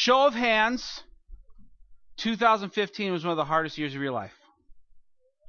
Show 0.00 0.26
of 0.26 0.32
hands. 0.32 1.02
2015 2.16 3.12
was 3.12 3.22
one 3.22 3.32
of 3.32 3.36
the 3.36 3.44
hardest 3.44 3.76
years 3.76 3.94
of 3.94 4.00
your 4.00 4.12
life. 4.12 4.32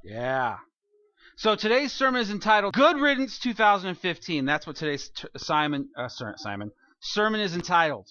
Yeah. 0.04 0.58
So 1.38 1.54
today's 1.56 1.90
sermon 1.90 2.20
is 2.20 2.30
entitled 2.30 2.74
"Good 2.74 2.98
Riddance 2.98 3.38
2015." 3.38 4.44
That's 4.44 4.66
what 4.66 4.76
today's 4.76 5.08
t- 5.08 5.26
Simon 5.38 5.88
uh, 5.96 6.08
Simon 6.36 6.70
sermon 7.00 7.40
is 7.40 7.54
entitled. 7.54 8.10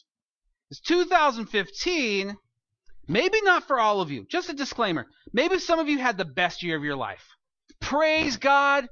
It's 0.72 0.80
2015. 0.80 2.36
Maybe 3.08 3.42
not 3.44 3.68
for 3.68 3.80
all 3.80 4.02
of 4.02 4.10
you. 4.10 4.26
Just 4.28 4.50
a 4.50 4.54
disclaimer. 4.54 5.06
Maybe 5.32 5.60
some 5.60 5.78
of 5.78 5.90
you 5.90 6.00
had 6.00 6.18
the 6.18 6.26
best 6.26 6.64
year 6.64 6.76
of 6.76 6.84
your 6.84 6.96
life. 6.96 7.24
Praise 7.80 8.38
God 8.38 8.88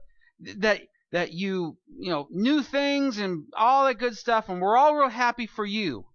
that 0.57 0.81
that 1.11 1.33
you 1.33 1.79
you 1.97 2.11
know 2.11 2.27
new 2.29 2.61
things 2.61 3.17
and 3.17 3.45
all 3.57 3.85
that 3.85 3.97
good 3.97 4.15
stuff, 4.15 4.49
and 4.49 4.61
we're 4.61 4.77
all 4.77 4.95
real 4.95 5.09
happy 5.09 5.47
for 5.47 5.65
you. 5.65 6.05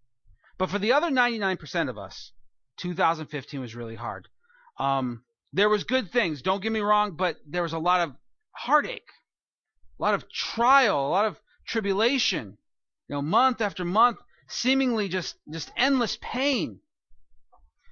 But 0.57 0.71
for 0.71 0.79
the 0.79 0.93
other 0.93 1.11
99% 1.11 1.89
of 1.89 1.99
us, 1.99 2.33
2015 2.79 3.61
was 3.61 3.75
really 3.75 3.97
hard. 3.97 4.29
Um, 4.79 5.25
there 5.53 5.69
was 5.69 5.85
good 5.85 6.11
things, 6.11 6.43
don't 6.43 6.63
get 6.63 6.73
me 6.73 6.81
wrong, 6.81 7.17
but 7.17 7.37
there 7.47 7.63
was 7.63 7.73
a 7.73 7.79
lot 7.79 8.01
of 8.01 8.15
heartache, 8.53 9.09
a 9.99 10.03
lot 10.03 10.15
of 10.15 10.29
trial, 10.31 11.07
a 11.07 11.11
lot 11.11 11.27
of 11.27 11.41
tribulation. 11.67 12.59
You 13.09 13.17
know, 13.17 13.23
month 13.23 13.61
after 13.61 13.85
month, 13.85 14.19
seemingly 14.49 15.09
just 15.09 15.37
just 15.53 15.71
endless 15.77 16.19
pain. 16.21 16.81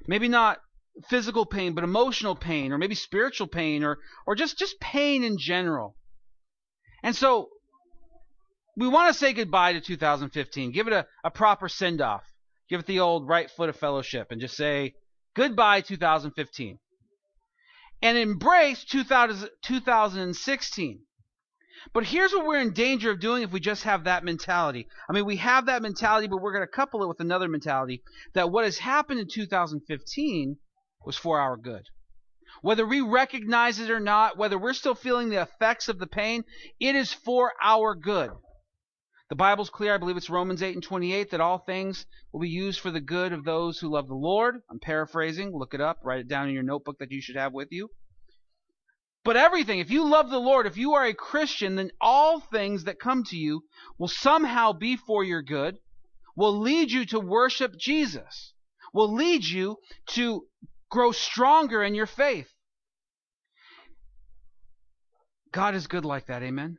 Maybe 0.07 0.29
not 0.29 0.61
physical 1.09 1.47
pain, 1.47 1.75
but 1.75 1.85
emotional 1.85 2.35
pain, 2.35 2.73
or 2.73 2.79
maybe 2.79 2.95
spiritual 2.95 3.47
pain, 3.47 3.85
or 3.85 3.99
or 4.27 4.35
just 4.35 4.59
just 4.59 4.81
pain 4.81 5.23
in 5.23 5.39
general. 5.39 5.97
And 7.03 7.15
so 7.15 7.51
we 8.77 8.89
want 8.89 9.13
to 9.13 9.19
say 9.19 9.33
goodbye 9.33 9.75
to 9.75 9.81
2015. 9.81 10.73
Give 10.73 10.87
it 10.87 10.93
a, 10.93 11.07
a 11.25 11.31
proper 11.31 11.69
send 11.69 12.01
off. 12.01 12.25
Give 12.73 12.81
it 12.81 12.87
the 12.87 13.01
old 13.01 13.29
right 13.29 13.51
foot 13.51 13.69
of 13.69 13.77
fellowship 13.77 14.29
and 14.31 14.41
just 14.41 14.57
say 14.57 14.95
goodbye 15.37 15.83
2015. 15.83 16.79
And 18.01 18.17
embrace 18.17 18.83
2000, 18.85 19.51
2016. 19.63 21.01
But 21.93 22.05
here's 22.05 22.33
what 22.33 22.47
we're 22.47 22.63
in 22.63 22.73
danger 22.73 23.11
of 23.11 23.21
doing 23.21 23.43
if 23.43 23.53
we 23.53 23.61
just 23.61 23.83
have 23.83 24.05
that 24.05 24.25
mentality. 24.25 24.89
I 25.07 25.13
mean, 25.13 25.27
we 25.27 25.37
have 25.37 25.67
that 25.67 25.83
mentality, 25.83 26.29
but 26.29 26.41
we're 26.41 26.55
going 26.55 26.67
to 26.67 26.67
couple 26.67 27.03
it 27.03 27.09
with 27.09 27.21
another 27.21 27.47
mentality 27.47 28.03
that 28.33 28.51
what 28.51 28.65
has 28.65 28.79
happened 28.79 29.21
in 29.21 29.29
2015 29.29 30.57
was 31.05 31.19
for 31.19 31.39
our 31.39 31.59
good. 31.59 31.85
Whether 32.63 32.87
we 32.87 33.03
recognize 33.03 33.81
it 33.81 33.91
or 33.91 34.01
not, 34.01 34.39
whether 34.39 34.57
we're 34.57 34.73
still 34.73 34.95
feeling 34.95 35.29
the 35.29 35.43
effects 35.43 35.91
of 35.91 35.99
the 35.99 36.07
pain, 36.07 36.45
it 36.81 36.97
is 36.97 37.13
for 37.13 37.53
our 37.63 37.95
good. 37.95 38.31
The 39.33 39.37
Bible's 39.37 39.71
clear, 39.71 39.95
I 39.95 39.97
believe 39.97 40.19
it's 40.19 40.29
Romans 40.29 40.63
8 40.63 40.75
and 40.75 40.83
28, 40.83 41.31
that 41.31 41.41
all 41.41 41.57
things 41.57 42.05
will 42.33 42.41
be 42.41 42.51
used 42.51 42.81
for 42.81 42.91
the 42.91 43.01
good 43.01 43.33
of 43.33 43.45
those 43.45 43.79
who 43.79 43.89
love 43.89 44.07
the 44.07 44.15
Lord. 44.15 44.61
I'm 44.71 44.79
paraphrasing, 44.79 45.57
look 45.57 45.73
it 45.73 45.81
up, 45.81 46.01
write 46.05 46.21
it 46.21 46.29
down 46.29 46.49
in 46.49 46.55
your 46.55 46.63
notebook 46.63 46.99
that 46.99 47.11
you 47.11 47.23
should 47.23 47.37
have 47.37 47.55
with 47.55 47.69
you. 47.71 47.89
But 49.25 49.39
everything, 49.39 49.79
if 49.79 49.91
you 49.91 50.05
love 50.07 50.29
the 50.29 50.39
Lord, 50.39 50.67
if 50.67 50.77
you 50.77 50.93
are 50.93 51.07
a 51.07 51.15
Christian, 51.15 51.77
then 51.77 51.93
all 51.99 52.41
things 52.41 52.85
that 52.85 53.01
come 53.01 53.25
to 53.31 53.37
you 53.39 53.63
will 53.97 54.07
somehow 54.07 54.75
be 54.75 54.99
for 54.99 55.25
your 55.25 55.41
good, 55.41 55.79
will 56.37 56.61
lead 56.61 56.93
you 56.93 57.07
to 57.07 57.19
worship 57.19 57.73
Jesus, 57.79 58.53
will 58.93 59.15
lead 59.15 59.47
you 59.47 59.79
to 60.09 60.47
grow 60.91 61.11
stronger 61.11 61.83
in 61.83 61.95
your 61.95 62.05
faith. 62.05 62.51
God 65.53 65.75
is 65.75 65.87
good 65.87 66.05
like 66.05 66.27
that, 66.27 66.43
amen? 66.43 66.77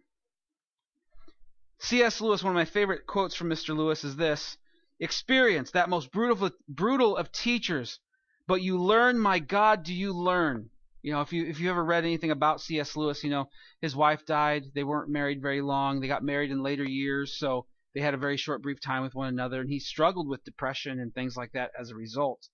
C.S. 1.84 2.22
Lewis, 2.22 2.42
one 2.42 2.52
of 2.52 2.56
my 2.56 2.64
favorite 2.64 3.06
quotes 3.06 3.36
from 3.36 3.50
Mr. 3.50 3.76
Lewis 3.76 4.06
is 4.06 4.16
this 4.16 4.58
Experience, 5.02 5.72
that 5.72 5.90
most 5.90 6.14
brutal, 6.14 6.50
brutal 6.70 7.18
of 7.18 7.30
teachers, 7.34 8.00
but 8.48 8.62
you 8.62 8.78
learn, 8.78 9.20
my 9.20 9.40
God, 9.40 9.84
do 9.84 9.94
you 9.94 10.14
learn? 10.14 10.70
You 11.02 11.12
know, 11.12 11.20
if 11.20 11.34
you 11.34 11.46
if 11.46 11.60
you 11.60 11.70
ever 11.70 11.84
read 11.84 12.06
anything 12.06 12.32
about 12.32 12.62
C.S. 12.62 12.96
Lewis, 12.96 13.22
you 13.22 13.30
know 13.30 13.50
his 13.82 13.98
wife 13.98 14.26
died. 14.26 14.72
They 14.74 14.86
weren't 14.86 15.10
married 15.10 15.42
very 15.42 15.62
long. 15.62 16.00
They 16.00 16.08
got 16.08 16.24
married 16.24 16.52
in 16.52 16.64
later 16.64 16.86
years, 16.86 17.38
so 17.38 17.66
they 17.94 18.00
had 18.00 18.14
a 18.14 18.18
very 18.18 18.38
short, 18.38 18.62
brief 18.62 18.80
time 18.80 19.04
with 19.04 19.14
one 19.14 19.28
another, 19.28 19.60
and 19.60 19.70
he 19.70 19.80
struggled 19.80 20.30
with 20.30 20.46
depression 20.46 21.02
and 21.02 21.14
things 21.14 21.36
like 21.36 21.52
that 21.52 21.72
as 21.78 21.90
a 21.90 21.96
result. 21.96 22.48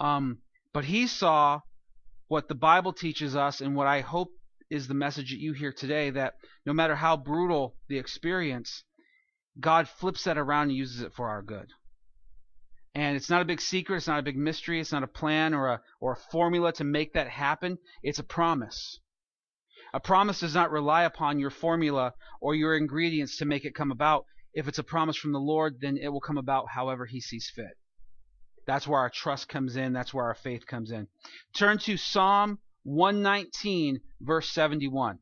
Um, 0.00 0.38
but 0.72 0.86
he 0.86 1.06
saw 1.06 1.60
what 2.28 2.48
the 2.48 2.54
Bible 2.54 2.94
teaches 2.94 3.36
us, 3.36 3.60
and 3.60 3.76
what 3.76 3.86
I 3.86 4.00
hope 4.00 4.30
is 4.72 4.88
the 4.88 4.94
message 4.94 5.30
that 5.30 5.38
you 5.38 5.52
hear 5.52 5.70
today 5.70 6.08
that 6.08 6.32
no 6.64 6.72
matter 6.72 6.96
how 6.96 7.14
brutal 7.14 7.76
the 7.88 7.98
experience, 7.98 8.84
God 9.60 9.86
flips 9.86 10.24
that 10.24 10.38
around 10.38 10.70
and 10.70 10.76
uses 10.78 11.02
it 11.02 11.12
for 11.12 11.28
our 11.28 11.42
good. 11.42 11.68
And 12.94 13.14
it's 13.14 13.28
not 13.28 13.42
a 13.42 13.44
big 13.44 13.60
secret, 13.60 13.98
it's 13.98 14.06
not 14.06 14.18
a 14.18 14.22
big 14.22 14.38
mystery, 14.38 14.80
it's 14.80 14.90
not 14.90 15.02
a 15.02 15.06
plan 15.06 15.52
or 15.52 15.68
a 15.68 15.82
or 16.00 16.12
a 16.12 16.30
formula 16.30 16.72
to 16.74 16.84
make 16.84 17.12
that 17.12 17.28
happen. 17.28 17.76
It's 18.02 18.18
a 18.18 18.24
promise. 18.24 18.98
A 19.92 20.00
promise 20.00 20.40
does 20.40 20.54
not 20.54 20.70
rely 20.70 21.02
upon 21.02 21.38
your 21.38 21.50
formula 21.50 22.14
or 22.40 22.54
your 22.54 22.74
ingredients 22.74 23.36
to 23.36 23.44
make 23.44 23.66
it 23.66 23.74
come 23.74 23.92
about. 23.92 24.24
If 24.54 24.68
it's 24.68 24.78
a 24.78 24.82
promise 24.82 25.18
from 25.18 25.32
the 25.32 25.38
Lord, 25.38 25.80
then 25.82 25.98
it 25.98 26.08
will 26.08 26.20
come 26.20 26.38
about 26.38 26.70
however 26.70 27.04
he 27.04 27.20
sees 27.20 27.52
fit. 27.54 27.76
That's 28.66 28.88
where 28.88 29.00
our 29.00 29.10
trust 29.10 29.50
comes 29.50 29.76
in, 29.76 29.92
that's 29.92 30.14
where 30.14 30.24
our 30.24 30.34
faith 30.34 30.66
comes 30.66 30.90
in. 30.90 31.08
Turn 31.54 31.76
to 31.80 31.98
Psalm 31.98 32.58
119, 32.84 34.00
verse 34.20 34.50
71. 34.50 35.18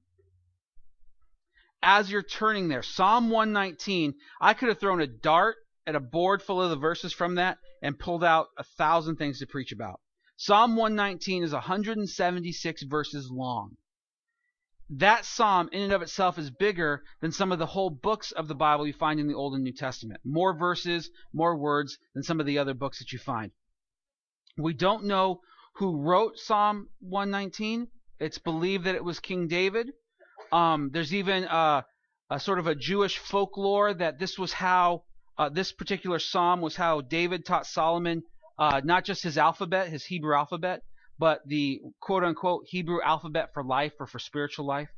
As 1.83 2.11
you're 2.11 2.23
turning 2.23 2.69
there, 2.69 2.83
Psalm 2.83 3.31
119, 3.31 4.15
I 4.41 4.55
could 4.55 4.69
have 4.69 4.79
thrown 4.79 5.01
a 5.01 5.07
dart 5.07 5.57
at 5.87 5.95
a 5.95 6.01
board 6.01 6.43
full 6.43 6.63
of 6.63 6.71
the 6.71 6.77
verses 6.77 7.13
from 7.13 7.37
that 7.37 7.59
and 7.83 7.99
pulled 7.99 8.23
out 8.23 8.49
a 8.59 8.65
thousand 8.65 9.17
things 9.17 9.39
to 9.39 9.47
preach 9.47 9.73
about. 9.73 10.01
Psalm 10.37 10.77
119 10.77 11.43
is 11.43 11.53
176 11.53 12.83
verses 12.85 13.31
long. 13.31 13.77
That 14.91 15.25
psalm, 15.25 15.69
in 15.73 15.83
and 15.83 15.93
of 15.93 16.03
itself, 16.03 16.39
is 16.39 16.51
bigger 16.51 17.03
than 17.21 17.31
some 17.31 17.53
of 17.53 17.59
the 17.59 17.67
whole 17.67 17.91
books 17.91 18.33
of 18.33 18.49
the 18.49 18.55
Bible 18.55 18.87
you 18.87 18.93
find 18.93 19.21
in 19.21 19.29
the 19.29 19.35
Old 19.35 19.55
and 19.55 19.63
New 19.63 19.73
Testament. 19.73 20.21
More 20.25 20.53
verses, 20.53 21.11
more 21.33 21.57
words 21.57 21.99
than 22.13 22.25
some 22.25 22.41
of 22.41 22.47
the 22.47 22.59
other 22.59 22.75
books 22.75 22.99
that 22.99 23.13
you 23.13 23.19
find. 23.19 23.53
We 24.59 24.75
don't 24.75 25.05
know 25.05 25.43
who 25.75 25.97
wrote 25.97 26.39
Psalm 26.39 26.89
119. 27.01 27.89
It's 28.19 28.39
believed 28.39 28.85
that 28.85 28.95
it 28.95 29.05
was 29.05 29.21
King 29.21 29.49
David. 29.49 29.91
Um, 30.53 30.91
there's 30.93 31.15
even 31.15 31.45
a, 31.45 31.85
a, 32.31 32.41
sort 32.41 32.59
of 32.59 32.67
a 32.67 32.75
Jewish 32.75 33.19
folklore 33.19 33.95
that 33.95 34.19
this 34.19 34.39
was 34.39 34.53
how 34.53 35.05
uh, 35.39 35.49
this 35.49 35.73
particular 35.73 36.19
psalm 36.19 36.61
was 36.61 36.77
how 36.77 37.01
David 37.01 37.47
taught 37.47 37.67
Solomon 37.67 38.23
uh, 38.61 38.83
not 38.85 39.07
just 39.07 39.23
his 39.23 39.39
alphabet, 39.39 39.89
his 39.89 40.05
Hebrew 40.05 40.37
alphabet, 40.37 40.83
but 41.19 41.41
the 41.47 41.81
quote 41.99 42.23
unquote 42.23 42.65
Hebrew 42.67 43.01
alphabet 43.03 43.55
for 43.55 43.65
life 43.65 43.95
or 43.99 44.07
for 44.07 44.19
spiritual 44.19 44.67
life. 44.67 44.91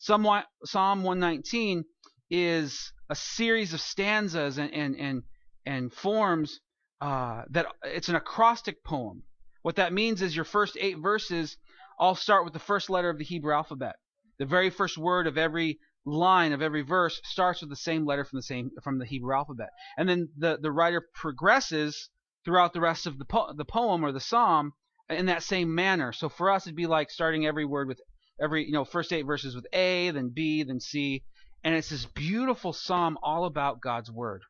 Psalm 0.00 0.24
119 0.24 1.84
is 2.28 2.92
a 3.08 3.14
series 3.14 3.72
of 3.72 3.80
stanzas 3.80 4.58
and 4.58 4.72
and 4.74 4.96
and, 4.96 5.22
and 5.64 5.92
forms 5.92 6.58
uh, 7.00 7.42
that 7.50 7.66
it's 7.84 8.08
an 8.08 8.16
acrostic 8.16 8.82
poem 8.82 9.22
what 9.68 9.76
that 9.76 9.92
means 9.92 10.22
is 10.22 10.34
your 10.34 10.46
first 10.46 10.78
eight 10.80 10.96
verses 10.96 11.58
all 11.98 12.14
start 12.14 12.44
with 12.44 12.54
the 12.54 12.58
first 12.58 12.88
letter 12.88 13.10
of 13.10 13.18
the 13.18 13.24
Hebrew 13.24 13.52
alphabet. 13.52 13.96
The 14.38 14.46
very 14.46 14.70
first 14.70 14.96
word 14.96 15.26
of 15.26 15.36
every 15.36 15.78
line 16.06 16.54
of 16.54 16.62
every 16.62 16.80
verse 16.80 17.20
starts 17.24 17.60
with 17.60 17.68
the 17.68 17.76
same 17.76 18.06
letter 18.06 18.24
from 18.24 18.38
the 18.38 18.42
same 18.44 18.70
from 18.82 18.98
the 18.98 19.04
Hebrew 19.04 19.36
alphabet. 19.36 19.68
And 19.98 20.08
then 20.08 20.30
the, 20.38 20.58
the 20.58 20.72
writer 20.72 21.06
progresses 21.14 22.08
throughout 22.46 22.72
the 22.72 22.80
rest 22.80 23.06
of 23.06 23.18
the 23.18 23.26
po- 23.26 23.52
the 23.54 23.66
poem 23.66 24.02
or 24.02 24.10
the 24.10 24.20
psalm 24.20 24.72
in 25.10 25.26
that 25.26 25.42
same 25.42 25.74
manner. 25.74 26.12
So 26.12 26.30
for 26.30 26.50
us 26.50 26.66
it'd 26.66 26.74
be 26.74 26.86
like 26.86 27.10
starting 27.10 27.44
every 27.44 27.66
word 27.66 27.88
with 27.88 28.00
every 28.40 28.64
you 28.64 28.72
know 28.72 28.86
first 28.86 29.12
eight 29.12 29.26
verses 29.26 29.54
with 29.54 29.66
A, 29.74 30.10
then 30.12 30.30
B, 30.30 30.62
then 30.62 30.80
C, 30.80 31.24
and 31.62 31.74
it's 31.74 31.90
this 31.90 32.06
beautiful 32.06 32.72
psalm 32.72 33.18
all 33.22 33.44
about 33.44 33.82
God's 33.82 34.10
word. 34.10 34.44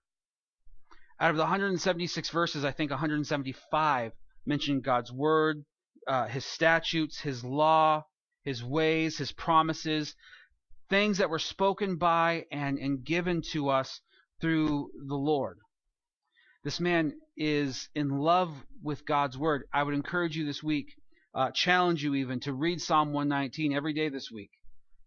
Out 1.19 1.31
of 1.31 1.37
the 1.37 1.43
176 1.43 2.31
verses, 2.31 2.65
I 2.65 2.71
think 2.71 2.93
175 2.93 4.13
mention 4.47 4.81
God's 4.81 5.13
word, 5.13 5.65
uh, 6.07 6.27
his 6.27 6.45
statutes, 6.45 7.21
his 7.21 7.45
law, 7.45 8.05
his 8.45 8.65
ways, 8.65 9.19
his 9.19 9.33
promises, 9.33 10.15
things 10.89 11.19
that 11.19 11.31
were 11.31 11.39
spoken 11.39 11.97
by 11.97 12.47
and, 12.51 12.79
and 12.79 13.05
given 13.05 13.43
to 13.53 13.69
us 13.69 14.01
through 14.41 14.91
the 15.07 15.15
Lord. 15.15 15.59
This 16.65 16.81
man 16.81 17.13
is 17.37 17.89
in 17.95 18.09
love 18.09 18.53
with 18.83 19.07
God's 19.07 19.37
word. 19.39 19.65
I 19.73 19.83
would 19.83 19.95
encourage 19.95 20.37
you 20.37 20.45
this 20.45 20.63
week, 20.63 20.95
uh, 21.35 21.51
challenge 21.51 22.03
you 22.03 22.15
even, 22.15 22.41
to 22.41 22.53
read 22.53 22.81
Psalm 22.81 23.13
119 23.13 23.73
every 23.73 23.93
day 23.93 24.09
this 24.09 24.31
week. 24.31 24.51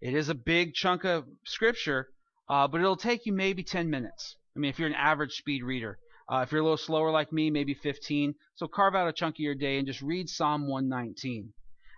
It 0.01 0.13
is 0.13 0.29
a 0.29 0.35
big 0.35 0.73
chunk 0.73 1.03
of 1.03 1.25
scripture, 1.45 2.09
uh, 2.49 2.67
but 2.67 2.81
it'll 2.81 2.95
take 2.95 3.25
you 3.25 3.33
maybe 3.33 3.63
10 3.63 3.89
minutes. 3.89 4.37
I 4.55 4.59
mean, 4.59 4.69
if 4.69 4.79
you're 4.79 4.87
an 4.87 4.95
average 4.95 5.33
speed 5.33 5.63
reader. 5.63 5.99
Uh, 6.31 6.43
if 6.43 6.51
you're 6.51 6.61
a 6.61 6.63
little 6.63 6.77
slower 6.77 7.11
like 7.11 7.33
me, 7.33 7.49
maybe 7.49 7.73
15. 7.73 8.33
So 8.55 8.65
carve 8.65 8.95
out 8.95 9.09
a 9.09 9.11
chunk 9.11 9.35
of 9.35 9.39
your 9.39 9.55
day 9.55 9.77
and 9.77 9.85
just 9.85 10.01
read 10.01 10.29
Psalm 10.29 10.65
119, 10.65 11.51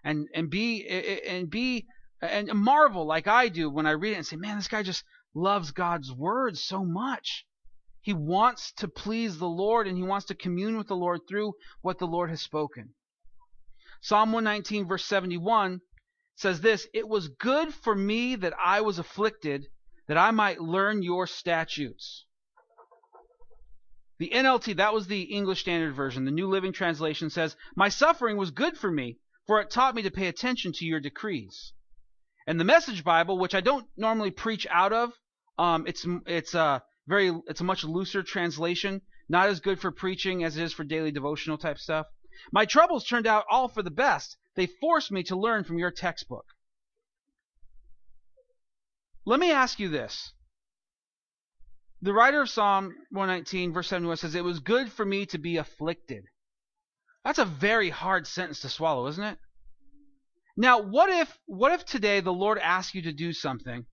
and 0.03 0.27
and 0.33 0.50
be 0.50 0.88
and 0.88 1.47
be 1.47 1.85
and 2.19 2.51
marvel 2.56 3.06
like 3.06 3.27
I 3.27 3.50
do 3.50 3.69
when 3.69 3.85
I 3.85 3.91
read 3.91 4.13
it 4.13 4.18
and 4.18 4.25
say, 4.25 4.38
man, 4.38 4.56
this 4.56 4.68
guy 4.68 4.81
just 4.81 5.03
loves 5.35 5.71
God's 5.71 6.12
word 6.12 6.57
so 6.57 6.83
much. 6.83 7.45
He 8.01 8.13
wants 8.13 8.71
to 8.77 8.88
please 8.88 9.38
the 9.38 9.47
Lord 9.47 9.88
and 9.88 9.97
he 9.97 10.03
wants 10.03 10.25
to 10.27 10.35
commune 10.35 10.77
with 10.77 10.88
the 10.88 10.95
Lord 10.95 11.21
through 11.27 11.53
what 11.81 12.00
the 12.00 12.07
Lord 12.07 12.31
has 12.31 12.41
spoken. 12.41 12.95
Psalm 14.01 14.31
119, 14.31 14.88
verse 14.88 15.06
71 15.06 15.80
says 16.35 16.59
this 16.59 16.88
It 16.91 17.07
was 17.07 17.27
good 17.27 17.71
for 17.71 17.94
me 17.94 18.35
that 18.35 18.53
I 18.63 18.81
was 18.81 18.97
afflicted, 18.97 19.68
that 20.07 20.18
I 20.18 20.31
might 20.31 20.59
learn 20.59 21.03
your 21.03 21.27
statutes. 21.27 22.25
The 24.19 24.30
NLT, 24.30 24.77
that 24.77 24.94
was 24.94 25.07
the 25.07 25.24
English 25.24 25.62
Standard 25.62 25.95
Version. 25.95 26.25
The 26.25 26.31
New 26.31 26.48
Living 26.48 26.71
Translation 26.71 27.30
says, 27.30 27.56
My 27.75 27.89
suffering 27.89 28.38
was 28.38 28.51
good 28.51 28.77
for 28.77 28.92
me, 28.92 29.18
for 29.48 29.60
it 29.60 29.71
taught 29.71 29.95
me 29.95 30.04
to 30.04 30.12
pay 30.12 30.27
attention 30.27 30.71
to 30.74 30.86
your 30.86 31.00
decrees. 31.00 31.74
And 32.45 32.60
the 32.60 32.65
Message 32.65 33.04
Bible, 33.04 33.38
which 33.38 33.56
I 33.56 33.62
don't 33.62 33.88
normally 33.98 34.31
preach 34.31 34.68
out 34.69 34.94
of, 34.94 35.13
um, 35.57 35.88
it's 35.88 36.06
it's 36.25 36.54
a 36.54 36.83
very 37.07 37.31
it's 37.48 37.62
a 37.62 37.65
much 37.65 37.83
looser 37.83 38.24
translation, 38.24 39.01
not 39.30 39.50
as 39.50 39.60
good 39.60 39.80
for 39.80 39.92
preaching 39.92 40.44
as 40.44 40.57
it 40.57 40.63
is 40.63 40.74
for 40.74 40.83
daily 40.83 41.12
devotional 41.12 41.57
type 41.57 41.77
stuff. 41.77 42.07
My 42.51 42.66
troubles 42.66 43.06
turned 43.06 43.27
out 43.27 43.45
all 43.50 43.68
for 43.68 43.83
the 43.83 43.92
best. 43.92 44.38
They 44.56 44.68
forced 44.68 45.12
me 45.12 45.24
to 45.24 45.36
learn 45.36 45.63
from 45.63 45.77
your 45.77 45.92
textbook. 45.92 46.45
Let 49.25 49.39
me 49.39 49.51
ask 49.51 49.80
you 49.80 49.89
this. 49.89 50.33
The 52.03 52.13
writer 52.13 52.41
of 52.41 52.50
Psalm 52.50 52.94
119, 53.11 53.71
verse 53.71 53.88
71 53.88 54.17
says, 54.17 54.35
It 54.35 54.44
was 54.44 54.59
good 54.59 54.91
for 54.91 55.05
me 55.05 55.25
to 55.27 55.38
be 55.38 55.55
afflicted. 55.55 56.25
That's 57.23 57.39
a 57.39 57.45
very 57.45 57.89
hard 57.89 58.27
sentence 58.27 58.59
to 58.59 58.69
swallow, 58.69 59.07
isn't 59.07 59.23
it? 59.23 59.38
Now, 60.57 60.81
what 60.81 61.09
if 61.09 61.39
what 61.45 61.71
if 61.71 61.85
today 61.85 62.19
the 62.19 62.33
Lord 62.33 62.59
asks 62.59 62.94
you 62.94 63.03
to 63.03 63.13
do 63.13 63.31
something, 63.31 63.85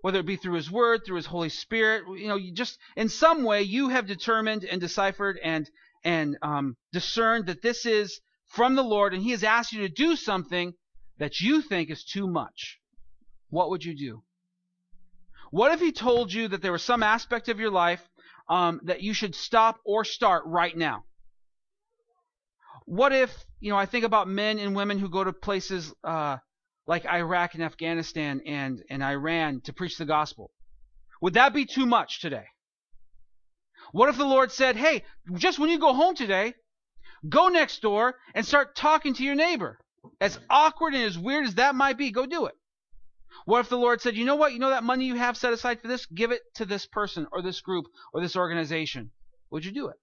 whether 0.00 0.18
it 0.18 0.26
be 0.26 0.34
through 0.34 0.54
His 0.54 0.68
Word, 0.68 1.02
through 1.06 1.14
His 1.14 1.26
Holy 1.26 1.48
Spirit, 1.48 2.02
you 2.18 2.26
know, 2.26 2.34
you 2.34 2.52
just 2.52 2.76
in 2.96 3.08
some 3.08 3.44
way 3.44 3.62
you 3.62 3.90
have 3.90 4.08
determined 4.08 4.64
and 4.64 4.80
deciphered 4.80 5.38
and 5.40 5.70
and 6.02 6.36
um, 6.42 6.76
discerned 6.92 7.46
that 7.46 7.62
this 7.62 7.86
is 7.86 8.20
from 8.48 8.74
the 8.74 8.82
Lord, 8.82 9.14
and 9.14 9.22
He 9.22 9.30
has 9.30 9.44
asked 9.44 9.72
you 9.72 9.82
to 9.82 9.88
do 9.88 10.16
something 10.16 10.74
that 11.18 11.38
you 11.38 11.62
think 11.62 11.88
is 11.88 12.02
too 12.02 12.26
much. 12.26 12.80
What 13.48 13.70
would 13.70 13.84
you 13.84 13.96
do? 13.96 14.24
What 15.50 15.72
if 15.72 15.80
he 15.80 15.92
told 15.92 16.32
you 16.32 16.48
that 16.48 16.62
there 16.62 16.72
was 16.72 16.82
some 16.82 17.02
aspect 17.02 17.48
of 17.48 17.58
your 17.58 17.70
life 17.70 18.06
um, 18.48 18.80
that 18.84 19.02
you 19.02 19.14
should 19.14 19.34
stop 19.34 19.78
or 19.84 20.04
start 20.04 20.44
right 20.46 20.76
now? 20.76 21.04
What 22.84 23.12
if, 23.12 23.30
you 23.60 23.70
know, 23.70 23.76
I 23.76 23.86
think 23.86 24.04
about 24.04 24.28
men 24.28 24.58
and 24.58 24.74
women 24.74 24.98
who 24.98 25.08
go 25.08 25.24
to 25.24 25.32
places 25.32 25.92
uh, 26.04 26.38
like 26.88 27.04
Iraq 27.04 27.54
and 27.54 27.62
Afghanistan 27.62 28.40
and, 28.46 28.82
and 28.88 29.04
Iran 29.04 29.60
to 29.64 29.74
preach 29.74 29.98
the 29.98 30.06
gospel. 30.06 30.50
Would 31.20 31.34
that 31.34 31.52
be 31.52 31.66
too 31.66 31.84
much 31.84 32.20
today? 32.20 32.46
What 33.92 34.08
if 34.08 34.16
the 34.16 34.24
Lord 34.24 34.50
said, 34.50 34.74
hey, 34.76 35.04
just 35.34 35.58
when 35.58 35.70
you 35.70 35.78
go 35.78 35.92
home 35.92 36.14
today, 36.14 36.54
go 37.28 37.48
next 37.48 37.82
door 37.82 38.14
and 38.34 38.44
start 38.46 38.74
talking 38.74 39.14
to 39.14 39.22
your 39.22 39.34
neighbor? 39.34 39.78
As 40.20 40.38
awkward 40.48 40.94
and 40.94 41.04
as 41.04 41.18
weird 41.18 41.46
as 41.46 41.56
that 41.56 41.74
might 41.74 41.98
be, 41.98 42.10
go 42.10 42.24
do 42.24 42.46
it. 42.46 42.54
What 43.44 43.60
if 43.60 43.68
the 43.68 43.78
Lord 43.78 44.00
said, 44.00 44.16
you 44.16 44.24
know 44.24 44.36
what? 44.36 44.52
You 44.52 44.58
know 44.58 44.70
that 44.70 44.84
money 44.84 45.06
you 45.06 45.14
have 45.16 45.36
set 45.36 45.52
aside 45.52 45.80
for 45.80 45.88
this? 45.88 46.06
Give 46.06 46.32
it 46.32 46.42
to 46.54 46.64
this 46.64 46.86
person 46.86 47.26
or 47.32 47.42
this 47.42 47.60
group 47.60 47.86
or 48.12 48.20
this 48.20 48.36
organization. 48.36 49.10
Would 49.50 49.64
you 49.64 49.72
do 49.72 49.88
it? 49.88 49.96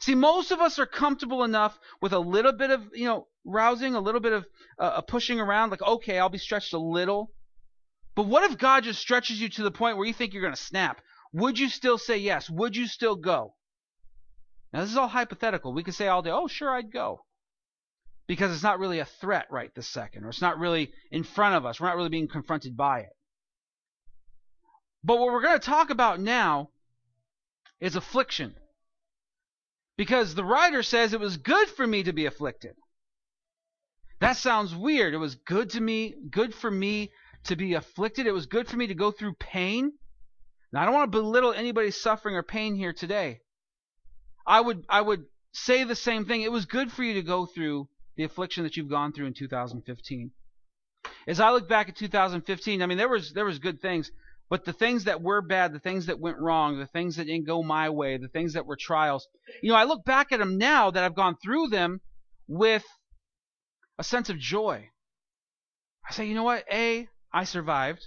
See, 0.00 0.14
most 0.14 0.50
of 0.50 0.60
us 0.60 0.78
are 0.78 0.86
comfortable 0.86 1.44
enough 1.44 1.78
with 2.00 2.12
a 2.12 2.18
little 2.18 2.52
bit 2.52 2.70
of, 2.70 2.82
you 2.94 3.04
know, 3.04 3.28
rousing, 3.44 3.94
a 3.94 4.00
little 4.00 4.20
bit 4.20 4.32
of 4.32 4.46
uh, 4.78 5.00
pushing 5.02 5.38
around, 5.38 5.70
like, 5.70 5.82
okay, 5.82 6.18
I'll 6.18 6.28
be 6.28 6.38
stretched 6.38 6.72
a 6.72 6.78
little. 6.78 7.32
But 8.14 8.26
what 8.26 8.50
if 8.50 8.58
God 8.58 8.84
just 8.84 9.00
stretches 9.00 9.40
you 9.40 9.48
to 9.50 9.62
the 9.62 9.70
point 9.70 9.96
where 9.96 10.06
you 10.06 10.14
think 10.14 10.32
you're 10.32 10.42
going 10.42 10.54
to 10.54 10.60
snap? 10.60 11.00
Would 11.32 11.58
you 11.58 11.68
still 11.68 11.98
say 11.98 12.18
yes? 12.18 12.48
Would 12.50 12.76
you 12.76 12.86
still 12.86 13.16
go? 13.16 13.54
Now, 14.72 14.80
this 14.80 14.90
is 14.90 14.96
all 14.96 15.08
hypothetical. 15.08 15.72
We 15.72 15.84
could 15.84 15.94
say 15.94 16.08
all 16.08 16.22
day, 16.22 16.30
oh, 16.30 16.48
sure, 16.48 16.70
I'd 16.70 16.92
go 16.92 17.25
because 18.26 18.52
it's 18.52 18.62
not 18.62 18.78
really 18.78 18.98
a 18.98 19.04
threat 19.04 19.46
right 19.50 19.74
this 19.74 19.88
second, 19.88 20.24
or 20.24 20.28
it's 20.28 20.42
not 20.42 20.58
really 20.58 20.92
in 21.10 21.22
front 21.22 21.54
of 21.54 21.64
us. 21.64 21.80
We're 21.80 21.88
not 21.88 21.96
really 21.96 22.08
being 22.08 22.28
confronted 22.28 22.76
by 22.76 23.00
it. 23.00 23.16
But 25.04 25.18
what 25.18 25.32
we're 25.32 25.42
going 25.42 25.58
to 25.58 25.64
talk 25.64 25.90
about 25.90 26.20
now 26.20 26.70
is 27.80 27.94
affliction. 27.94 28.54
Because 29.96 30.34
the 30.34 30.44
writer 30.44 30.82
says 30.82 31.12
it 31.12 31.20
was 31.20 31.36
good 31.36 31.68
for 31.68 31.86
me 31.86 32.02
to 32.02 32.12
be 32.12 32.26
afflicted. 32.26 32.74
That 34.20 34.36
sounds 34.36 34.74
weird. 34.74 35.14
It 35.14 35.18
was 35.18 35.34
good 35.34 35.70
to 35.70 35.80
me, 35.80 36.14
good 36.30 36.54
for 36.54 36.70
me 36.70 37.12
to 37.44 37.56
be 37.56 37.74
afflicted. 37.74 38.26
It 38.26 38.32
was 38.32 38.46
good 38.46 38.68
for 38.68 38.76
me 38.76 38.88
to 38.88 38.94
go 38.94 39.10
through 39.10 39.34
pain. 39.34 39.92
Now 40.72 40.82
I 40.82 40.84
don't 40.84 40.94
want 40.94 41.12
to 41.12 41.18
belittle 41.18 41.52
anybody's 41.52 42.00
suffering 42.00 42.34
or 42.34 42.42
pain 42.42 42.74
here 42.74 42.92
today. 42.92 43.40
I 44.46 44.60
would 44.60 44.84
I 44.88 45.00
would 45.00 45.24
say 45.52 45.84
the 45.84 45.94
same 45.94 46.24
thing. 46.24 46.42
It 46.42 46.52
was 46.52 46.66
good 46.66 46.90
for 46.90 47.02
you 47.02 47.14
to 47.14 47.22
go 47.22 47.46
through 47.46 47.88
the 48.16 48.24
affliction 48.24 48.64
that 48.64 48.76
you've 48.76 48.90
gone 48.90 49.12
through 49.12 49.26
in 49.26 49.34
2015. 49.34 50.30
As 51.28 51.40
I 51.40 51.50
look 51.50 51.68
back 51.68 51.88
at 51.88 51.96
2015, 51.96 52.82
I 52.82 52.86
mean 52.86 52.98
there 52.98 53.08
was 53.08 53.32
there 53.32 53.44
was 53.44 53.58
good 53.58 53.80
things, 53.80 54.10
but 54.48 54.64
the 54.64 54.72
things 54.72 55.04
that 55.04 55.22
were 55.22 55.42
bad, 55.42 55.72
the 55.72 55.80
things 55.80 56.06
that 56.06 56.20
went 56.20 56.38
wrong, 56.38 56.78
the 56.78 56.86
things 56.86 57.16
that 57.16 57.26
didn't 57.26 57.46
go 57.46 57.62
my 57.62 57.90
way, 57.90 58.16
the 58.16 58.28
things 58.28 58.54
that 58.54 58.66
were 58.66 58.76
trials, 58.76 59.28
you 59.62 59.70
know, 59.70 59.76
I 59.76 59.84
look 59.84 60.04
back 60.04 60.32
at 60.32 60.38
them 60.38 60.58
now 60.58 60.90
that 60.90 61.04
I've 61.04 61.14
gone 61.14 61.36
through 61.42 61.68
them 61.68 62.00
with 62.48 62.84
a 63.98 64.04
sense 64.04 64.30
of 64.30 64.38
joy. 64.38 64.88
I 66.08 66.12
say, 66.12 66.26
you 66.26 66.34
know 66.34 66.44
what? 66.44 66.64
A, 66.72 67.08
I 67.32 67.44
survived. 67.44 68.04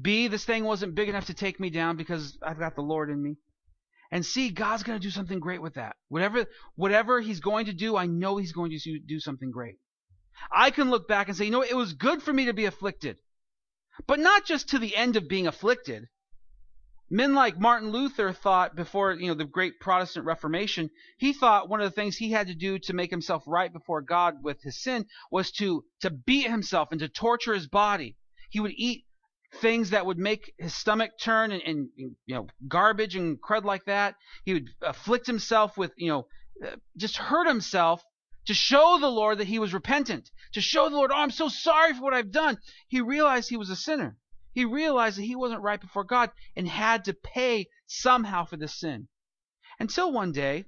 B, 0.00 0.28
this 0.28 0.44
thing 0.44 0.64
wasn't 0.64 0.94
big 0.94 1.08
enough 1.08 1.26
to 1.26 1.34
take 1.34 1.58
me 1.58 1.68
down 1.68 1.96
because 1.96 2.38
I've 2.42 2.58
got 2.58 2.74
the 2.74 2.82
Lord 2.82 3.10
in 3.10 3.22
me 3.22 3.36
and 4.10 4.26
see 4.26 4.50
God's 4.50 4.82
going 4.82 4.98
to 4.98 5.02
do 5.02 5.10
something 5.10 5.40
great 5.40 5.62
with 5.62 5.74
that. 5.74 5.96
Whatever 6.08 6.46
whatever 6.74 7.20
he's 7.20 7.40
going 7.40 7.66
to 7.66 7.72
do, 7.72 7.96
I 7.96 8.06
know 8.06 8.36
he's 8.36 8.52
going 8.52 8.70
to 8.70 8.98
do 8.98 9.20
something 9.20 9.50
great. 9.50 9.76
I 10.50 10.70
can 10.70 10.90
look 10.90 11.06
back 11.06 11.28
and 11.28 11.36
say, 11.36 11.44
you 11.44 11.50
know, 11.50 11.62
it 11.62 11.76
was 11.76 11.92
good 11.92 12.22
for 12.22 12.32
me 12.32 12.46
to 12.46 12.52
be 12.52 12.64
afflicted. 12.64 13.18
But 14.06 14.18
not 14.18 14.46
just 14.46 14.70
to 14.70 14.78
the 14.78 14.96
end 14.96 15.16
of 15.16 15.28
being 15.28 15.46
afflicted. 15.46 16.08
Men 17.12 17.34
like 17.34 17.58
Martin 17.58 17.90
Luther 17.90 18.32
thought 18.32 18.76
before, 18.76 19.12
you 19.12 19.26
know, 19.26 19.34
the 19.34 19.44
great 19.44 19.80
Protestant 19.80 20.24
Reformation, 20.24 20.90
he 21.18 21.32
thought 21.32 21.68
one 21.68 21.80
of 21.80 21.90
the 21.90 21.94
things 21.94 22.16
he 22.16 22.30
had 22.30 22.46
to 22.46 22.54
do 22.54 22.78
to 22.78 22.92
make 22.92 23.10
himself 23.10 23.42
right 23.48 23.72
before 23.72 24.00
God 24.00 24.44
with 24.44 24.62
his 24.62 24.80
sin 24.80 25.06
was 25.30 25.50
to 25.52 25.84
to 26.00 26.10
beat 26.10 26.48
himself 26.48 26.92
and 26.92 27.00
to 27.00 27.08
torture 27.08 27.52
his 27.52 27.66
body. 27.66 28.16
He 28.48 28.60
would 28.60 28.72
eat 28.76 29.06
things 29.56 29.90
that 29.90 30.06
would 30.06 30.18
make 30.18 30.52
his 30.58 30.74
stomach 30.74 31.10
turn 31.20 31.50
and, 31.52 31.62
and, 31.62 31.88
you 31.96 32.34
know 32.34 32.46
garbage 32.68 33.16
and 33.16 33.40
crud 33.42 33.64
like 33.64 33.84
that. 33.86 34.14
He 34.44 34.54
would 34.54 34.68
afflict 34.82 35.26
himself 35.26 35.76
with 35.76 35.92
you 35.96 36.08
know 36.08 36.26
uh, 36.64 36.76
just 36.96 37.16
hurt 37.16 37.46
himself 37.46 38.02
to 38.46 38.54
show 38.54 38.98
the 38.98 39.10
Lord 39.10 39.38
that 39.38 39.46
he 39.46 39.58
was 39.58 39.74
repentant, 39.74 40.30
to 40.52 40.60
show 40.60 40.88
the 40.88 40.96
Lord, 40.96 41.10
oh, 41.12 41.18
I'm 41.18 41.30
so 41.30 41.48
sorry 41.48 41.94
for 41.94 42.02
what 42.02 42.14
I've 42.14 42.32
done. 42.32 42.58
He 42.88 43.00
realized 43.00 43.48
he 43.48 43.56
was 43.56 43.70
a 43.70 43.76
sinner. 43.76 44.16
He 44.52 44.64
realized 44.64 45.18
that 45.18 45.24
he 45.24 45.36
wasn't 45.36 45.62
right 45.62 45.80
before 45.80 46.04
God 46.04 46.30
and 46.56 46.66
had 46.66 47.04
to 47.04 47.14
pay 47.14 47.68
somehow 47.86 48.44
for 48.44 48.56
this 48.56 48.78
sin. 48.78 49.08
Until 49.78 50.12
one 50.12 50.32
day, 50.32 50.64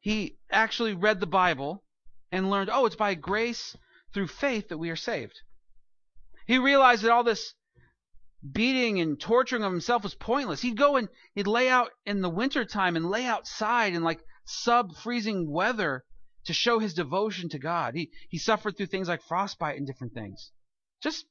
he 0.00 0.38
actually 0.50 0.94
read 0.94 1.20
the 1.20 1.26
Bible 1.26 1.84
and 2.32 2.50
learned, 2.50 2.70
oh, 2.72 2.86
it's 2.86 2.96
by 2.96 3.14
grace 3.14 3.76
through 4.12 4.28
faith 4.28 4.68
that 4.68 4.78
we 4.78 4.90
are 4.90 4.96
saved. 4.96 5.40
He 6.46 6.58
realized 6.58 7.02
that 7.02 7.12
all 7.12 7.24
this 7.24 7.54
beating 8.52 9.00
and 9.00 9.18
torturing 9.18 9.62
of 9.62 9.72
himself 9.72 10.02
was 10.02 10.14
pointless. 10.14 10.60
He'd 10.60 10.76
go 10.76 10.96
and 10.96 11.08
he'd 11.34 11.46
lay 11.46 11.68
out 11.68 11.90
in 12.04 12.20
the 12.20 12.28
wintertime 12.28 12.96
and 12.96 13.08
lay 13.08 13.24
outside 13.24 13.94
in 13.94 14.02
like 14.02 14.20
sub 14.44 14.94
freezing 14.96 15.50
weather 15.50 16.04
to 16.44 16.52
show 16.52 16.78
his 16.78 16.94
devotion 16.94 17.48
to 17.50 17.58
God. 17.58 17.94
He 17.94 18.10
he 18.28 18.38
suffered 18.38 18.76
through 18.76 18.86
things 18.86 19.08
like 19.08 19.22
frostbite 19.22 19.78
and 19.78 19.86
different 19.86 20.12
things. 20.12 20.52
Just 21.02 21.24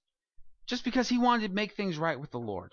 just 0.65 0.84
because 0.84 1.10
he 1.10 1.17
wanted 1.17 1.50
to 1.50 1.53
make 1.53 1.75
things 1.75 1.98
right 1.98 2.20
with 2.20 2.32
the 2.32 2.39
Lord. 2.39 2.72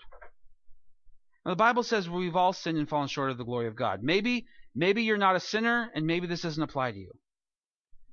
Now, 1.45 1.51
the 1.51 1.57
Bible 1.57 1.83
says 1.83 2.09
we've 2.09 2.35
all 2.35 2.53
sinned 2.53 2.77
and 2.77 2.89
fallen 2.89 3.07
short 3.07 3.31
of 3.31 3.37
the 3.37 3.43
glory 3.43 3.67
of 3.67 3.75
God. 3.75 4.01
Maybe 4.01 4.47
maybe 4.73 5.03
you're 5.03 5.17
not 5.17 5.35
a 5.35 5.39
sinner 5.39 5.91
and 5.93 6.07
maybe 6.07 6.25
this 6.25 6.41
doesn't 6.41 6.63
apply 6.63 6.91
to 6.91 6.97
you. 6.97 7.11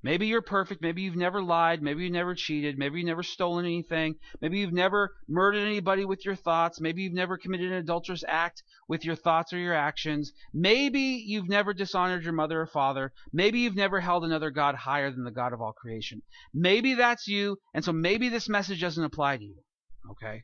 Maybe 0.08 0.26
you're 0.26 0.40
perfect. 0.40 0.80
Maybe 0.80 1.02
you've 1.02 1.16
never 1.16 1.42
lied. 1.42 1.82
Maybe 1.82 2.04
you've 2.04 2.14
never 2.14 2.34
cheated. 2.34 2.78
Maybe 2.78 2.98
you've 2.98 3.08
never 3.08 3.22
stolen 3.22 3.66
anything. 3.66 4.14
Maybe 4.40 4.58
you've 4.58 4.72
never 4.72 5.12
murdered 5.28 5.66
anybody 5.66 6.06
with 6.06 6.24
your 6.24 6.34
thoughts. 6.34 6.80
Maybe 6.80 7.02
you've 7.02 7.12
never 7.12 7.36
committed 7.36 7.70
an 7.70 7.76
adulterous 7.76 8.24
act 8.26 8.62
with 8.88 9.04
your 9.04 9.16
thoughts 9.16 9.52
or 9.52 9.58
your 9.58 9.74
actions. 9.74 10.32
Maybe 10.54 11.22
you've 11.26 11.50
never 11.50 11.74
dishonored 11.74 12.24
your 12.24 12.32
mother 12.32 12.58
or 12.58 12.66
father. 12.66 13.12
Maybe 13.34 13.58
you've 13.58 13.76
never 13.76 14.00
held 14.00 14.24
another 14.24 14.50
God 14.50 14.76
higher 14.76 15.10
than 15.10 15.24
the 15.24 15.30
God 15.30 15.52
of 15.52 15.60
all 15.60 15.74
creation. 15.74 16.22
Maybe 16.54 16.94
that's 16.94 17.28
you, 17.28 17.58
and 17.74 17.84
so 17.84 17.92
maybe 17.92 18.30
this 18.30 18.48
message 18.48 18.80
doesn't 18.80 19.04
apply 19.04 19.36
to 19.36 19.44
you. 19.44 19.62
Okay? 20.12 20.42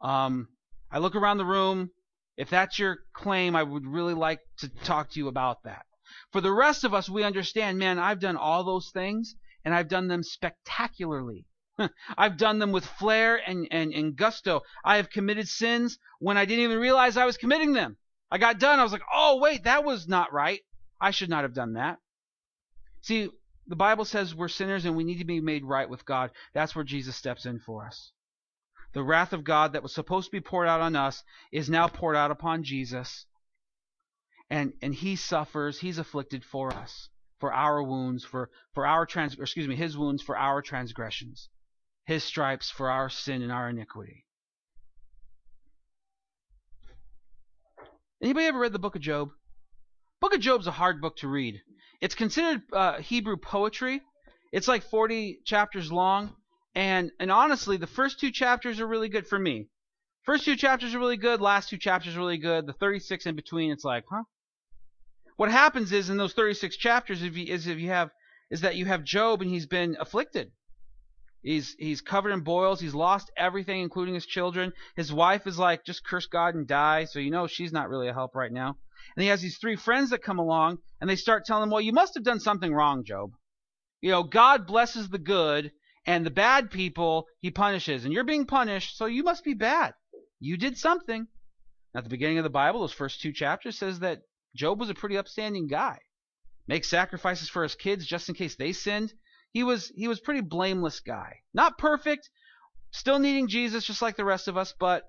Um, 0.00 0.48
I 0.90 0.98
look 0.98 1.14
around 1.14 1.38
the 1.38 1.44
room. 1.44 1.90
If 2.36 2.50
that's 2.50 2.76
your 2.76 2.98
claim, 3.14 3.54
I 3.54 3.62
would 3.62 3.86
really 3.86 4.14
like 4.14 4.40
to 4.58 4.68
talk 4.82 5.10
to 5.10 5.20
you 5.20 5.28
about 5.28 5.58
that. 5.62 5.84
For 6.32 6.40
the 6.40 6.52
rest 6.52 6.84
of 6.84 6.94
us, 6.94 7.08
we 7.08 7.24
understand, 7.24 7.78
man, 7.78 7.98
I've 7.98 8.20
done 8.20 8.36
all 8.36 8.62
those 8.62 8.90
things 8.90 9.34
and 9.64 9.74
I've 9.74 9.88
done 9.88 10.08
them 10.08 10.22
spectacularly. 10.22 11.46
I've 12.16 12.36
done 12.36 12.58
them 12.58 12.72
with 12.72 12.84
flair 12.84 13.36
and, 13.36 13.66
and, 13.70 13.92
and 13.92 14.16
gusto. 14.16 14.62
I 14.84 14.96
have 14.96 15.10
committed 15.10 15.48
sins 15.48 15.98
when 16.18 16.36
I 16.36 16.44
didn't 16.44 16.64
even 16.64 16.78
realize 16.78 17.16
I 17.16 17.26
was 17.26 17.36
committing 17.36 17.72
them. 17.72 17.96
I 18.30 18.38
got 18.38 18.58
done. 18.58 18.78
I 18.78 18.82
was 18.82 18.92
like, 18.92 19.02
oh, 19.12 19.38
wait, 19.40 19.64
that 19.64 19.84
was 19.84 20.06
not 20.06 20.32
right. 20.32 20.60
I 21.00 21.10
should 21.10 21.30
not 21.30 21.42
have 21.42 21.54
done 21.54 21.72
that. 21.72 21.98
See, 23.02 23.30
the 23.66 23.76
Bible 23.76 24.04
says 24.04 24.34
we're 24.34 24.48
sinners 24.48 24.84
and 24.84 24.96
we 24.96 25.04
need 25.04 25.18
to 25.18 25.24
be 25.24 25.40
made 25.40 25.64
right 25.64 25.88
with 25.88 26.04
God. 26.04 26.30
That's 26.52 26.76
where 26.76 26.84
Jesus 26.84 27.16
steps 27.16 27.46
in 27.46 27.58
for 27.58 27.86
us. 27.86 28.12
The 28.92 29.02
wrath 29.02 29.32
of 29.32 29.44
God 29.44 29.72
that 29.72 29.82
was 29.82 29.94
supposed 29.94 30.26
to 30.26 30.32
be 30.32 30.40
poured 30.40 30.68
out 30.68 30.80
on 30.80 30.96
us 30.96 31.24
is 31.52 31.70
now 31.70 31.88
poured 31.88 32.16
out 32.16 32.30
upon 32.30 32.64
Jesus. 32.64 33.26
And, 34.50 34.72
and 34.82 34.92
he 34.92 35.14
suffers, 35.14 35.78
he's 35.78 35.98
afflicted 35.98 36.44
for 36.44 36.72
us, 36.72 37.08
for 37.38 37.52
our 37.52 37.82
wounds, 37.82 38.24
for, 38.24 38.50
for 38.74 38.84
our 38.84 39.06
trans 39.06 39.38
excuse 39.38 39.68
me, 39.68 39.76
his 39.76 39.96
wounds 39.96 40.22
for 40.22 40.36
our 40.36 40.60
transgressions, 40.60 41.48
his 42.04 42.24
stripes 42.24 42.68
for 42.68 42.90
our 42.90 43.08
sin 43.08 43.42
and 43.42 43.52
our 43.52 43.70
iniquity. 43.70 44.26
Anybody 48.20 48.46
ever 48.46 48.58
read 48.58 48.72
the 48.72 48.78
book 48.78 48.96
of 48.96 49.02
Job? 49.02 49.30
Book 50.20 50.34
of 50.34 50.40
Job's 50.40 50.66
a 50.66 50.72
hard 50.72 51.00
book 51.00 51.16
to 51.18 51.28
read. 51.28 51.62
It's 52.00 52.14
considered 52.14 52.62
uh, 52.72 52.98
Hebrew 52.98 53.36
poetry. 53.36 54.02
It's 54.52 54.68
like 54.68 54.82
40 54.82 55.40
chapters 55.44 55.92
long, 55.92 56.34
and 56.74 57.12
and 57.20 57.30
honestly, 57.30 57.76
the 57.76 57.86
first 57.86 58.18
two 58.18 58.30
chapters 58.30 58.80
are 58.80 58.86
really 58.86 59.08
good 59.08 59.26
for 59.26 59.38
me. 59.38 59.68
First 60.24 60.44
two 60.44 60.56
chapters 60.56 60.94
are 60.94 60.98
really 60.98 61.16
good. 61.16 61.40
Last 61.40 61.70
two 61.70 61.78
chapters 61.78 62.16
are 62.16 62.18
really 62.18 62.38
good. 62.38 62.66
The 62.66 62.74
36 62.74 63.26
in 63.26 63.36
between, 63.36 63.70
it's 63.70 63.84
like, 63.84 64.04
huh? 64.10 64.24
What 65.40 65.50
happens 65.50 65.90
is 65.90 66.10
in 66.10 66.18
those 66.18 66.34
36 66.34 66.76
chapters, 66.76 67.22
if 67.22 67.34
you, 67.34 67.46
is 67.46 67.66
if 67.66 67.78
you 67.78 67.88
have 67.88 68.10
is 68.50 68.60
that 68.60 68.76
you 68.76 68.84
have 68.84 69.02
Job 69.04 69.40
and 69.40 69.50
he's 69.50 69.64
been 69.64 69.96
afflicted. 69.98 70.52
He's 71.40 71.74
he's 71.78 72.02
covered 72.02 72.32
in 72.32 72.40
boils. 72.42 72.78
He's 72.78 72.92
lost 72.92 73.30
everything, 73.38 73.80
including 73.80 74.12
his 74.12 74.26
children. 74.26 74.74
His 74.96 75.10
wife 75.10 75.46
is 75.46 75.58
like, 75.58 75.82
just 75.86 76.04
curse 76.04 76.26
God 76.26 76.56
and 76.56 76.68
die. 76.68 77.06
So 77.06 77.20
you 77.20 77.30
know 77.30 77.46
she's 77.46 77.72
not 77.72 77.88
really 77.88 78.08
a 78.08 78.12
help 78.12 78.34
right 78.34 78.52
now. 78.52 78.76
And 79.16 79.22
he 79.22 79.30
has 79.30 79.40
these 79.40 79.56
three 79.56 79.76
friends 79.76 80.10
that 80.10 80.22
come 80.22 80.38
along 80.38 80.76
and 81.00 81.08
they 81.08 81.16
start 81.16 81.46
telling 81.46 81.62
him, 81.62 81.70
well, 81.70 81.80
you 81.80 81.94
must 81.94 82.12
have 82.16 82.22
done 82.22 82.40
something 82.40 82.74
wrong, 82.74 83.02
Job. 83.02 83.30
You 84.02 84.10
know, 84.10 84.24
God 84.24 84.66
blesses 84.66 85.08
the 85.08 85.18
good 85.18 85.72
and 86.04 86.26
the 86.26 86.30
bad 86.30 86.70
people 86.70 87.24
he 87.40 87.50
punishes. 87.50 88.04
And 88.04 88.12
you're 88.12 88.24
being 88.24 88.44
punished, 88.44 88.98
so 88.98 89.06
you 89.06 89.22
must 89.22 89.42
be 89.42 89.54
bad. 89.54 89.94
You 90.38 90.58
did 90.58 90.76
something. 90.76 91.28
At 91.96 92.04
the 92.04 92.10
beginning 92.10 92.36
of 92.36 92.44
the 92.44 92.50
Bible, 92.50 92.80
those 92.80 92.92
first 92.92 93.22
two 93.22 93.32
chapters 93.32 93.78
says 93.78 94.00
that 94.00 94.20
Job 94.54 94.80
was 94.80 94.90
a 94.90 94.94
pretty 94.94 95.16
upstanding 95.16 95.66
guy. 95.66 95.98
Make 96.66 96.84
sacrifices 96.84 97.48
for 97.48 97.62
his 97.62 97.74
kids 97.74 98.06
just 98.06 98.28
in 98.28 98.34
case 98.34 98.56
they 98.56 98.72
sinned. 98.72 99.12
He 99.52 99.62
was 99.62 99.90
he 99.94 100.06
was 100.06 100.20
pretty 100.20 100.40
blameless 100.40 101.00
guy. 101.00 101.40
Not 101.52 101.78
perfect, 101.78 102.30
still 102.92 103.18
needing 103.18 103.48
Jesus 103.48 103.84
just 103.84 104.02
like 104.02 104.16
the 104.16 104.24
rest 104.24 104.48
of 104.48 104.56
us, 104.56 104.72
but 104.78 105.04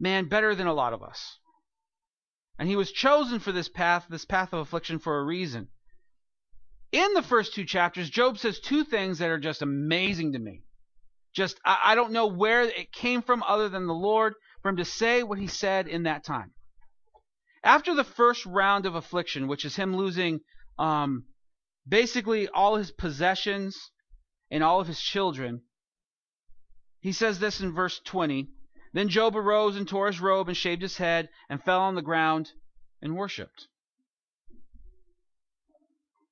man, 0.00 0.28
better 0.28 0.54
than 0.54 0.66
a 0.66 0.74
lot 0.74 0.92
of 0.92 1.02
us. 1.02 1.38
And 2.58 2.68
he 2.68 2.76
was 2.76 2.92
chosen 2.92 3.38
for 3.38 3.52
this 3.52 3.68
path, 3.68 4.06
this 4.10 4.24
path 4.24 4.52
of 4.52 4.60
affliction 4.60 4.98
for 4.98 5.18
a 5.18 5.24
reason. 5.24 5.68
In 6.92 7.14
the 7.14 7.22
first 7.22 7.54
two 7.54 7.64
chapters, 7.64 8.10
Job 8.10 8.38
says 8.38 8.58
two 8.58 8.84
things 8.84 9.18
that 9.18 9.30
are 9.30 9.38
just 9.38 9.62
amazing 9.62 10.32
to 10.32 10.38
me. 10.38 10.64
Just, 11.32 11.60
I, 11.64 11.78
I 11.84 11.94
don't 11.94 12.12
know 12.12 12.26
where 12.26 12.62
it 12.62 12.92
came 12.92 13.22
from 13.22 13.44
other 13.44 13.68
than 13.68 13.86
the 13.86 13.94
Lord 13.94 14.34
for 14.62 14.68
him 14.68 14.76
to 14.78 14.84
say 14.84 15.22
what 15.22 15.38
he 15.38 15.46
said 15.46 15.86
in 15.86 16.02
that 16.02 16.24
time. 16.24 16.52
After 17.62 17.94
the 17.94 18.04
first 18.04 18.46
round 18.46 18.86
of 18.86 18.94
affliction, 18.94 19.48
which 19.48 19.64
is 19.64 19.76
him 19.76 19.96
losing 19.96 20.40
um, 20.78 21.26
basically 21.86 22.48
all 22.48 22.76
his 22.76 22.90
possessions 22.90 23.90
and 24.50 24.62
all 24.64 24.80
of 24.80 24.86
his 24.86 25.00
children, 25.00 25.62
he 27.00 27.12
says 27.12 27.38
this 27.38 27.60
in 27.60 27.72
verse 27.72 28.00
20 28.04 28.48
then 28.92 29.08
Job 29.08 29.36
arose 29.36 29.76
and 29.76 29.86
tore 29.86 30.08
his 30.08 30.20
robe 30.20 30.48
and 30.48 30.56
shaved 30.56 30.82
his 30.82 30.96
head 30.96 31.28
and 31.48 31.62
fell 31.62 31.80
on 31.80 31.94
the 31.94 32.02
ground 32.02 32.52
and 33.00 33.16
worshipped. 33.16 33.68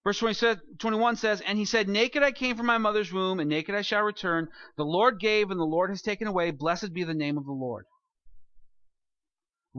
Verse 0.03 0.19
21 0.19 1.17
says, 1.17 1.41
And 1.43 1.59
he 1.59 1.65
said, 1.65 1.89
Naked 1.89 2.23
I 2.23 2.33
came 2.33 2.57
from 2.57 2.67
my 2.67 2.79
mother's 2.79 3.13
womb, 3.13 3.41
and 3.41 3.49
naked 3.49 3.75
I 3.75 3.83
shall 3.83 4.03
return. 4.03 4.49
The 4.77 4.85
Lord 4.85 5.21
gave, 5.21 5.51
and 5.51 5.61
the 5.61 5.65
Lord 5.65 5.91
has 5.91 6.03
taken 6.03 6.27
away. 6.27 6.51
Blessed 6.51 6.93
be 6.93 7.05
the 7.05 7.15
name 7.15 7.37
of 7.37 7.45
the 7.45 7.53
Lord. 7.53 7.85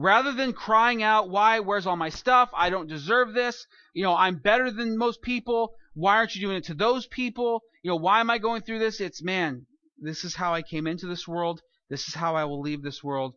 Rather 0.00 0.32
than 0.32 0.54
crying 0.54 1.02
out, 1.02 1.28
Why? 1.28 1.60
Where's 1.60 1.86
all 1.86 1.94
my 1.94 2.08
stuff? 2.08 2.48
I 2.54 2.70
don't 2.70 2.88
deserve 2.88 3.34
this. 3.34 3.66
You 3.92 4.02
know, 4.02 4.16
I'm 4.16 4.36
better 4.36 4.70
than 4.70 4.96
most 4.96 5.20
people. 5.20 5.74
Why 5.92 6.16
aren't 6.16 6.34
you 6.34 6.40
doing 6.40 6.56
it 6.56 6.64
to 6.64 6.74
those 6.74 7.06
people? 7.06 7.60
You 7.82 7.90
know, 7.90 7.96
why 7.96 8.20
am 8.20 8.30
I 8.30 8.38
going 8.38 8.62
through 8.62 8.78
this? 8.78 8.98
It's, 8.98 9.22
man, 9.22 9.66
this 9.98 10.24
is 10.24 10.34
how 10.34 10.54
I 10.54 10.62
came 10.62 10.86
into 10.86 11.06
this 11.06 11.28
world. 11.28 11.60
This 11.90 12.08
is 12.08 12.14
how 12.14 12.34
I 12.34 12.44
will 12.44 12.62
leave 12.62 12.82
this 12.82 13.04
world. 13.04 13.34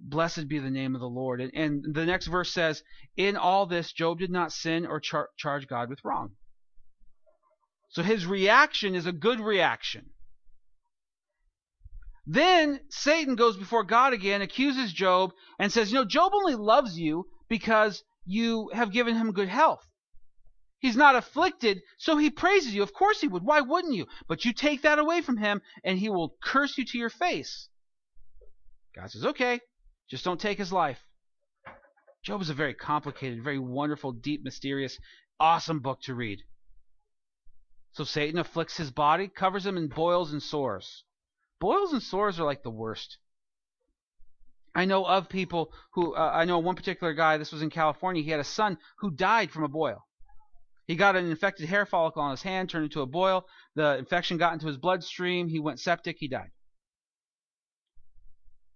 Blessed 0.00 0.48
be 0.48 0.58
the 0.58 0.70
name 0.70 0.94
of 0.94 1.02
the 1.02 1.10
Lord. 1.10 1.42
And, 1.42 1.52
and 1.54 1.94
the 1.94 2.06
next 2.06 2.28
verse 2.28 2.50
says, 2.50 2.82
In 3.18 3.36
all 3.36 3.66
this, 3.66 3.92
Job 3.92 4.18
did 4.20 4.30
not 4.30 4.52
sin 4.52 4.86
or 4.86 4.98
char- 4.98 5.28
charge 5.36 5.68
God 5.68 5.90
with 5.90 6.02
wrong. 6.06 6.36
So 7.90 8.02
his 8.02 8.24
reaction 8.24 8.94
is 8.94 9.04
a 9.04 9.12
good 9.12 9.40
reaction. 9.40 10.06
Then 12.26 12.80
Satan 12.88 13.36
goes 13.36 13.56
before 13.56 13.84
God 13.84 14.12
again, 14.12 14.42
accuses 14.42 14.92
Job, 14.92 15.32
and 15.60 15.72
says, 15.72 15.92
You 15.92 15.98
know, 15.98 16.04
Job 16.04 16.32
only 16.34 16.56
loves 16.56 16.98
you 16.98 17.28
because 17.48 18.02
you 18.24 18.68
have 18.74 18.90
given 18.90 19.14
him 19.14 19.32
good 19.32 19.48
health. 19.48 19.86
He's 20.78 20.96
not 20.96 21.16
afflicted, 21.16 21.82
so 21.98 22.16
he 22.16 22.30
praises 22.30 22.74
you. 22.74 22.82
Of 22.82 22.92
course 22.92 23.20
he 23.20 23.28
would. 23.28 23.44
Why 23.44 23.60
wouldn't 23.60 23.94
you? 23.94 24.06
But 24.28 24.44
you 24.44 24.52
take 24.52 24.82
that 24.82 24.98
away 24.98 25.22
from 25.22 25.36
him, 25.36 25.62
and 25.84 25.98
he 25.98 26.08
will 26.08 26.36
curse 26.42 26.76
you 26.76 26.84
to 26.84 26.98
your 26.98 27.10
face. 27.10 27.68
God 28.94 29.10
says, 29.10 29.24
okay, 29.24 29.60
just 30.10 30.24
don't 30.24 30.40
take 30.40 30.58
his 30.58 30.72
life. 30.72 31.06
Job 32.24 32.42
is 32.42 32.50
a 32.50 32.54
very 32.54 32.74
complicated, 32.74 33.42
very 33.42 33.58
wonderful, 33.58 34.12
deep, 34.12 34.42
mysterious, 34.42 34.98
awesome 35.38 35.78
book 35.78 36.00
to 36.02 36.14
read. 36.14 36.42
So 37.92 38.04
Satan 38.04 38.38
afflicts 38.38 38.76
his 38.76 38.90
body, 38.90 39.28
covers 39.28 39.64
him 39.64 39.76
in 39.76 39.88
boils 39.88 40.32
and 40.32 40.42
sores. 40.42 41.04
Boils 41.58 41.92
and 41.92 42.02
sores 42.02 42.38
are 42.38 42.44
like 42.44 42.62
the 42.62 42.70
worst. 42.70 43.18
I 44.74 44.84
know 44.84 45.06
of 45.06 45.28
people 45.28 45.72
who, 45.94 46.14
uh, 46.14 46.30
I 46.34 46.44
know 46.44 46.58
one 46.58 46.76
particular 46.76 47.14
guy, 47.14 47.38
this 47.38 47.52
was 47.52 47.62
in 47.62 47.70
California, 47.70 48.22
he 48.22 48.30
had 48.30 48.40
a 48.40 48.44
son 48.44 48.76
who 48.98 49.10
died 49.10 49.50
from 49.50 49.64
a 49.64 49.68
boil. 49.68 50.04
He 50.86 50.96
got 50.96 51.16
an 51.16 51.30
infected 51.30 51.68
hair 51.68 51.86
follicle 51.86 52.22
on 52.22 52.30
his 52.30 52.42
hand, 52.42 52.70
turned 52.70 52.84
into 52.84 53.00
a 53.00 53.06
boil. 53.06 53.46
The 53.74 53.96
infection 53.98 54.36
got 54.36 54.52
into 54.52 54.68
his 54.68 54.76
bloodstream. 54.76 55.48
He 55.48 55.58
went 55.58 55.80
septic. 55.80 56.16
He 56.20 56.28
died. 56.28 56.50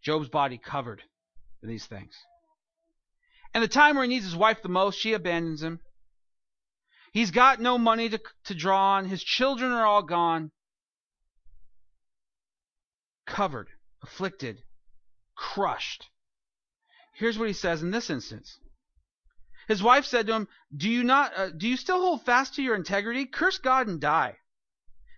Job's 0.02 0.28
body 0.28 0.58
covered 0.58 1.02
in 1.62 1.68
these 1.68 1.86
things. 1.86 2.16
And 3.54 3.62
the 3.62 3.68
time 3.68 3.94
where 3.94 4.04
he 4.04 4.08
needs 4.08 4.24
his 4.24 4.36
wife 4.36 4.62
the 4.62 4.68
most, 4.68 4.98
she 4.98 5.12
abandons 5.12 5.62
him. 5.62 5.80
He's 7.12 7.30
got 7.30 7.60
no 7.60 7.78
money 7.78 8.08
to, 8.08 8.20
to 8.44 8.54
draw 8.54 8.94
on. 8.94 9.04
His 9.04 9.22
children 9.22 9.70
are 9.70 9.86
all 9.86 10.02
gone. 10.02 10.50
Covered, 13.30 13.68
afflicted, 14.02 14.62
crushed. 15.36 16.10
Here's 17.14 17.38
what 17.38 17.48
he 17.48 17.54
says 17.54 17.82
in 17.82 17.90
this 17.90 18.10
instance 18.10 18.58
his 19.70 19.84
wife 19.84 20.04
said 20.04 20.26
to 20.26 20.34
him, 20.34 20.48
"Do 20.76 20.90
you 20.90 21.04
not 21.04 21.32
uh, 21.38 21.50
do 21.50 21.68
you 21.68 21.76
still 21.76 22.00
hold 22.00 22.24
fast 22.24 22.56
to 22.56 22.62
your 22.62 22.74
integrity? 22.74 23.24
Curse 23.24 23.58
God 23.58 23.86
and 23.86 24.00
die." 24.00 24.36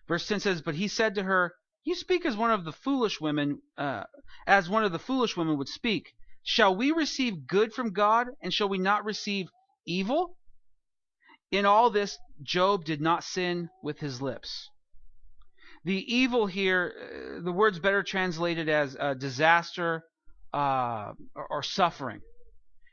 Verse 0.07 0.29
10 0.29 0.41
says, 0.41 0.61
"But 0.61 0.75
he 0.75 0.89
said 0.89 1.15
to 1.15 1.23
her, 1.23 1.55
You 1.85 1.95
speak 1.95 2.27
as 2.27 2.37
one 2.37 2.51
of 2.51 2.65
the 2.65 2.73
foolish 2.73 3.19
women, 3.19 3.63
uh, 3.79 4.05
as 4.47 4.69
one 4.69 4.85
of 4.85 4.93
the 4.93 4.99
foolish 4.99 5.39
women 5.39 5.57
would 5.57 5.71
speak. 5.71 6.15
Shall 6.43 6.77
we 6.77 6.93
receive 6.93 7.47
good 7.47 7.73
from 7.73 7.95
God, 7.95 8.29
and 8.43 8.53
shall 8.53 8.69
we 8.69 8.77
not 8.77 9.07
receive 9.07 9.49
evil?" 9.87 10.37
In 11.51 11.65
all 11.65 11.89
this, 11.89 12.19
Job 12.43 12.85
did 12.85 13.01
not 13.01 13.25
sin 13.25 13.71
with 13.83 14.01
his 14.01 14.21
lips. 14.21 14.69
The 15.85 16.15
evil 16.15 16.47
here, 16.47 16.93
uh, 16.97 17.43
the 17.43 17.53
word's 17.53 17.79
better 17.79 18.03
translated 18.03 18.69
as 18.69 18.97
uh, 18.99 19.15
disaster 19.15 20.05
uh, 20.55 21.13
or, 21.35 21.47
or 21.51 21.63
suffering. 21.63 22.21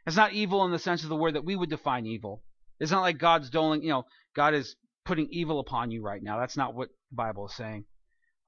It's 0.08 0.16
not 0.16 0.34
evil 0.34 0.66
in 0.66 0.72
the 0.72 0.80
sense 0.80 1.04
of 1.04 1.10
the 1.10 1.16
word 1.16 1.36
that 1.36 1.46
we 1.46 1.56
would 1.56 1.70
define 1.70 2.06
evil. 2.06 2.42
It's 2.80 2.92
not 2.92 3.02
like 3.02 3.18
God's 3.18 3.50
doling, 3.50 3.84
you 3.84 3.90
know, 3.90 4.06
God 4.36 4.54
is 4.54 4.76
putting 5.06 5.28
evil 5.32 5.60
upon 5.60 5.92
you 5.92 6.02
right 6.02 6.22
now. 6.22 6.40
That's 6.40 6.58
not 6.58 6.74
what 6.74 6.90
the 7.12 7.16
Bible 7.16 7.48
is 7.48 7.56
saying. 7.56 7.86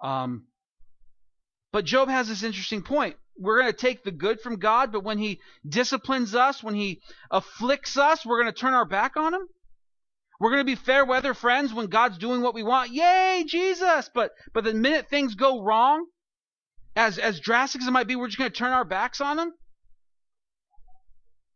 Um, 0.02 0.48
but 1.72 1.86
Job 1.86 2.10
has 2.10 2.28
this 2.28 2.44
interesting 2.44 2.82
point. 2.82 3.16
We're 3.38 3.62
going 3.62 3.72
to 3.72 3.78
take 3.78 4.04
the 4.04 4.12
good 4.12 4.42
from 4.42 4.58
God, 4.58 4.92
but 4.92 5.04
when 5.04 5.18
he 5.18 5.40
disciplines 5.68 6.36
us, 6.36 6.64
when 6.64 6.76
he 6.76 7.02
afflicts 7.30 7.98
us, 7.98 8.26
we're 8.26 8.42
going 8.42 8.54
to 8.54 8.60
turn 8.60 8.74
our 8.74 8.86
back 8.86 9.18
on 9.18 9.34
him. 9.34 9.48
We're 10.42 10.50
going 10.50 10.62
to 10.62 10.66
be 10.66 10.74
fair 10.74 11.06
weather 11.06 11.36
friends 11.36 11.72
when 11.72 11.86
God's 11.86 12.18
doing 12.18 12.42
what 12.42 12.56
we 12.56 12.64
want. 12.64 12.90
Yay, 12.90 13.46
Jesus! 13.48 14.10
But 14.12 14.32
but 14.56 14.64
the 14.64 14.74
minute 14.74 15.08
things 15.08 15.36
go 15.36 15.62
wrong, 15.62 16.08
as 16.96 17.20
as 17.20 17.40
drastic 17.40 17.82
as 17.82 17.88
it 17.88 17.92
might 17.92 18.08
be, 18.08 18.16
we're 18.16 18.26
just 18.26 18.40
going 18.40 18.50
to 18.50 18.58
turn 18.58 18.72
our 18.72 18.84
backs 18.84 19.22
on 19.22 19.38
him. 19.38 19.54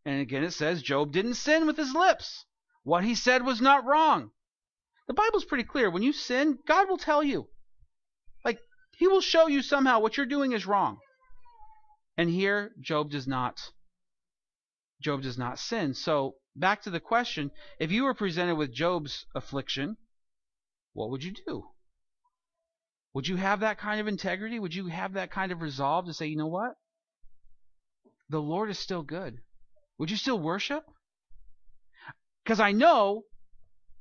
And 0.04 0.20
again, 0.20 0.44
it 0.44 0.52
says 0.52 0.82
Job 0.82 1.10
didn't 1.10 1.34
sin 1.34 1.66
with 1.66 1.76
his 1.76 1.94
lips. 1.94 2.44
What 2.84 3.02
he 3.02 3.16
said 3.16 3.44
was 3.44 3.60
not 3.60 3.84
wrong. 3.84 4.30
The 5.08 5.14
Bible's 5.14 5.44
pretty 5.44 5.64
clear. 5.64 5.90
When 5.90 6.04
you 6.04 6.12
sin, 6.12 6.56
God 6.64 6.88
will 6.88 6.96
tell 6.96 7.24
you. 7.24 7.48
Like, 8.44 8.60
He 8.96 9.08
will 9.08 9.20
show 9.20 9.48
you 9.48 9.62
somehow 9.62 9.98
what 9.98 10.16
you're 10.16 10.26
doing 10.26 10.52
is 10.52 10.64
wrong. 10.64 10.98
And 12.16 12.30
here 12.30 12.72
Job 12.80 13.10
does 13.10 13.26
not 13.26 13.72
Job 15.02 15.22
does 15.22 15.36
not 15.36 15.58
sin. 15.58 15.92
So 15.94 16.36
back 16.56 16.82
to 16.82 16.90
the 16.90 17.00
question, 17.00 17.50
if 17.78 17.92
you 17.92 18.04
were 18.04 18.14
presented 18.14 18.56
with 18.56 18.72
Job's 18.72 19.26
affliction, 19.34 19.96
what 20.92 21.10
would 21.10 21.22
you 21.22 21.32
do? 21.46 21.68
Would 23.14 23.28
you 23.28 23.36
have 23.36 23.60
that 23.60 23.78
kind 23.78 24.00
of 24.00 24.08
integrity? 24.08 24.58
Would 24.58 24.74
you 24.74 24.88
have 24.88 25.14
that 25.14 25.30
kind 25.30 25.52
of 25.52 25.62
resolve 25.62 26.06
to 26.06 26.14
say, 26.14 26.26
you 26.26 26.36
know 26.36 26.46
what? 26.46 26.74
The 28.28 28.40
Lord 28.40 28.70
is 28.70 28.78
still 28.78 29.02
good. 29.02 29.38
Would 29.98 30.10
you 30.10 30.16
still 30.16 30.38
worship? 30.38 30.84
Because 32.44 32.60
I 32.60 32.72
know, 32.72 33.22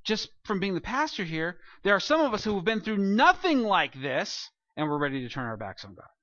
just 0.03 0.29
from 0.43 0.59
being 0.59 0.73
the 0.73 0.81
pastor 0.81 1.23
here, 1.23 1.57
there 1.83 1.95
are 1.95 1.99
some 1.99 2.21
of 2.21 2.33
us 2.33 2.43
who 2.43 2.55
have 2.55 2.65
been 2.65 2.81
through 2.81 2.97
nothing 2.97 3.61
like 3.61 3.93
this 4.01 4.49
and 4.75 4.89
we're 4.89 4.97
ready 4.97 5.21
to 5.21 5.29
turn 5.29 5.45
our 5.45 5.57
backs 5.57 5.85
on 5.85 5.95
God. 5.95 6.14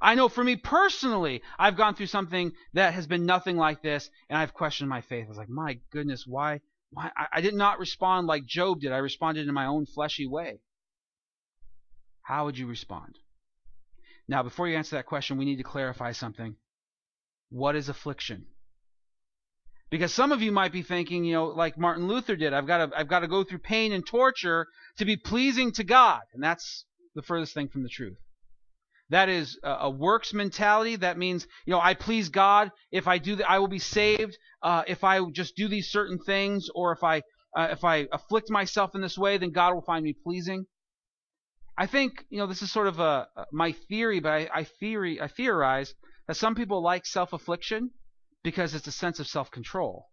I 0.00 0.14
know 0.14 0.28
for 0.28 0.42
me 0.42 0.56
personally, 0.56 1.42
I've 1.58 1.76
gone 1.76 1.94
through 1.94 2.06
something 2.06 2.52
that 2.72 2.94
has 2.94 3.06
been 3.06 3.26
nothing 3.26 3.56
like 3.56 3.82
this, 3.82 4.08
and 4.28 4.38
I've 4.38 4.54
questioned 4.54 4.88
my 4.88 5.02
faith. 5.02 5.26
I 5.26 5.28
was 5.28 5.36
like, 5.36 5.50
my 5.50 5.78
goodness, 5.92 6.24
why? 6.26 6.60
Why? 6.90 7.10
I, 7.16 7.26
I 7.34 7.40
did 7.42 7.54
not 7.54 7.78
respond 7.78 8.26
like 8.26 8.46
Job 8.46 8.80
did. 8.80 8.92
I 8.92 8.98
responded 8.98 9.46
in 9.46 9.54
my 9.54 9.66
own 9.66 9.86
fleshy 9.86 10.26
way. 10.26 10.60
How 12.22 12.46
would 12.46 12.56
you 12.56 12.66
respond? 12.66 13.18
Now, 14.26 14.42
before 14.42 14.68
you 14.68 14.76
answer 14.76 14.96
that 14.96 15.06
question, 15.06 15.36
we 15.36 15.44
need 15.44 15.56
to 15.56 15.64
clarify 15.64 16.12
something. 16.12 16.56
What 17.50 17.76
is 17.76 17.88
affliction? 17.88 18.46
Because 19.90 20.14
some 20.14 20.30
of 20.30 20.40
you 20.40 20.52
might 20.52 20.72
be 20.72 20.82
thinking, 20.82 21.24
you 21.24 21.34
know, 21.34 21.46
like 21.46 21.76
Martin 21.76 22.06
Luther 22.06 22.36
did, 22.36 22.54
I've 22.54 22.66
got 22.66 22.90
to, 22.90 22.98
I've 22.98 23.08
got 23.08 23.20
to 23.20 23.28
go 23.28 23.42
through 23.42 23.58
pain 23.58 23.92
and 23.92 24.06
torture 24.06 24.68
to 24.98 25.04
be 25.04 25.16
pleasing 25.16 25.72
to 25.72 25.84
God. 25.84 26.20
And 26.32 26.42
that's 26.42 26.84
the 27.16 27.22
furthest 27.22 27.54
thing 27.54 27.68
from 27.68 27.82
the 27.82 27.88
truth. 27.88 28.18
That 29.10 29.28
is 29.28 29.58
a 29.64 29.90
works 29.90 30.32
mentality. 30.32 30.96
That 30.96 31.18
means, 31.18 31.46
you 31.66 31.72
know, 31.72 31.80
I 31.80 31.94
please 31.94 32.28
God 32.28 32.70
if 32.92 33.08
I 33.08 33.18
do 33.18 33.36
that. 33.36 33.50
I 33.50 33.58
will 33.58 33.68
be 33.68 33.80
saved 33.80 34.38
uh, 34.62 34.84
if 34.86 35.02
I 35.02 35.20
just 35.30 35.56
do 35.56 35.66
these 35.66 35.90
certain 35.90 36.18
things, 36.18 36.68
or 36.74 36.92
if 36.92 37.02
I 37.02 37.22
uh, 37.56 37.68
if 37.72 37.82
I 37.82 38.06
afflict 38.12 38.50
myself 38.50 38.94
in 38.94 39.00
this 39.00 39.18
way, 39.18 39.36
then 39.36 39.50
God 39.50 39.74
will 39.74 39.82
find 39.82 40.04
me 40.04 40.14
pleasing. 40.24 40.64
I 41.76 41.86
think, 41.86 42.24
you 42.30 42.38
know, 42.38 42.46
this 42.46 42.62
is 42.62 42.70
sort 42.70 42.86
of 42.86 43.00
a 43.00 43.26
my 43.52 43.72
theory, 43.72 44.20
but 44.20 44.32
I, 44.32 44.48
I 44.54 44.64
theory 44.64 45.20
I 45.20 45.26
theorize 45.26 45.92
that 46.28 46.36
some 46.36 46.54
people 46.54 46.80
like 46.80 47.04
self-affliction 47.04 47.90
because 48.44 48.74
it's 48.74 48.86
a 48.86 48.92
sense 48.92 49.18
of 49.18 49.26
self-control. 49.26 50.06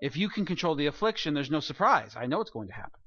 If 0.00 0.16
you 0.16 0.28
can 0.28 0.46
control 0.46 0.76
the 0.76 0.86
affliction, 0.86 1.34
there's 1.34 1.50
no 1.50 1.60
surprise. 1.60 2.14
I 2.16 2.26
know 2.26 2.40
it's 2.40 2.50
going 2.50 2.68
to 2.68 2.74
happen. 2.74 3.01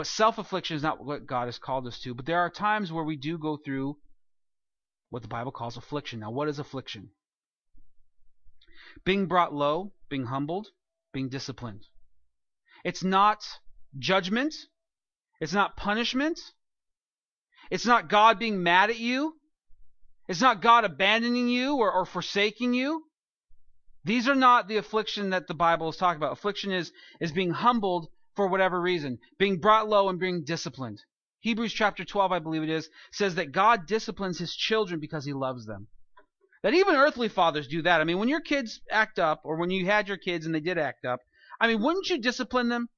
But 0.00 0.06
self 0.06 0.38
affliction 0.38 0.76
is 0.76 0.82
not 0.82 1.04
what 1.04 1.26
God 1.26 1.44
has 1.44 1.58
called 1.58 1.86
us 1.86 2.00
to. 2.00 2.14
But 2.14 2.24
there 2.24 2.40
are 2.40 2.48
times 2.48 2.90
where 2.90 3.04
we 3.04 3.16
do 3.16 3.36
go 3.36 3.58
through 3.58 3.98
what 5.10 5.20
the 5.20 5.28
Bible 5.28 5.52
calls 5.52 5.76
affliction. 5.76 6.20
Now, 6.20 6.30
what 6.30 6.48
is 6.48 6.58
affliction? 6.58 7.10
Being 9.04 9.26
brought 9.26 9.52
low, 9.52 9.92
being 10.08 10.24
humbled, 10.24 10.68
being 11.12 11.28
disciplined. 11.28 11.82
It's 12.82 13.04
not 13.04 13.44
judgment, 13.98 14.54
it's 15.38 15.52
not 15.52 15.76
punishment, 15.76 16.40
it's 17.70 17.84
not 17.84 18.08
God 18.08 18.38
being 18.38 18.62
mad 18.62 18.88
at 18.88 18.98
you, 18.98 19.34
it's 20.28 20.40
not 20.40 20.62
God 20.62 20.86
abandoning 20.86 21.50
you 21.50 21.76
or, 21.76 21.92
or 21.92 22.06
forsaking 22.06 22.72
you. 22.72 23.04
These 24.04 24.28
are 24.28 24.34
not 24.34 24.66
the 24.66 24.78
affliction 24.78 25.28
that 25.28 25.46
the 25.46 25.52
Bible 25.52 25.90
is 25.90 25.98
talking 25.98 26.16
about. 26.16 26.32
Affliction 26.32 26.72
is, 26.72 26.90
is 27.20 27.32
being 27.32 27.50
humbled 27.50 28.08
for 28.36 28.46
whatever 28.46 28.80
reason, 28.80 29.18
being 29.38 29.58
brought 29.58 29.88
low 29.88 30.08
and 30.08 30.18
being 30.18 30.44
disciplined. 30.44 31.02
Hebrews 31.40 31.72
chapter 31.72 32.04
12, 32.04 32.32
I 32.32 32.38
believe 32.38 32.62
it 32.62 32.68
is, 32.68 32.90
says 33.12 33.36
that 33.36 33.52
God 33.52 33.86
disciplines 33.86 34.38
his 34.38 34.54
children 34.54 35.00
because 35.00 35.24
he 35.24 35.32
loves 35.32 35.66
them. 35.66 35.88
That 36.62 36.74
even 36.74 36.94
earthly 36.94 37.28
fathers 37.28 37.66
do 37.66 37.82
that. 37.82 38.00
I 38.00 38.04
mean, 38.04 38.18
when 38.18 38.28
your 38.28 38.42
kids 38.42 38.80
act 38.90 39.18
up, 39.18 39.40
or 39.44 39.56
when 39.56 39.70
you 39.70 39.86
had 39.86 40.08
your 40.08 40.18
kids 40.18 40.44
and 40.44 40.54
they 40.54 40.60
did 40.60 40.76
act 40.76 41.06
up, 41.06 41.20
I 41.58 41.66
mean, 41.66 41.82
wouldn't 41.82 42.10
you 42.10 42.18
discipline 42.18 42.68
them? 42.68 42.90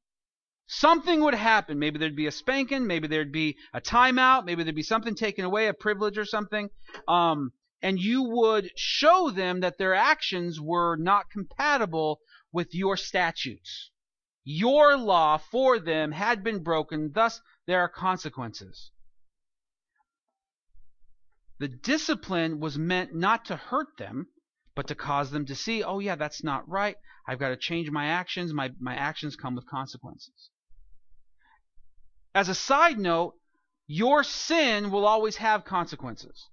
Something 0.67 1.21
would 1.23 1.35
happen. 1.35 1.79
Maybe 1.79 1.99
there'd 1.99 2.17
be 2.17 2.27
a 2.27 2.33
spanking, 2.33 2.87
maybe 2.87 3.07
there'd 3.07 3.31
be 3.31 3.57
a 3.73 3.81
timeout, 3.81 4.45
maybe 4.45 4.65
there'd 4.65 4.75
be 4.75 4.83
something 4.83 5.15
taken 5.15 5.45
away, 5.45 5.69
a 5.69 5.75
privilege 5.75 6.19
or 6.19 6.25
something. 6.25 6.71
Um, 7.07 7.53
and 7.83 7.99
you 7.99 8.23
would 8.23 8.71
show 8.77 9.31
them 9.31 9.61
that 9.61 9.79
their 9.79 9.95
actions 9.95 10.61
were 10.61 10.97
not 10.97 11.31
compatible 11.31 12.21
with 12.53 12.75
your 12.75 12.97
statutes. 12.97 13.91
Your 14.45 14.97
law 14.97 15.39
for 15.39 15.79
them 15.79 16.13
had 16.13 16.43
been 16.43 16.63
broken, 16.63 17.13
thus 17.13 17.41
there 17.67 17.81
are 17.81 17.89
consequences. 17.89 18.91
The 21.59 21.69
discipline 21.69 22.59
was 22.59 22.77
meant 22.77 23.15
not 23.15 23.45
to 23.47 23.57
hurt 23.57 23.97
them, 23.97 24.27
but 24.75 24.89
to 24.89 24.95
cause 24.95 25.31
them 25.31 25.47
to 25.47 25.55
see, 25.55 25.85
oh 25.85 26.01
yeah, 26.01 26.17
that's 26.17 26.43
not 26.43 26.69
right. 26.69 26.97
I've 27.27 27.39
got 27.39 27.51
to 27.51 27.57
change 27.57 27.91
my 27.91 28.07
actions. 28.07 28.53
My, 28.53 28.73
my 28.81 28.97
actions 28.97 29.37
come 29.37 29.55
with 29.55 29.67
consequences. 29.67 30.51
As 32.35 32.49
a 32.49 32.55
side 32.55 32.99
note, 32.99 33.35
your 33.87 34.25
sin 34.25 34.91
will 34.91 35.07
always 35.07 35.37
have 35.37 35.65
consequences. 35.65 36.49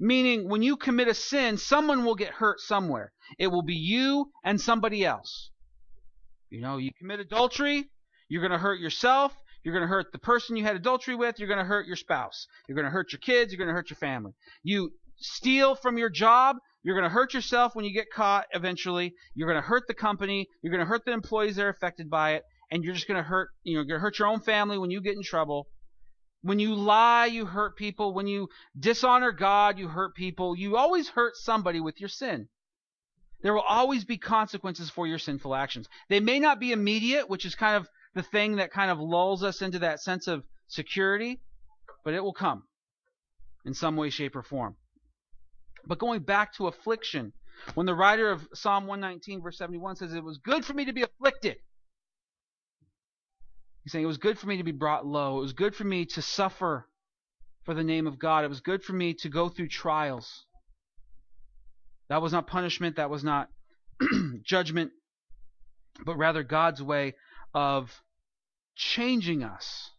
Meaning, 0.00 0.48
when 0.48 0.62
you 0.62 0.76
commit 0.76 1.08
a 1.08 1.14
sin, 1.14 1.58
someone 1.58 2.04
will 2.04 2.14
get 2.14 2.34
hurt 2.34 2.60
somewhere. 2.60 3.12
It 3.38 3.48
will 3.48 3.62
be 3.62 3.74
you 3.74 4.32
and 4.42 4.60
somebody 4.60 5.04
else. 5.04 5.50
You 6.54 6.60
know, 6.60 6.76
you 6.76 6.92
commit 6.96 7.18
adultery, 7.18 7.90
you're 8.28 8.40
going 8.40 8.52
to 8.52 8.58
hurt 8.58 8.78
yourself, 8.78 9.36
you're 9.64 9.74
going 9.74 9.82
to 9.82 9.88
hurt 9.88 10.12
the 10.12 10.20
person 10.20 10.54
you 10.54 10.62
had 10.62 10.76
adultery 10.76 11.16
with, 11.16 11.40
you're 11.40 11.48
going 11.48 11.58
to 11.58 11.64
hurt 11.64 11.88
your 11.88 11.96
spouse, 11.96 12.46
you're 12.68 12.76
going 12.76 12.84
to 12.84 12.92
hurt 12.92 13.10
your 13.10 13.18
kids, 13.18 13.50
you're 13.50 13.58
going 13.58 13.68
to 13.68 13.74
hurt 13.74 13.90
your 13.90 13.96
family. 13.96 14.34
You 14.62 14.92
steal 15.16 15.74
from 15.74 15.98
your 15.98 16.10
job, 16.10 16.58
you're 16.84 16.94
going 16.94 17.10
to 17.10 17.12
hurt 17.12 17.34
yourself 17.34 17.74
when 17.74 17.84
you 17.84 17.92
get 17.92 18.06
caught 18.14 18.46
eventually. 18.52 19.14
You're 19.34 19.48
going 19.48 19.60
to 19.60 19.66
hurt 19.66 19.88
the 19.88 19.94
company, 19.94 20.46
you're 20.62 20.70
going 20.70 20.84
to 20.84 20.88
hurt 20.88 21.04
the 21.04 21.10
employees 21.10 21.56
that 21.56 21.64
are 21.64 21.70
affected 21.70 22.08
by 22.08 22.34
it, 22.34 22.44
and 22.70 22.84
you're 22.84 22.94
just 22.94 23.08
going 23.08 23.18
to 23.18 23.28
hurt, 23.28 23.48
you 23.64 23.74
know, 23.74 23.80
you're 23.80 23.86
going 23.86 23.98
to 23.98 24.02
hurt 24.02 24.20
your 24.20 24.28
own 24.28 24.38
family 24.38 24.78
when 24.78 24.92
you 24.92 25.00
get 25.00 25.16
in 25.16 25.24
trouble. 25.24 25.66
When 26.42 26.60
you 26.60 26.76
lie, 26.76 27.26
you 27.26 27.46
hurt 27.46 27.76
people. 27.76 28.14
When 28.14 28.28
you 28.28 28.48
dishonor 28.78 29.32
God, 29.32 29.76
you 29.76 29.88
hurt 29.88 30.14
people. 30.14 30.54
You 30.56 30.76
always 30.76 31.08
hurt 31.08 31.34
somebody 31.36 31.80
with 31.80 31.98
your 31.98 32.10
sin. 32.10 32.48
There 33.44 33.52
will 33.52 33.60
always 33.60 34.06
be 34.06 34.16
consequences 34.16 34.88
for 34.88 35.06
your 35.06 35.18
sinful 35.18 35.54
actions. 35.54 35.86
They 36.08 36.18
may 36.18 36.40
not 36.40 36.58
be 36.58 36.72
immediate, 36.72 37.28
which 37.28 37.44
is 37.44 37.54
kind 37.54 37.76
of 37.76 37.86
the 38.14 38.22
thing 38.22 38.56
that 38.56 38.72
kind 38.72 38.90
of 38.90 38.98
lulls 38.98 39.42
us 39.42 39.60
into 39.60 39.80
that 39.80 40.00
sense 40.00 40.26
of 40.28 40.44
security, 40.66 41.42
but 42.06 42.14
it 42.14 42.24
will 42.24 42.32
come 42.32 42.62
in 43.66 43.74
some 43.74 43.96
way, 43.96 44.08
shape, 44.08 44.34
or 44.34 44.42
form. 44.42 44.76
But 45.86 45.98
going 45.98 46.22
back 46.22 46.54
to 46.54 46.68
affliction, 46.68 47.34
when 47.74 47.84
the 47.84 47.94
writer 47.94 48.30
of 48.30 48.48
Psalm 48.54 48.86
119, 48.86 49.42
verse 49.42 49.58
71 49.58 49.96
says, 49.96 50.14
It 50.14 50.24
was 50.24 50.38
good 50.38 50.64
for 50.64 50.72
me 50.72 50.86
to 50.86 50.94
be 50.94 51.02
afflicted. 51.02 51.56
He's 53.82 53.92
saying, 53.92 54.04
It 54.04 54.08
was 54.08 54.16
good 54.16 54.38
for 54.38 54.46
me 54.46 54.56
to 54.56 54.64
be 54.64 54.72
brought 54.72 55.04
low. 55.04 55.36
It 55.36 55.42
was 55.42 55.52
good 55.52 55.74
for 55.74 55.84
me 55.84 56.06
to 56.06 56.22
suffer 56.22 56.88
for 57.64 57.74
the 57.74 57.84
name 57.84 58.06
of 58.06 58.18
God. 58.18 58.46
It 58.46 58.48
was 58.48 58.62
good 58.62 58.82
for 58.82 58.94
me 58.94 59.12
to 59.20 59.28
go 59.28 59.50
through 59.50 59.68
trials. 59.68 60.46
That 62.08 62.20
was 62.20 62.32
not 62.32 62.46
punishment, 62.46 62.96
that 62.96 63.10
was 63.10 63.24
not 63.24 63.48
judgment, 64.42 64.92
but 66.04 66.16
rather 66.16 66.42
God's 66.42 66.82
way 66.82 67.14
of 67.54 68.02
changing 68.76 69.42
us. 69.42 69.90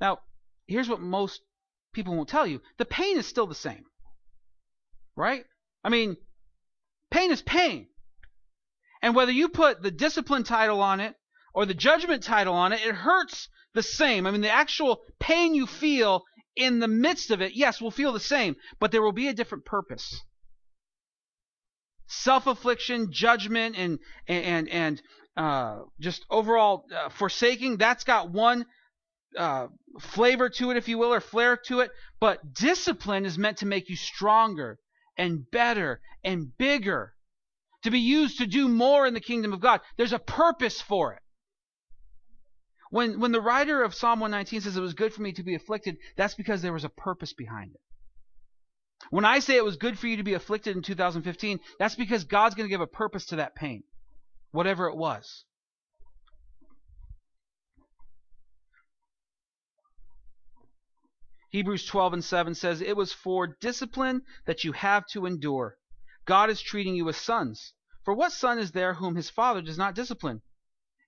Now, 0.00 0.20
here's 0.66 0.88
what 0.88 1.00
most 1.00 1.42
people 1.92 2.16
won't 2.16 2.28
tell 2.28 2.46
you 2.46 2.62
the 2.78 2.84
pain 2.84 3.18
is 3.18 3.26
still 3.26 3.46
the 3.46 3.54
same. 3.54 3.84
Right? 5.16 5.44
I 5.84 5.90
mean, 5.90 6.16
pain 7.10 7.30
is 7.30 7.42
pain. 7.42 7.88
And 9.02 9.14
whether 9.14 9.32
you 9.32 9.50
put 9.50 9.82
the 9.82 9.90
discipline 9.90 10.44
title 10.44 10.80
on 10.80 11.00
it 11.00 11.14
or 11.52 11.66
the 11.66 11.74
judgment 11.74 12.22
title 12.22 12.54
on 12.54 12.72
it, 12.72 12.80
it 12.80 12.94
hurts 12.94 13.48
the 13.74 13.82
same. 13.82 14.26
I 14.26 14.30
mean, 14.30 14.40
the 14.40 14.50
actual 14.50 15.02
pain 15.20 15.54
you 15.54 15.66
feel 15.66 16.24
in 16.56 16.78
the 16.78 16.88
midst 16.88 17.30
of 17.30 17.42
it, 17.42 17.54
yes, 17.54 17.82
will 17.82 17.90
feel 17.90 18.12
the 18.12 18.20
same, 18.20 18.56
but 18.80 18.92
there 18.92 19.02
will 19.02 19.12
be 19.12 19.28
a 19.28 19.34
different 19.34 19.66
purpose 19.66 20.22
self-affliction, 22.06 23.12
judgment, 23.12 23.76
and 23.76 23.98
and 24.26 24.68
and 24.68 25.02
uh, 25.36 25.80
just 26.00 26.24
overall 26.30 26.84
uh, 26.94 27.08
forsaking. 27.08 27.76
That's 27.76 28.04
got 28.04 28.30
one 28.30 28.66
uh, 29.36 29.68
flavor 30.00 30.48
to 30.48 30.70
it, 30.70 30.76
if 30.76 30.88
you 30.88 30.98
will, 30.98 31.12
or 31.12 31.20
flair 31.20 31.56
to 31.66 31.80
it. 31.80 31.90
But 32.20 32.54
discipline 32.54 33.26
is 33.26 33.38
meant 33.38 33.58
to 33.58 33.66
make 33.66 33.88
you 33.88 33.96
stronger 33.96 34.78
and 35.16 35.48
better 35.50 36.00
and 36.22 36.56
bigger, 36.56 37.14
to 37.82 37.90
be 37.90 38.00
used 38.00 38.38
to 38.38 38.46
do 38.46 38.68
more 38.68 39.06
in 39.06 39.14
the 39.14 39.20
kingdom 39.20 39.52
of 39.52 39.60
God. 39.60 39.80
There's 39.96 40.12
a 40.12 40.18
purpose 40.18 40.80
for 40.80 41.14
it. 41.14 41.20
When, 42.90 43.18
when 43.18 43.32
the 43.32 43.40
writer 43.40 43.82
of 43.82 43.94
Psalm 43.94 44.20
119 44.20 44.60
says 44.60 44.76
it 44.76 44.80
was 44.80 44.94
good 44.94 45.12
for 45.12 45.22
me 45.22 45.32
to 45.32 45.42
be 45.42 45.56
afflicted, 45.56 45.96
that's 46.16 46.34
because 46.34 46.62
there 46.62 46.72
was 46.72 46.84
a 46.84 46.88
purpose 46.88 47.32
behind 47.32 47.72
it. 47.74 47.80
When 49.10 49.24
I 49.24 49.38
say 49.38 49.56
it 49.56 49.64
was 49.64 49.76
good 49.76 49.98
for 49.98 50.06
you 50.06 50.16
to 50.16 50.22
be 50.22 50.34
afflicted 50.34 50.76
in 50.76 50.82
2015, 50.82 51.60
that's 51.78 51.94
because 51.94 52.24
God's 52.24 52.54
going 52.54 52.66
to 52.66 52.72
give 52.72 52.80
a 52.80 52.86
purpose 52.86 53.26
to 53.26 53.36
that 53.36 53.54
pain, 53.54 53.82
whatever 54.50 54.88
it 54.88 54.96
was. 54.96 55.44
Hebrews 61.50 61.86
12 61.86 62.14
and 62.14 62.24
7 62.24 62.54
says, 62.54 62.80
It 62.80 62.96
was 62.96 63.12
for 63.12 63.46
discipline 63.60 64.22
that 64.46 64.64
you 64.64 64.72
have 64.72 65.06
to 65.12 65.24
endure. 65.24 65.76
God 66.24 66.50
is 66.50 66.60
treating 66.60 66.96
you 66.96 67.08
as 67.08 67.16
sons. 67.16 67.74
For 68.04 68.12
what 68.12 68.32
son 68.32 68.58
is 68.58 68.72
there 68.72 68.94
whom 68.94 69.14
his 69.14 69.30
father 69.30 69.62
does 69.62 69.78
not 69.78 69.94
discipline? 69.94 70.42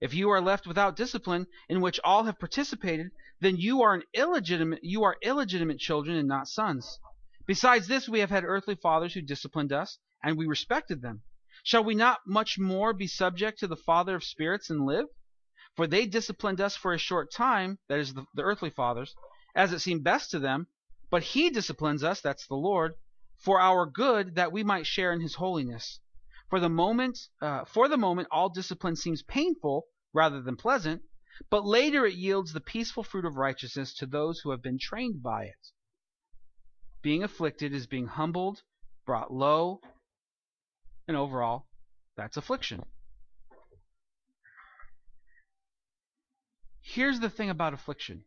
If 0.00 0.14
you 0.14 0.30
are 0.30 0.40
left 0.40 0.66
without 0.66 0.94
discipline, 0.94 1.46
in 1.68 1.80
which 1.80 1.98
all 2.04 2.24
have 2.24 2.38
participated, 2.38 3.11
then 3.40 3.56
you 3.56 3.82
are 3.82 3.94
an 3.94 4.04
illegitimate 4.14 4.85
you 4.85 5.02
are 5.02 5.16
illegitimate 5.20 5.78
children 5.78 6.16
and 6.16 6.28
not 6.28 6.48
sons. 6.48 7.00
Besides 7.46 7.87
this, 7.87 8.09
we 8.09 8.20
have 8.20 8.30
had 8.30 8.44
earthly 8.44 8.74
fathers 8.74 9.14
who 9.14 9.22
disciplined 9.22 9.72
us, 9.72 9.98
and 10.22 10.37
we 10.37 10.46
respected 10.46 11.00
them. 11.00 11.22
Shall 11.62 11.85
we 11.85 11.94
not 11.94 12.20
much 12.26 12.59
more 12.59 12.92
be 12.92 13.06
subject 13.06 13.61
to 13.61 13.66
the 13.66 13.76
Father 13.76 14.16
of 14.16 14.24
spirits 14.24 14.68
and 14.68 14.85
live? 14.85 15.06
For 15.76 15.87
they 15.87 16.06
disciplined 16.06 16.61
us 16.61 16.74
for 16.74 16.92
a 16.92 16.98
short 16.98 17.30
time, 17.30 17.78
that 17.88 18.00
is, 18.00 18.14
the, 18.14 18.24
the 18.35 18.42
earthly 18.42 18.70
fathers, 18.70 19.14
as 19.54 19.72
it 19.72 19.78
seemed 19.78 20.02
best 20.02 20.30
to 20.32 20.38
them. 20.38 20.66
But 21.09 21.22
he 21.22 21.50
disciplines 21.50 22.02
us, 22.02 22.20
that's 22.20 22.46
the 22.46 22.56
Lord, 22.56 22.94
for 23.38 23.61
our 23.61 23.87
good, 23.87 24.35
that 24.35 24.50
we 24.50 24.64
might 24.64 24.87
share 24.87 25.12
in 25.12 25.20
his 25.20 25.37
holiness. 25.37 26.00
For 26.50 26.59
the 26.59 26.68
moment, 26.68 27.18
uh, 27.40 27.64
for 27.64 27.88
the 27.88 27.96
moment, 27.96 28.28
all 28.30 28.48
discipline 28.48 28.96
seems 28.96 29.22
painful 29.22 29.87
rather 30.12 30.40
than 30.42 30.56
pleasant, 30.56 31.02
but 31.50 31.64
later 31.64 32.06
it 32.06 32.14
yields 32.14 32.52
the 32.52 32.61
peaceful 32.61 33.04
fruit 33.04 33.24
of 33.24 33.37
righteousness 33.37 33.94
to 33.94 34.06
those 34.06 34.40
who 34.40 34.50
have 34.50 34.62
been 34.62 34.78
trained 34.78 35.22
by 35.22 35.44
it. 35.44 35.72
Being 37.07 37.23
afflicted 37.23 37.73
is 37.73 37.87
being 37.87 38.09
humbled, 38.09 38.64
brought 39.07 39.33
low, 39.33 39.81
and 41.07 41.16
overall, 41.16 41.69
that's 42.16 42.37
affliction. 42.37 42.85
Here's 46.83 47.21
the 47.21 47.31
thing 47.31 47.49
about 47.49 47.75
affliction 47.75 48.25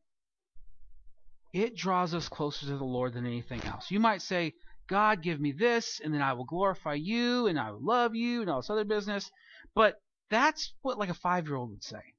it 1.52 1.76
draws 1.76 2.14
us 2.14 2.30
closer 2.30 2.68
to 2.68 2.78
the 2.78 2.86
Lord 2.86 3.16
than 3.16 3.26
anything 3.26 3.62
else. 3.66 3.92
You 3.92 4.00
might 4.00 4.22
say, 4.22 4.54
God, 4.88 5.22
give 5.22 5.42
me 5.42 5.52
this, 5.52 6.00
and 6.02 6.14
then 6.14 6.22
I 6.22 6.32
will 6.32 6.46
glorify 6.46 6.94
you, 6.94 7.48
and 7.48 7.60
I 7.60 7.72
will 7.72 7.84
love 7.84 8.16
you, 8.16 8.40
and 8.40 8.50
all 8.50 8.62
this 8.62 8.70
other 8.70 8.86
business. 8.86 9.30
But 9.76 9.96
that's 10.30 10.74
what 10.84 10.98
like 10.98 11.10
a 11.10 11.14
five 11.14 11.48
year 11.48 11.58
old 11.58 11.72
would 11.72 11.84
say, 11.84 12.14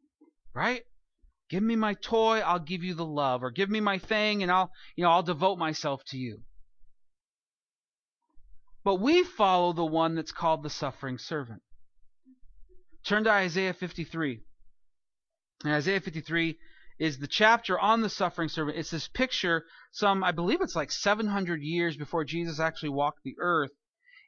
right? 0.53 0.83
Give 1.49 1.63
me 1.63 1.75
my 1.75 1.95
toy, 1.95 2.41
I'll 2.41 2.59
give 2.59 2.85
you 2.85 2.93
the 2.93 3.07
love, 3.07 3.43
or 3.43 3.51
give 3.51 3.71
me 3.71 3.81
my 3.81 3.97
thing, 3.97 4.43
and 4.43 4.53
I'll, 4.53 4.71
you 4.95 5.05
know, 5.05 5.11
I'll 5.11 5.23
devote 5.23 5.57
myself 5.57 6.03
to 6.09 6.19
you. 6.19 6.43
But 8.83 8.97
we 8.97 9.23
follow 9.25 9.73
the 9.73 9.85
one 9.85 10.15
that's 10.15 10.33
called 10.33 10.63
the 10.63 10.71
suffering 10.71 11.19
servant. 11.19 11.63
Turn 13.05 13.25
to 13.25 13.31
Isaiah 13.31 13.75
53. 13.75 14.41
And 15.65 15.73
Isaiah 15.75 16.01
53 16.01 16.59
is 16.99 17.19
the 17.19 17.27
chapter 17.27 17.79
on 17.79 18.01
the 18.01 18.09
suffering 18.09 18.49
servant. 18.49 18.79
It's 18.79 18.91
this 18.91 19.09
picture, 19.09 19.65
some, 19.93 20.25
I 20.25 20.33
believe 20.33 20.61
it's 20.61 20.77
like 20.77 20.91
700 20.91 21.63
years 21.63 21.97
before 21.97 22.25
Jesus 22.25 22.61
actually 22.61 22.91
walked 22.91 23.21
the 23.25 23.37
earth. 23.39 23.71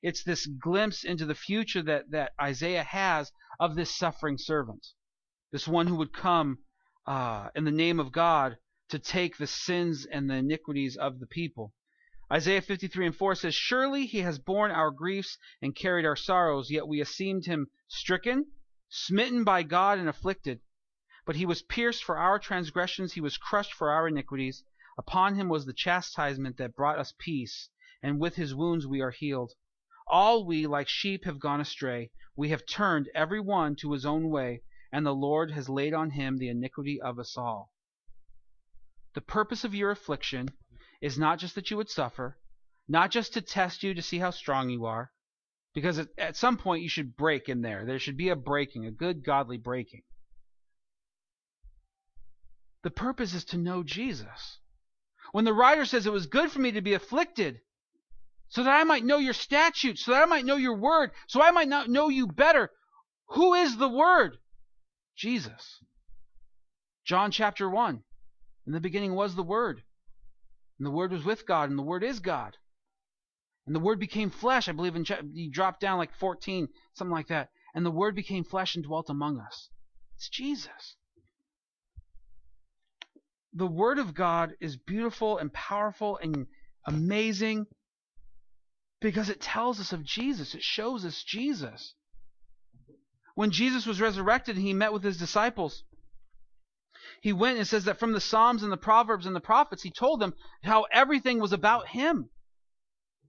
It's 0.02 0.24
this 0.24 0.46
glimpse 0.46 1.04
into 1.04 1.26
the 1.26 1.34
future 1.34 1.82
that, 1.82 2.10
that 2.10 2.32
Isaiah 2.40 2.82
has 2.82 3.30
of 3.60 3.76
this 3.76 3.96
suffering 3.96 4.36
servant. 4.38 4.86
This 5.52 5.68
one 5.68 5.86
who 5.86 5.96
would 5.96 6.12
come 6.12 6.58
uh, 7.06 7.50
in 7.54 7.64
the 7.64 7.70
name 7.70 8.00
of 8.00 8.12
God 8.12 8.56
to 8.88 8.98
take 8.98 9.36
the 9.36 9.46
sins 9.46 10.06
and 10.10 10.28
the 10.28 10.34
iniquities 10.34 10.96
of 10.96 11.20
the 11.20 11.26
people. 11.26 11.72
Isaiah 12.32 12.62
53 12.62 13.08
and 13.08 13.14
4 13.14 13.34
says, 13.34 13.54
Surely 13.54 14.06
he 14.06 14.20
has 14.20 14.38
borne 14.38 14.70
our 14.70 14.90
griefs 14.90 15.36
and 15.60 15.76
carried 15.76 16.06
our 16.06 16.16
sorrows, 16.16 16.70
yet 16.70 16.88
we 16.88 16.98
esteemed 16.98 17.44
him 17.44 17.66
stricken, 17.88 18.46
smitten 18.88 19.44
by 19.44 19.62
God, 19.62 19.98
and 19.98 20.08
afflicted. 20.08 20.62
But 21.26 21.36
he 21.36 21.44
was 21.44 21.60
pierced 21.60 22.02
for 22.02 22.16
our 22.16 22.38
transgressions, 22.38 23.12
he 23.12 23.20
was 23.20 23.36
crushed 23.36 23.74
for 23.74 23.90
our 23.90 24.08
iniquities. 24.08 24.64
Upon 24.96 25.34
him 25.34 25.50
was 25.50 25.66
the 25.66 25.74
chastisement 25.74 26.56
that 26.56 26.74
brought 26.74 26.98
us 26.98 27.12
peace, 27.18 27.68
and 28.02 28.18
with 28.18 28.36
his 28.36 28.54
wounds 28.54 28.86
we 28.86 29.02
are 29.02 29.10
healed. 29.10 29.52
All 30.06 30.46
we, 30.46 30.66
like 30.66 30.88
sheep, 30.88 31.26
have 31.26 31.38
gone 31.38 31.60
astray. 31.60 32.12
We 32.34 32.48
have 32.48 32.64
turned 32.64 33.10
every 33.14 33.40
one 33.40 33.76
to 33.76 33.92
his 33.92 34.06
own 34.06 34.30
way, 34.30 34.62
and 34.90 35.04
the 35.04 35.14
Lord 35.14 35.50
has 35.50 35.68
laid 35.68 35.92
on 35.92 36.12
him 36.12 36.38
the 36.38 36.48
iniquity 36.48 36.98
of 36.98 37.18
us 37.18 37.36
all. 37.36 37.74
The 39.12 39.20
purpose 39.20 39.64
of 39.64 39.74
your 39.74 39.90
affliction 39.90 40.48
is 41.02 41.18
not 41.18 41.38
just 41.38 41.56
that 41.56 41.70
you 41.70 41.76
would 41.76 41.90
suffer, 41.90 42.38
not 42.88 43.10
just 43.10 43.34
to 43.34 43.42
test 43.42 43.82
you 43.82 43.92
to 43.92 44.00
see 44.00 44.18
how 44.18 44.30
strong 44.30 44.70
you 44.70 44.86
are, 44.86 45.10
because 45.74 45.98
at 46.16 46.36
some 46.36 46.56
point 46.56 46.82
you 46.82 46.88
should 46.88 47.16
break 47.16 47.48
in 47.48 47.60
there. 47.60 47.84
There 47.84 47.98
should 47.98 48.16
be 48.16 48.28
a 48.28 48.36
breaking, 48.36 48.86
a 48.86 48.90
good 48.90 49.24
godly 49.24 49.58
breaking. 49.58 50.02
The 52.84 52.90
purpose 52.90 53.34
is 53.34 53.44
to 53.46 53.58
know 53.58 53.82
Jesus. 53.82 54.58
When 55.32 55.44
the 55.44 55.52
writer 55.52 55.84
says 55.84 56.06
it 56.06 56.12
was 56.12 56.26
good 56.26 56.50
for 56.50 56.60
me 56.60 56.72
to 56.72 56.80
be 56.80 56.94
afflicted, 56.94 57.60
so 58.48 58.62
that 58.62 58.80
I 58.80 58.84
might 58.84 59.04
know 59.04 59.18
your 59.18 59.32
statutes, 59.32 60.04
so 60.04 60.12
that 60.12 60.22
I 60.22 60.26
might 60.26 60.44
know 60.44 60.56
your 60.56 60.76
word, 60.76 61.10
so 61.26 61.40
I 61.40 61.52
might 61.52 61.68
not 61.68 61.88
know 61.88 62.10
you 62.10 62.26
better. 62.26 62.70
Who 63.28 63.54
is 63.54 63.76
the 63.76 63.88
word? 63.88 64.36
Jesus. 65.16 65.82
John 67.04 67.30
chapter 67.30 67.68
1. 67.68 68.02
In 68.66 68.72
the 68.72 68.80
beginning 68.80 69.14
was 69.14 69.34
the 69.34 69.42
word, 69.42 69.82
and 70.82 70.86
the 70.88 70.90
Word 70.90 71.12
was 71.12 71.24
with 71.24 71.46
God, 71.46 71.70
and 71.70 71.78
the 71.78 71.84
Word 71.84 72.02
is 72.02 72.18
God. 72.18 72.56
And 73.66 73.76
the 73.76 73.78
Word 73.78 74.00
became 74.00 74.30
flesh. 74.30 74.68
I 74.68 74.72
believe 74.72 74.96
in 74.96 75.06
you 75.32 75.48
dropped 75.48 75.78
down 75.78 75.96
like 75.96 76.12
14, 76.16 76.68
something 76.94 77.12
like 77.12 77.28
that. 77.28 77.50
And 77.72 77.86
the 77.86 77.90
Word 77.92 78.16
became 78.16 78.42
flesh 78.42 78.74
and 78.74 78.82
dwelt 78.82 79.08
among 79.08 79.38
us. 79.38 79.70
It's 80.16 80.28
Jesus. 80.28 80.96
The 83.54 83.68
Word 83.68 84.00
of 84.00 84.12
God 84.12 84.56
is 84.60 84.76
beautiful 84.76 85.38
and 85.38 85.52
powerful 85.52 86.18
and 86.20 86.48
amazing 86.84 87.66
because 89.00 89.30
it 89.30 89.40
tells 89.40 89.78
us 89.78 89.92
of 89.92 90.02
Jesus. 90.02 90.52
It 90.52 90.64
shows 90.64 91.04
us 91.04 91.22
Jesus. 91.22 91.94
When 93.36 93.52
Jesus 93.52 93.86
was 93.86 94.00
resurrected 94.00 94.56
and 94.56 94.66
he 94.66 94.74
met 94.74 94.92
with 94.92 95.04
his 95.04 95.16
disciples, 95.16 95.84
he 97.22 97.32
went 97.32 97.56
and 97.56 97.66
says 97.66 97.84
that 97.84 98.00
from 98.00 98.10
the 98.10 98.20
Psalms 98.20 98.64
and 98.64 98.72
the 98.72 98.76
Proverbs 98.76 99.26
and 99.26 99.34
the 99.34 99.40
prophets, 99.40 99.84
he 99.84 99.92
told 99.92 100.18
them 100.18 100.34
how 100.64 100.86
everything 100.92 101.38
was 101.38 101.52
about 101.52 101.86
him. 101.86 102.28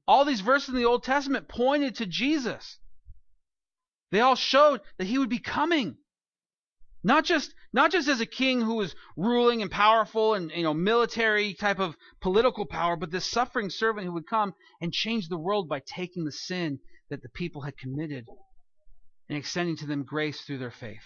All 0.08 0.26
these 0.26 0.42
verses 0.42 0.70
in 0.70 0.76
the 0.76 0.86
Old 0.86 1.04
Testament 1.04 1.48
pointed 1.48 1.96
to 1.96 2.08
Jesus. 2.08 2.80
They 4.10 4.20
all 4.20 4.36
showed 4.36 4.82
that 4.98 5.06
he 5.06 5.20
would 5.20 5.30
be 5.30 5.38
coming. 5.38 5.98
Not 7.04 7.24
just 7.24 7.54
not 7.72 7.92
just 7.92 8.08
as 8.08 8.20
a 8.20 8.26
king 8.26 8.62
who 8.62 8.76
was 8.76 8.96
ruling 9.16 9.62
and 9.62 9.70
powerful 9.70 10.34
and 10.34 10.50
you 10.52 10.64
know 10.64 10.74
military 10.74 11.54
type 11.54 11.80
of 11.80 11.96
political 12.20 12.66
power, 12.66 12.96
but 12.96 13.12
this 13.12 13.30
suffering 13.30 13.70
servant 13.70 14.08
who 14.08 14.14
would 14.14 14.28
come 14.28 14.56
and 14.82 14.92
change 14.92 15.28
the 15.28 15.38
world 15.38 15.70
by 15.70 15.82
taking 15.86 16.26
the 16.26 16.32
sin 16.32 16.80
that 17.12 17.22
the 17.22 17.30
people 17.30 17.62
had 17.62 17.78
committed 17.78 18.26
and 19.30 19.38
extending 19.38 19.78
to 19.78 19.86
them 19.86 20.04
grace 20.04 20.42
through 20.42 20.58
their 20.58 20.72
faith. 20.72 21.06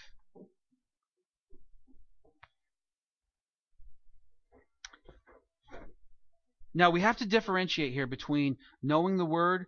Now, 6.78 6.90
we 6.90 7.00
have 7.00 7.16
to 7.16 7.26
differentiate 7.26 7.92
here 7.92 8.06
between 8.06 8.56
knowing 8.84 9.16
the 9.16 9.24
Word 9.24 9.66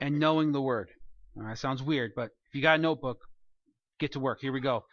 and 0.00 0.20
knowing 0.20 0.52
the 0.52 0.60
Word. 0.60 0.90
that 1.34 1.58
sounds 1.58 1.82
weird, 1.82 2.12
but 2.14 2.26
if 2.46 2.54
you 2.54 2.62
got 2.62 2.78
a 2.78 2.82
notebook, 2.82 3.18
get 3.98 4.12
to 4.12 4.20
work. 4.20 4.38
Here 4.40 4.52
we 4.52 4.60
go. 4.60 4.84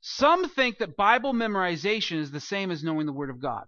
Some 0.00 0.48
think 0.48 0.78
that 0.78 0.96
Bible 0.96 1.32
memorization 1.32 2.18
is 2.18 2.30
the 2.30 2.38
same 2.38 2.70
as 2.70 2.84
knowing 2.84 3.06
the 3.06 3.12
Word 3.12 3.30
of 3.30 3.42
God. 3.42 3.64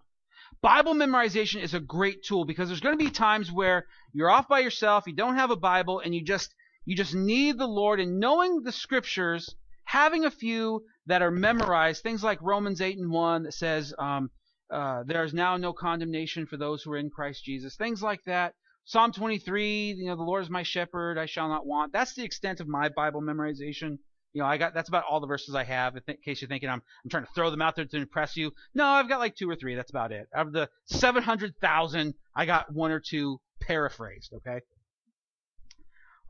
Bible 0.63 0.95
memorization 0.95 1.61
is 1.61 1.75
a 1.75 1.81
great 1.81 2.23
tool 2.23 2.45
because 2.45 2.69
there's 2.69 2.79
going 2.79 2.97
to 2.97 3.05
be 3.05 3.11
times 3.11 3.51
where 3.51 3.87
you're 4.13 4.31
off 4.31 4.47
by 4.47 4.61
yourself, 4.61 5.09
you 5.09 5.13
don't 5.13 5.35
have 5.35 5.51
a 5.51 5.57
Bible, 5.57 5.99
and 5.99 6.15
you 6.15 6.23
just 6.23 6.55
you 6.85 6.95
just 6.95 7.17
need 7.17 7.59
the 7.59 7.67
Lord 7.67 7.99
and 7.99 8.21
knowing 8.21 8.63
the 8.63 8.71
scriptures, 8.71 9.53
having 9.87 10.25
a 10.25 10.31
few 10.31 10.85
that 11.07 11.21
are 11.21 11.33
memorized, 11.33 12.05
things 12.05 12.23
like 12.23 12.41
Romans 12.41 12.81
8 12.81 12.97
and 12.97 13.11
1 13.11 13.43
that 13.43 13.55
says, 13.55 13.93
um, 13.99 14.31
uh, 14.71 15.03
there 15.05 15.25
is 15.25 15.35
now 15.35 15.57
no 15.57 15.73
condemnation 15.73 16.47
for 16.47 16.57
those 16.57 16.83
who 16.83 16.93
are 16.93 16.99
in 16.99 17.11
Christ 17.11 17.45
Jesus. 17.45 17.77
Things 17.77 18.03
like 18.03 18.25
that. 18.25 18.55
Psalm 18.87 19.13
23, 19.13 19.93
you 19.93 20.07
know, 20.07 20.17
the 20.17 20.23
Lord 20.23 20.43
is 20.43 20.51
my 20.51 20.63
shepherd, 20.63 21.17
I 21.17 21.27
shall 21.27 21.49
not 21.49 21.67
want. 21.67 21.93
That's 21.93 22.15
the 22.15 22.25
extent 22.25 22.61
of 22.61 22.69
my 22.69 22.91
Bible 22.91 23.23
memorization. 23.23 23.99
You 24.35 24.43
know, 24.43 24.47
I 24.47 24.59
got 24.59 24.75
that's 24.75 24.89
about 24.89 25.05
all 25.09 25.21
the 25.21 25.27
verses 25.27 25.55
I 25.55 25.65
have. 25.65 25.97
In 25.97 26.03
case 26.25 26.43
you're 26.43 26.49
thinking 26.49 26.69
I'm 26.69 26.83
I'm 27.05 27.11
trying 27.11 27.25
to 27.25 27.33
throw 27.35 27.51
them 27.51 27.63
out 27.63 27.77
there 27.77 27.85
to 27.85 27.97
impress 27.97 28.37
you. 28.37 28.53
No, 28.75 28.85
I've 28.85 29.09
got 29.09 29.21
like 29.21 29.37
two 29.37 29.49
or 29.49 29.57
three. 29.57 29.75
That's 29.75 29.91
about 29.91 30.13
it. 30.13 30.27
Out 30.35 30.49
of 30.49 30.53
the 30.53 30.69
700,000, 30.87 32.15
I 32.35 32.45
got 32.45 32.73
one 32.73 32.91
or 32.91 33.01
two 33.01 33.41
paraphrased. 33.61 34.35
Okay. 34.35 34.61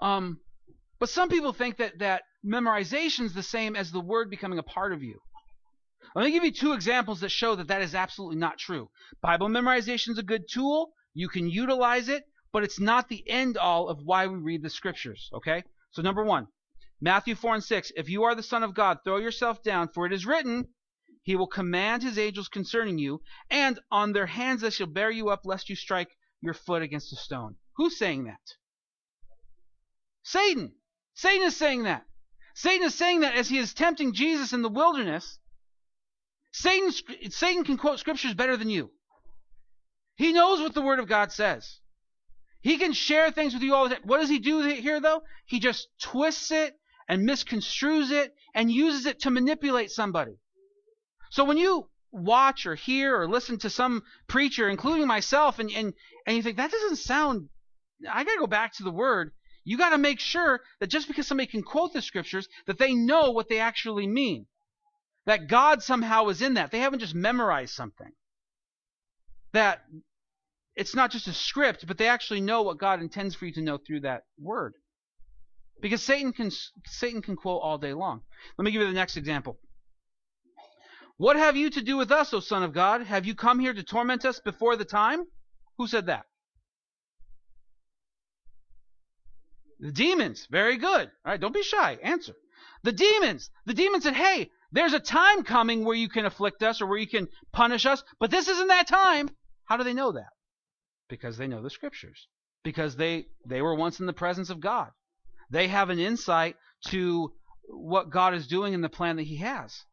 Um, 0.01 0.39
but 1.01 1.09
some 1.09 1.29
people 1.29 1.53
think 1.53 1.79
that 1.79 1.99
that 2.01 2.23
memorization 2.45 3.25
is 3.25 3.35
the 3.35 3.43
same 3.43 3.75
as 3.75 3.91
the 3.91 4.01
word 4.01 4.31
becoming 4.31 4.59
a 4.59 4.63
part 4.63 4.93
of 4.93 5.03
you. 5.03 5.19
Let 6.15 6.25
me 6.25 6.31
give 6.31 6.45
you 6.45 6.53
two 6.53 6.73
examples 6.73 7.21
that 7.21 7.31
show 7.31 7.55
that 7.55 7.69
that 7.69 7.83
is 7.83 7.95
absolutely 7.95 8.37
not 8.37 8.59
true. 8.59 8.91
Bible 9.21 9.49
memorization 9.49 10.11
is 10.11 10.19
a 10.19 10.23
good 10.23 10.49
tool. 10.49 10.93
You 11.15 11.29
can 11.29 11.49
utilize 11.49 12.09
it, 12.09 12.25
but 12.53 12.65
it's 12.65 12.81
not 12.81 13.09
the 13.09 13.29
end 13.29 13.57
all 13.57 13.89
of 13.89 14.03
why 14.05 14.27
we 14.27 14.39
read 14.39 14.63
the 14.63 14.71
scriptures. 14.71 15.31
Okay? 15.33 15.65
So, 15.91 16.03
number 16.03 16.25
one, 16.25 16.49
Matthew 17.01 17.35
4 17.35 17.57
and 17.57 17.65
6. 17.65 17.93
If 17.97 18.09
you 18.09 18.25
are 18.25 18.35
the 18.35 18.43
Son 18.43 18.63
of 18.63 18.75
God, 18.75 18.99
throw 19.05 19.19
yourself 19.19 19.63
down, 19.63 19.89
for 19.89 20.07
it 20.07 20.13
is 20.13 20.27
written, 20.27 20.69
he 21.23 21.37
will 21.37 21.47
command 21.47 22.03
his 22.03 22.19
angels 22.19 22.49
concerning 22.49 22.99
you, 22.99 23.23
and 23.51 23.81
on 23.91 24.13
their 24.13 24.27
hands 24.27 24.61
they 24.61 24.71
shall 24.71 24.87
bear 24.87 25.11
you 25.11 25.31
up, 25.31 25.41
lest 25.45 25.69
you 25.69 25.77
strike 25.77 26.17
your 26.41 26.55
foot 26.55 26.83
against 26.83 27.13
a 27.13 27.17
stone. 27.17 27.57
Who's 27.77 27.99
saying 27.99 28.25
that? 28.25 28.41
Satan. 30.23 30.75
Satan 31.15 31.47
is 31.47 31.57
saying 31.57 31.85
that. 31.85 32.07
Satan 32.55 32.87
is 32.87 32.95
saying 32.95 33.21
that 33.21 33.35
as 33.35 33.49
he 33.49 33.59
is 33.59 33.75
tempting 33.75 34.13
Jesus 34.13 34.53
in 34.53 34.63
the 34.63 34.69
wilderness. 34.69 35.39
Satan, 36.57 36.93
Satan 37.31 37.65
can 37.65 37.77
quote 37.77 37.99
scriptures 37.99 38.33
better 38.33 38.57
than 38.57 38.71
you. 38.71 38.93
He 40.15 40.33
knows 40.33 40.61
what 40.61 40.73
the 40.73 40.83
Word 40.83 41.01
of 41.01 41.09
God 41.09 41.33
says. 41.33 41.81
He 42.61 42.79
can 42.79 42.93
share 42.93 43.33
things 43.33 43.55
with 43.55 43.65
you 43.65 43.75
all 43.75 43.89
the 43.89 43.97
time. 43.97 44.05
What 44.05 44.21
does 44.21 44.29
he 44.29 44.39
do 44.39 44.61
here, 44.61 45.01
though? 45.01 45.25
He 45.47 45.59
just 45.59 45.89
twists 46.01 46.53
it 46.53 46.79
and 47.09 47.29
misconstrues 47.29 48.13
it 48.13 48.33
and 48.55 48.71
uses 48.71 49.05
it 49.05 49.19
to 49.23 49.33
manipulate 49.33 49.91
somebody. 49.91 50.37
So 51.31 51.43
when 51.43 51.57
you 51.57 51.89
watch 52.13 52.67
or 52.67 52.77
hear 52.77 53.21
or 53.21 53.29
listen 53.29 53.59
to 53.59 53.69
some 53.69 54.05
preacher, 54.29 54.69
including 54.69 55.09
myself, 55.09 55.59
and, 55.59 55.73
and, 55.73 55.93
and 56.25 56.37
you 56.37 56.43
think, 56.45 56.59
that 56.59 56.71
doesn't 56.71 56.99
sound, 56.99 57.49
I 58.09 58.23
got 58.23 58.35
to 58.35 58.39
go 58.39 58.47
back 58.47 58.75
to 58.75 58.85
the 58.85 58.93
Word. 58.93 59.33
You 59.65 59.77
got 59.77 59.91
to 59.91 59.99
make 59.99 60.21
sure 60.21 60.61
that 60.79 60.87
just 60.87 61.09
because 61.09 61.27
somebody 61.27 61.49
can 61.49 61.65
quote 61.65 61.93
the 61.93 62.01
scriptures, 62.01 62.47
that 62.69 62.79
they 62.79 62.95
know 62.95 63.33
what 63.33 63.49
they 63.49 63.59
actually 63.59 64.07
mean. 64.07 64.47
That 65.27 65.49
God 65.49 65.83
somehow 65.83 66.29
is 66.29 66.43
in 66.43 66.55
that. 66.55 66.71
They 66.71 66.81
haven't 66.81 66.99
just 67.01 67.15
memorized 67.15 67.75
something. 67.75 68.13
That 69.53 69.81
it's 70.77 70.95
not 70.95 71.11
just 71.11 71.29
a 71.29 71.33
script, 71.33 71.87
but 71.87 71.99
they 71.99 72.09
actually 72.09 72.41
know 72.41 72.63
what 72.63 72.79
God 72.79 73.01
intends 73.01 73.35
for 73.35 73.47
you 73.47 73.53
to 73.53 73.63
know 73.63 73.79
through 73.79 74.01
that 74.01 74.23
word. 74.39 74.75
Because 75.81 76.03
Satan 76.03 76.33
can 76.33 76.51
Satan 76.87 77.23
can 77.23 77.37
quote 77.37 77.63
all 77.63 77.79
day 77.79 77.93
long. 77.93 78.23
Let 78.59 78.65
me 78.65 78.71
give 78.71 78.81
you 78.81 78.89
the 78.89 78.93
next 78.93 79.17
example. 79.17 79.59
What 81.17 81.37
have 81.37 81.57
you 81.57 81.71
to 81.71 81.83
do 81.83 81.97
with 81.97 82.11
us, 82.11 82.35
O 82.35 82.41
Son 82.41 82.63
of 82.63 82.73
God? 82.73 83.03
Have 83.03 83.25
you 83.25 83.35
come 83.35 83.61
here 83.61 83.73
to 83.73 83.83
torment 83.83 84.25
us 84.25 84.41
before 84.41 84.77
the 84.77 84.85
time? 84.85 85.25
Who 85.79 85.87
said 85.87 86.07
that? 86.07 86.25
The 89.79 89.93
demons. 89.93 90.47
Very 90.51 90.77
good. 90.77 91.11
All 91.25 91.33
right, 91.33 91.41
don't 91.41 91.55
be 91.55 91.63
shy. 91.63 91.99
Answer. 92.03 92.35
The 92.83 92.93
demons. 92.93 93.51
The 93.67 93.75
demons 93.75 94.05
said, 94.05 94.15
hey, 94.15 94.51
there's 94.75 94.93
a 94.93 95.01
time 95.01 95.45
coming 95.45 95.85
where 95.85 95.95
you 95.95 96.09
can 96.09 96.27
afflict 96.27 96.63
us 96.65 96.83
or 96.83 96.87
where 96.87 96.99
you 96.99 97.07
can 97.07 97.29
punish 97.53 97.87
us, 97.87 98.03
but 98.19 98.33
this 98.33 98.49
isn't 98.49 98.67
that 98.67 98.89
time. 98.89 99.31
How 99.67 99.77
do 99.77 99.85
they 99.85 99.95
know 99.95 100.13
that? 100.13 100.31
Because 101.09 101.37
they 101.37 101.47
know 101.47 101.63
the 101.63 101.71
scriptures. 101.71 102.27
Because 102.65 102.97
they, 102.97 103.27
they 103.47 103.63
were 103.63 103.77
once 103.77 104.01
in 104.01 104.07
the 104.07 104.13
presence 104.13 104.51
of 104.51 104.59
God. 104.59 104.91
They 105.49 105.69
have 105.69 105.91
an 105.91 106.01
insight 106.01 106.57
to 106.89 107.33
what 107.69 108.11
God 108.11 108.35
is 108.35 108.49
doing 108.49 108.75
in 108.75 108.81
the 108.81 108.89
plan 108.89 109.15
that 109.17 109.23
He 109.23 109.37
has. 109.37 109.85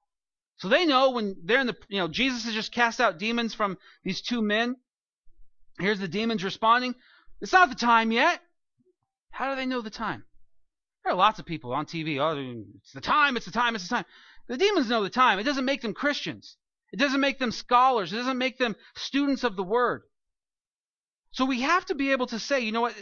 So 0.58 0.68
they 0.68 0.88
know 0.88 1.12
when 1.12 1.36
they're 1.44 1.62
in 1.62 1.68
the, 1.68 1.78
you 1.88 2.00
know, 2.00 2.08
Jesus 2.08 2.46
has 2.46 2.56
just 2.56 2.72
cast 2.72 3.00
out 3.00 3.20
demons 3.20 3.54
from 3.54 3.78
these 4.04 4.22
two 4.22 4.42
men. 4.42 4.78
Here's 5.80 6.00
the 6.00 6.08
demons 6.08 6.44
responding. 6.44 6.96
It's 7.40 7.54
not 7.54 7.70
the 7.70 7.76
time 7.76 8.12
yet. 8.12 8.40
How 9.30 9.52
do 9.52 9.56
they 9.56 9.68
know 9.68 9.82
the 9.82 9.92
time? 9.92 10.24
There 11.04 11.14
are 11.14 11.18
lots 11.18 11.40
of 11.40 11.46
people 11.46 11.74
on 11.74 11.86
TV. 11.86 12.20
Oh, 12.20 12.64
it's 12.78 12.94
the 12.94 13.02
time, 13.02 13.38
it's 13.38 13.46
the 13.46 13.52
time, 13.52 13.76
it's 13.76 13.88
the 13.88 13.96
time. 13.96 14.06
The 14.52 14.58
demons 14.58 14.90
know 14.90 15.02
the 15.02 15.10
time. 15.10 15.40
It 15.40 15.44
doesn't 15.44 15.64
make 15.64 15.82
them 15.82 15.94
Christians. 15.94 16.58
It 16.92 17.00
doesn't 17.00 17.22
make 17.22 17.40
them 17.40 17.54
scholars. 17.54 18.12
It 18.12 18.18
doesn't 18.18 18.38
make 18.38 18.58
them 18.58 18.76
students 18.98 19.46
of 19.46 19.56
the 19.56 19.64
Word. 19.64 20.02
So 21.32 21.46
we 21.46 21.62
have 21.62 21.86
to 21.86 21.96
be 21.96 22.12
able 22.12 22.28
to 22.28 22.38
say, 22.38 22.60
you 22.60 22.74
know 22.74 22.82
what? 22.82 22.96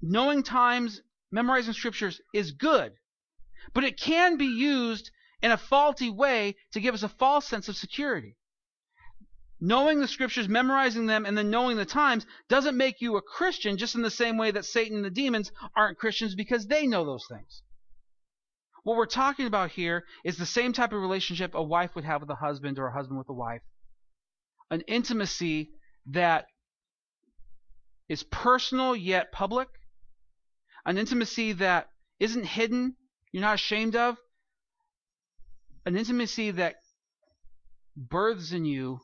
Knowing 0.00 0.42
times, 0.42 1.02
memorizing 1.30 1.74
scriptures 1.74 2.18
is 2.32 2.52
good. 2.52 2.94
But 3.74 3.84
it 3.84 4.00
can 4.00 4.38
be 4.38 4.46
used 4.46 5.10
in 5.42 5.50
a 5.50 5.58
faulty 5.58 6.08
way 6.08 6.56
to 6.72 6.80
give 6.80 6.94
us 6.94 7.02
a 7.02 7.10
false 7.10 7.46
sense 7.46 7.68
of 7.68 7.76
security. 7.76 8.38
Knowing 9.60 10.00
the 10.00 10.08
scriptures, 10.08 10.48
memorizing 10.48 11.04
them, 11.04 11.26
and 11.26 11.36
then 11.36 11.50
knowing 11.50 11.76
the 11.76 11.84
times 11.84 12.24
doesn't 12.48 12.74
make 12.74 13.02
you 13.02 13.18
a 13.18 13.22
Christian 13.22 13.76
just 13.76 13.96
in 13.96 14.00
the 14.00 14.10
same 14.10 14.38
way 14.38 14.50
that 14.50 14.64
Satan 14.64 14.96
and 14.96 15.04
the 15.04 15.10
demons 15.10 15.52
aren't 15.76 15.98
Christians 15.98 16.34
because 16.34 16.68
they 16.68 16.86
know 16.86 17.04
those 17.04 17.26
things. 17.26 17.60
What 18.84 18.98
we're 18.98 19.06
talking 19.06 19.46
about 19.46 19.70
here 19.70 20.04
is 20.24 20.36
the 20.36 20.46
same 20.46 20.74
type 20.74 20.92
of 20.92 21.00
relationship 21.00 21.54
a 21.54 21.62
wife 21.62 21.94
would 21.94 22.04
have 22.04 22.20
with 22.20 22.30
a 22.30 22.34
husband 22.34 22.78
or 22.78 22.86
a 22.86 22.92
husband 22.92 23.18
with 23.18 23.30
a 23.30 23.34
wife. 23.34 23.62
An 24.70 24.82
intimacy 24.82 25.70
that 26.06 26.46
is 28.10 28.22
personal 28.24 28.94
yet 28.94 29.32
public. 29.32 29.68
An 30.84 30.98
intimacy 30.98 31.52
that 31.54 31.88
isn't 32.20 32.44
hidden, 32.44 32.94
you're 33.32 33.40
not 33.40 33.54
ashamed 33.54 33.96
of. 33.96 34.18
An 35.86 35.96
intimacy 35.96 36.50
that 36.52 36.76
births 37.96 38.52
in 38.52 38.66
you 38.66 39.00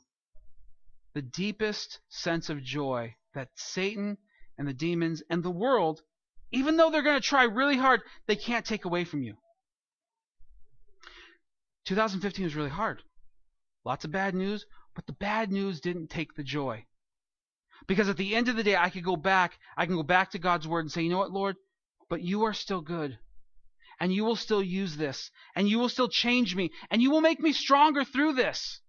the 1.15 1.23
deepest 1.23 2.01
sense 2.09 2.51
of 2.51 2.63
joy 2.63 3.15
that 3.35 3.49
Satan 3.55 4.19
and 4.59 4.69
the 4.69 4.75
demons 4.75 5.23
and 5.31 5.43
the 5.43 5.51
world, 5.51 6.03
even 6.53 6.77
though 6.77 6.91
they're 6.91 7.03
going 7.03 7.21
to 7.21 7.27
try 7.27 7.45
really 7.45 7.79
hard, 7.79 8.03
they 8.27 8.37
can't 8.37 8.67
take 8.67 8.85
away 8.85 9.05
from 9.05 9.23
you. 9.23 9.37
2015 11.87 12.45
was 12.45 12.55
really 12.55 12.71
hard. 12.71 13.03
Lots 13.85 14.05
of 14.05 14.13
bad 14.13 14.35
news, 14.35 14.67
but 14.95 15.07
the 15.07 15.13
bad 15.13 15.51
news 15.51 15.81
didn't 15.81 16.09
take 16.09 16.35
the 16.35 16.43
joy. 16.43 16.85
Because 17.87 18.09
at 18.09 18.17
the 18.17 18.35
end 18.35 18.49
of 18.49 18.57
the 18.57 18.63
day, 18.63 18.77
I 18.77 18.91
could 18.91 19.05
go 19.05 19.17
back, 19.17 19.59
I 19.77 19.87
can 19.87 19.97
go 19.97 20.03
back 20.03 20.33
to 20.33 20.39
God's 20.39 20.69
word 20.69 20.81
and 20.81 20.93
say, 20.93 21.03
you 21.03 21.11
know 21.11 21.19
what, 21.19 21.33
Lord? 21.33 21.57
But 22.09 22.23
you 22.23 22.45
are 22.45 22.53
still 22.53 22.81
good. 22.81 23.19
And 23.99 24.13
you 24.13 24.25
will 24.25 24.37
still 24.37 24.63
use 24.63 24.97
this. 24.97 25.31
And 25.55 25.69
you 25.69 25.79
will 25.79 25.89
still 25.89 26.09
change 26.09 26.55
me. 26.55 26.71
And 26.91 27.03
you 27.03 27.11
will 27.11 27.21
make 27.21 27.41
me 27.41 27.53
stronger 27.53 28.05
through 28.05 28.35
this. 28.35 28.81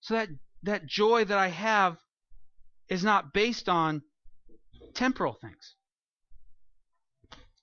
So 0.00 0.14
that, 0.14 0.28
that 0.62 0.86
joy 0.86 1.24
that 1.24 1.38
I 1.38 1.48
have 1.48 1.98
is 2.88 3.04
not 3.04 3.32
based 3.32 3.68
on 3.68 4.02
temporal 4.94 5.34
things. 5.34 5.74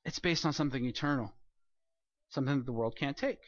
It's 0.04 0.20
based 0.20 0.46
on 0.46 0.54
something 0.54 0.86
eternal. 0.86 1.34
Something 2.30 2.60
that 2.60 2.66
the 2.66 2.74
world 2.74 2.96
can't 2.98 3.18
take. 3.18 3.40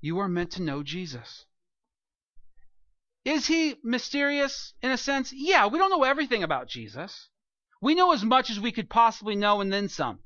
You 0.00 0.18
are 0.20 0.28
meant 0.28 0.52
to 0.52 0.62
know 0.62 0.82
Jesus. 0.82 1.46
Is 3.24 3.46
he 3.46 3.76
mysterious 3.82 4.72
in 4.80 4.90
a 4.90 4.96
sense? 4.96 5.32
Yeah, 5.32 5.66
we 5.66 5.78
don't 5.78 5.90
know 5.90 6.04
everything 6.04 6.42
about 6.42 6.68
Jesus. 6.68 7.28
We 7.80 7.94
know 7.94 8.12
as 8.12 8.24
much 8.24 8.50
as 8.50 8.60
we 8.60 8.72
could 8.72 8.88
possibly 8.88 9.36
know 9.36 9.60
and 9.60 9.72
then 9.72 9.88
some. 9.88 10.20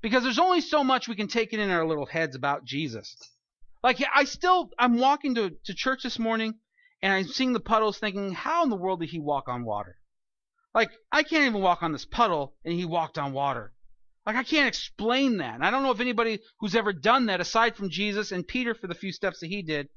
Because 0.00 0.22
there's 0.22 0.38
only 0.38 0.60
so 0.60 0.84
much 0.84 1.08
we 1.08 1.16
can 1.16 1.28
take 1.28 1.52
it 1.52 1.60
in 1.60 1.70
our 1.70 1.86
little 1.86 2.06
heads 2.06 2.36
about 2.36 2.64
Jesus. 2.64 3.16
Like, 3.82 4.02
I 4.14 4.24
still, 4.24 4.70
I'm 4.78 4.98
walking 4.98 5.34
to, 5.34 5.50
to 5.50 5.74
church 5.74 6.02
this 6.02 6.18
morning 6.18 6.58
and 7.02 7.12
I'm 7.12 7.26
seeing 7.26 7.52
the 7.52 7.60
puddles 7.60 7.98
thinking, 7.98 8.32
how 8.32 8.62
in 8.62 8.70
the 8.70 8.76
world 8.76 9.00
did 9.00 9.10
he 9.10 9.18
walk 9.18 9.48
on 9.48 9.64
water? 9.64 9.98
Like, 10.74 10.90
I 11.10 11.22
can't 11.22 11.44
even 11.44 11.60
walk 11.60 11.82
on 11.82 11.92
this 11.92 12.04
puddle 12.04 12.54
and 12.64 12.74
he 12.74 12.84
walked 12.84 13.18
on 13.18 13.32
water. 13.32 13.72
Like, 14.28 14.36
I 14.36 14.44
can't 14.44 14.68
explain 14.68 15.38
that. 15.38 15.54
And 15.54 15.64
I 15.64 15.70
don't 15.70 15.82
know 15.82 15.90
if 15.90 16.00
anybody 16.00 16.40
who's 16.60 16.76
ever 16.76 16.92
done 16.92 17.26
that, 17.26 17.40
aside 17.40 17.74
from 17.74 17.88
Jesus 17.88 18.30
and 18.30 18.46
Peter 18.46 18.74
for 18.74 18.86
the 18.86 18.94
few 18.94 19.10
steps 19.10 19.40
that 19.40 19.46
he 19.46 19.62
did, 19.62 19.88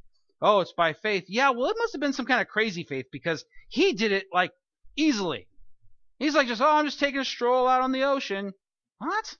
oh, 0.42 0.62
it's 0.62 0.72
by 0.72 0.94
faith. 0.94 1.26
Yeah, 1.28 1.50
well, 1.50 1.70
it 1.70 1.76
must 1.78 1.92
have 1.92 2.00
been 2.00 2.14
some 2.14 2.26
kind 2.26 2.40
of 2.40 2.48
crazy 2.48 2.86
faith 2.86 3.08
because 3.12 3.44
he 3.68 3.92
did 3.92 4.14
it, 4.14 4.28
like, 4.32 4.54
easily. 4.96 5.50
He's 6.18 6.34
like, 6.34 6.48
just, 6.48 6.62
oh, 6.62 6.78
I'm 6.78 6.86
just 6.86 6.98
taking 6.98 7.20
a 7.20 7.26
stroll 7.26 7.68
out 7.68 7.82
on 7.82 7.92
the 7.92 8.04
ocean. 8.04 8.54
What? 9.00 9.36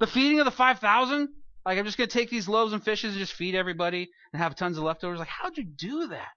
The 0.00 0.06
feeding 0.06 0.38
of 0.38 0.44
the 0.44 0.50
5,000? 0.50 1.30
Like, 1.64 1.78
I'm 1.78 1.86
just 1.86 1.96
going 1.96 2.10
to 2.10 2.18
take 2.18 2.28
these 2.28 2.46
loaves 2.46 2.74
and 2.74 2.84
fishes 2.84 3.12
and 3.14 3.20
just 3.20 3.32
feed 3.32 3.54
everybody 3.54 4.10
and 4.34 4.42
have 4.42 4.54
tons 4.54 4.76
of 4.76 4.84
leftovers? 4.84 5.18
Like, 5.18 5.28
how'd 5.28 5.56
you 5.56 5.64
do 5.64 6.08
that? 6.08 6.28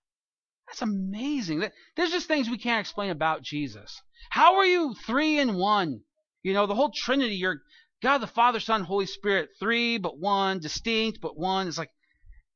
That's 0.67 0.83
amazing. 0.83 1.69
There's 1.97 2.11
just 2.11 2.29
things 2.29 2.49
we 2.49 2.59
can't 2.59 2.79
explain 2.79 3.09
about 3.09 3.41
Jesus. 3.41 4.01
How 4.29 4.55
are 4.55 4.65
you 4.65 4.95
three 5.05 5.37
in 5.37 5.55
one? 5.55 6.03
You 6.47 6.53
know, 6.53 6.65
the 6.65 6.75
whole 6.75 6.93
Trinity, 6.95 7.35
you're 7.35 7.61
God 8.01 8.19
the 8.19 8.27
Father, 8.27 8.61
Son, 8.61 8.81
Holy 8.81 9.05
Spirit, 9.05 9.49
three 9.59 9.97
but 9.97 10.17
one, 10.17 10.59
distinct 10.59 11.19
but 11.19 11.37
one. 11.37 11.67
It's 11.67 11.77
like, 11.77 11.91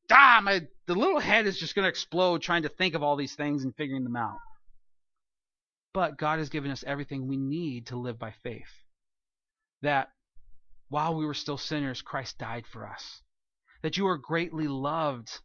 ah, 0.09 0.39
my 0.41 0.61
the 0.85 0.95
little 0.95 1.19
head 1.19 1.45
is 1.45 1.59
just 1.59 1.75
going 1.75 1.83
to 1.83 1.89
explode 1.89 2.41
trying 2.41 2.61
to 2.63 2.69
think 2.69 2.95
of 2.95 3.03
all 3.03 3.17
these 3.17 3.35
things 3.35 3.65
and 3.65 3.75
figuring 3.75 4.05
them 4.05 4.15
out. 4.15 4.37
But 5.93 6.17
God 6.17 6.39
has 6.39 6.47
given 6.47 6.71
us 6.71 6.85
everything 6.87 7.27
we 7.27 7.35
need 7.35 7.87
to 7.87 7.97
live 7.97 8.17
by 8.17 8.31
faith. 8.43 8.71
That 9.81 10.07
while 10.87 11.13
we 11.13 11.25
were 11.25 11.33
still 11.33 11.57
sinners, 11.57 12.01
Christ 12.01 12.37
died 12.37 12.67
for 12.67 12.87
us. 12.87 13.21
That 13.81 13.97
you 13.97 14.07
are 14.07 14.17
greatly 14.17 14.69
loved 14.69 15.41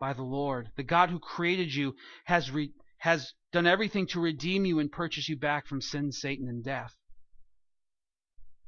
by 0.00 0.12
the 0.12 0.24
Lord. 0.24 0.72
The 0.74 0.82
God 0.82 1.10
who 1.10 1.20
created 1.20 1.72
you 1.72 1.94
has 2.24 2.50
re- 2.50 2.74
has 2.98 3.32
done 3.52 3.68
everything 3.68 4.08
to 4.08 4.20
redeem 4.20 4.64
you 4.64 4.80
and 4.80 4.90
purchase 4.90 5.28
you 5.28 5.36
back 5.36 5.68
from 5.68 5.80
sin, 5.80 6.10
Satan, 6.10 6.48
and 6.48 6.64
death 6.64 6.92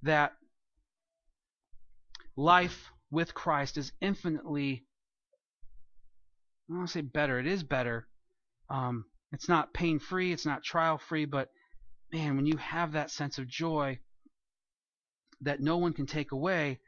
that 0.02 0.32
life 2.37 2.90
with 3.11 3.34
Christ 3.34 3.76
is 3.76 3.92
infinitely, 4.00 4.84
I 6.68 6.72
don't 6.72 6.78
want 6.78 6.88
to 6.88 6.92
say 6.92 7.00
better, 7.00 7.38
it 7.38 7.46
is 7.46 7.62
better. 7.62 8.06
Um, 8.70 9.06
it's 9.32 9.48
not 9.48 9.74
pain 9.74 9.98
free, 9.98 10.32
it's 10.32 10.46
not 10.46 10.62
trial 10.62 10.98
free, 10.98 11.24
but 11.24 11.48
man, 12.12 12.37
when 12.37 12.46
you 12.46 12.56
have 12.56 12.92
that 12.92 13.11
sense 13.11 13.38
of 13.38 13.48
joy 13.48 13.98
that 15.40 15.61
no 15.61 15.76
one 15.76 15.92
can 15.92 16.06
take 16.06 16.32
away, 16.32 16.80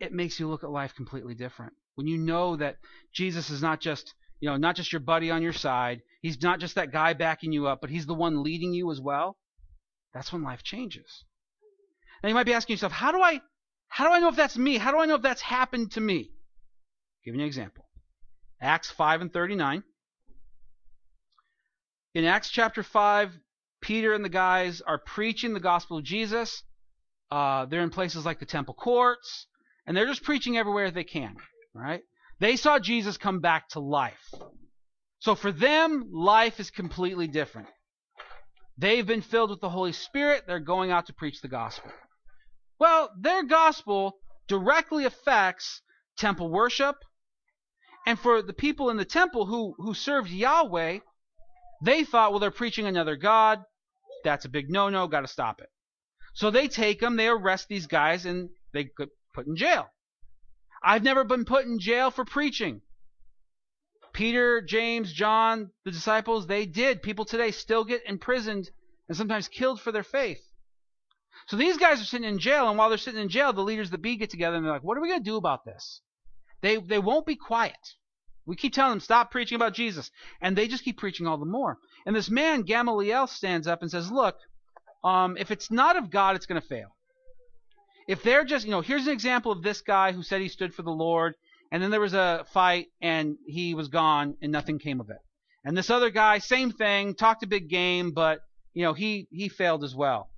it 0.00 0.12
makes 0.12 0.38
you 0.38 0.48
look 0.48 0.64
at 0.64 0.70
life 0.70 0.94
completely 0.94 1.34
different. 1.34 1.72
When 1.94 2.06
you 2.06 2.18
know 2.18 2.56
that 2.56 2.76
Jesus 3.12 3.50
is 3.50 3.62
not 3.62 3.80
just, 3.80 4.14
you 4.40 4.48
know, 4.48 4.56
not 4.56 4.76
just 4.76 4.92
your 4.92 5.00
buddy 5.00 5.30
on 5.30 5.42
your 5.42 5.52
side, 5.52 6.02
he's 6.20 6.42
not 6.42 6.60
just 6.60 6.74
that 6.74 6.92
guy 6.92 7.14
backing 7.14 7.52
you 7.52 7.66
up, 7.66 7.80
but 7.80 7.90
he's 7.90 8.06
the 8.06 8.14
one 8.14 8.42
leading 8.42 8.74
you 8.74 8.90
as 8.90 9.00
well. 9.00 9.36
That's 10.12 10.32
when 10.32 10.42
life 10.42 10.62
changes. 10.62 11.24
Now 12.22 12.28
you 12.28 12.34
might 12.34 12.46
be 12.46 12.52
asking 12.52 12.74
yourself, 12.74 12.92
how 12.92 13.12
do 13.12 13.20
I 13.20 13.40
how 13.88 14.06
do 14.06 14.12
I 14.12 14.18
know 14.18 14.28
if 14.28 14.36
that's 14.36 14.56
me? 14.58 14.78
How 14.78 14.90
do 14.90 14.98
I 14.98 15.06
know 15.06 15.14
if 15.14 15.22
that's 15.22 15.40
happened 15.40 15.92
to 15.92 16.00
me? 16.00 16.30
I'll 16.30 17.24
give 17.24 17.34
you 17.34 17.40
an 17.40 17.46
example. 17.46 17.84
Acts 18.60 18.90
5 18.90 19.20
and 19.22 19.32
39. 19.32 19.82
In 22.14 22.24
Acts 22.24 22.50
chapter 22.50 22.82
5, 22.82 23.32
Peter 23.80 24.12
and 24.14 24.24
the 24.24 24.30
guys 24.30 24.80
are 24.80 24.98
preaching 24.98 25.52
the 25.52 25.60
gospel 25.60 25.98
of 25.98 26.04
Jesus. 26.04 26.62
Uh, 27.30 27.66
they're 27.66 27.82
in 27.82 27.90
places 27.90 28.24
like 28.24 28.38
the 28.38 28.46
temple 28.46 28.74
courts, 28.74 29.46
and 29.86 29.96
they're 29.96 30.06
just 30.06 30.22
preaching 30.22 30.56
everywhere 30.56 30.90
they 30.90 31.04
can. 31.04 31.36
Right? 31.74 32.02
They 32.40 32.56
saw 32.56 32.78
Jesus 32.78 33.16
come 33.16 33.40
back 33.40 33.68
to 33.70 33.80
life. 33.80 34.32
So 35.18 35.34
for 35.34 35.52
them, 35.52 36.08
life 36.12 36.60
is 36.60 36.70
completely 36.70 37.28
different. 37.28 37.68
They've 38.78 39.06
been 39.06 39.22
filled 39.22 39.50
with 39.50 39.60
the 39.60 39.70
Holy 39.70 39.92
Spirit. 39.92 40.44
They're 40.46 40.60
going 40.60 40.90
out 40.90 41.06
to 41.06 41.14
preach 41.14 41.40
the 41.40 41.48
gospel. 41.48 41.90
Well, 42.78 43.10
their 43.18 43.42
gospel 43.42 44.18
directly 44.48 45.04
affects 45.04 45.82
temple 46.16 46.50
worship. 46.50 46.96
And 48.06 48.18
for 48.18 48.42
the 48.42 48.52
people 48.52 48.90
in 48.90 48.96
the 48.96 49.04
temple 49.04 49.46
who, 49.46 49.74
who 49.78 49.94
served 49.94 50.30
Yahweh, 50.30 51.00
they 51.82 52.04
thought, 52.04 52.30
well, 52.30 52.40
they're 52.40 52.50
preaching 52.50 52.86
another 52.86 53.16
God. 53.16 53.64
That's 54.24 54.44
a 54.44 54.48
big 54.48 54.70
no 54.70 54.88
no, 54.88 55.08
got 55.08 55.22
to 55.22 55.28
stop 55.28 55.60
it. 55.60 55.70
So 56.34 56.50
they 56.50 56.68
take 56.68 57.00
them, 57.00 57.16
they 57.16 57.28
arrest 57.28 57.68
these 57.68 57.86
guys, 57.86 58.26
and 58.26 58.50
they 58.72 58.84
get 58.84 59.08
put 59.34 59.46
in 59.46 59.56
jail. 59.56 59.88
I've 60.82 61.02
never 61.02 61.24
been 61.24 61.44
put 61.44 61.64
in 61.64 61.78
jail 61.78 62.10
for 62.10 62.24
preaching. 62.24 62.82
Peter, 64.12 64.60
James, 64.62 65.12
John, 65.12 65.70
the 65.84 65.90
disciples, 65.90 66.46
they 66.46 66.64
did. 66.64 67.02
People 67.02 67.24
today 67.24 67.50
still 67.50 67.84
get 67.84 68.02
imprisoned 68.06 68.70
and 69.08 69.16
sometimes 69.16 69.48
killed 69.48 69.80
for 69.80 69.92
their 69.92 70.02
faith. 70.02 70.40
So 71.46 71.56
these 71.56 71.76
guys 71.76 72.00
are 72.00 72.04
sitting 72.04 72.28
in 72.28 72.38
jail, 72.38 72.68
and 72.68 72.76
while 72.76 72.88
they're 72.88 72.98
sitting 72.98 73.20
in 73.20 73.28
jail, 73.28 73.52
the 73.52 73.62
leaders 73.62 73.88
of 73.88 73.92
the 73.92 73.98
bee 73.98 74.16
get 74.16 74.30
together 74.30 74.56
and 74.56 74.64
they're 74.64 74.72
like, 74.72 74.82
"What 74.82 74.98
are 74.98 75.00
we 75.00 75.08
going 75.08 75.20
to 75.20 75.30
do 75.30 75.36
about 75.36 75.64
this?" 75.64 76.00
They 76.60 76.76
they 76.76 76.98
won't 76.98 77.26
be 77.26 77.36
quiet. 77.36 77.94
We 78.44 78.56
keep 78.56 78.72
telling 78.72 78.92
them 78.92 79.00
stop 79.00 79.30
preaching 79.30 79.56
about 79.56 79.74
Jesus, 79.74 80.10
and 80.40 80.56
they 80.56 80.68
just 80.68 80.84
keep 80.84 80.98
preaching 80.98 81.26
all 81.26 81.38
the 81.38 81.46
more. 81.46 81.78
And 82.04 82.14
this 82.14 82.30
man 82.30 82.62
Gamaliel 82.62 83.26
stands 83.26 83.66
up 83.66 83.82
and 83.82 83.90
says, 83.90 84.10
"Look, 84.10 84.36
um, 85.04 85.36
if 85.36 85.50
it's 85.50 85.70
not 85.70 85.96
of 85.96 86.10
God, 86.10 86.36
it's 86.36 86.46
going 86.46 86.60
to 86.60 86.66
fail. 86.66 86.96
If 88.08 88.22
they're 88.22 88.44
just, 88.44 88.64
you 88.64 88.70
know, 88.70 88.80
here's 88.80 89.06
an 89.06 89.12
example 89.12 89.52
of 89.52 89.62
this 89.62 89.80
guy 89.80 90.12
who 90.12 90.22
said 90.22 90.40
he 90.40 90.48
stood 90.48 90.74
for 90.74 90.82
the 90.82 90.90
Lord, 90.90 91.34
and 91.70 91.82
then 91.82 91.90
there 91.90 92.00
was 92.00 92.14
a 92.14 92.44
fight 92.52 92.88
and 93.00 93.36
he 93.46 93.74
was 93.74 93.88
gone 93.88 94.36
and 94.40 94.52
nothing 94.52 94.78
came 94.78 95.00
of 95.00 95.10
it. 95.10 95.18
And 95.64 95.76
this 95.76 95.90
other 95.90 96.10
guy, 96.10 96.38
same 96.38 96.70
thing, 96.70 97.14
talked 97.14 97.42
a 97.42 97.48
big 97.48 97.68
game, 97.68 98.12
but 98.12 98.40
you 98.72 98.84
know 98.84 98.94
he 98.94 99.26
he 99.30 99.48
failed 99.48 99.82
as 99.82 99.94
well. 99.94 100.30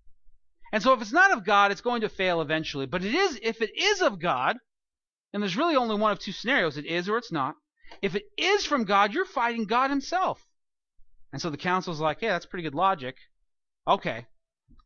And 0.72 0.82
so 0.82 0.92
if 0.92 1.00
it's 1.00 1.12
not 1.12 1.32
of 1.32 1.44
God, 1.44 1.70
it's 1.70 1.80
going 1.80 2.02
to 2.02 2.08
fail 2.08 2.40
eventually. 2.40 2.86
But 2.86 3.04
it 3.04 3.14
is 3.14 3.38
if 3.42 3.62
it 3.62 3.76
is 3.76 4.02
of 4.02 4.20
God, 4.20 4.56
and 5.32 5.42
there's 5.42 5.56
really 5.56 5.76
only 5.76 5.96
one 5.96 6.12
of 6.12 6.18
two 6.18 6.32
scenarios, 6.32 6.76
it 6.76 6.86
is 6.86 7.08
or 7.08 7.18
it's 7.18 7.32
not. 7.32 7.54
If 8.02 8.14
it 8.14 8.24
is 8.36 8.64
from 8.64 8.84
God, 8.84 9.14
you're 9.14 9.24
fighting 9.24 9.64
God 9.64 9.90
himself. 9.90 10.46
And 11.32 11.40
so 11.40 11.50
the 11.50 11.56
council's 11.56 12.00
like, 12.00 12.22
yeah, 12.22 12.32
that's 12.32 12.46
pretty 12.46 12.62
good 12.62 12.74
logic. 12.74 13.16
Okay. 13.86 14.26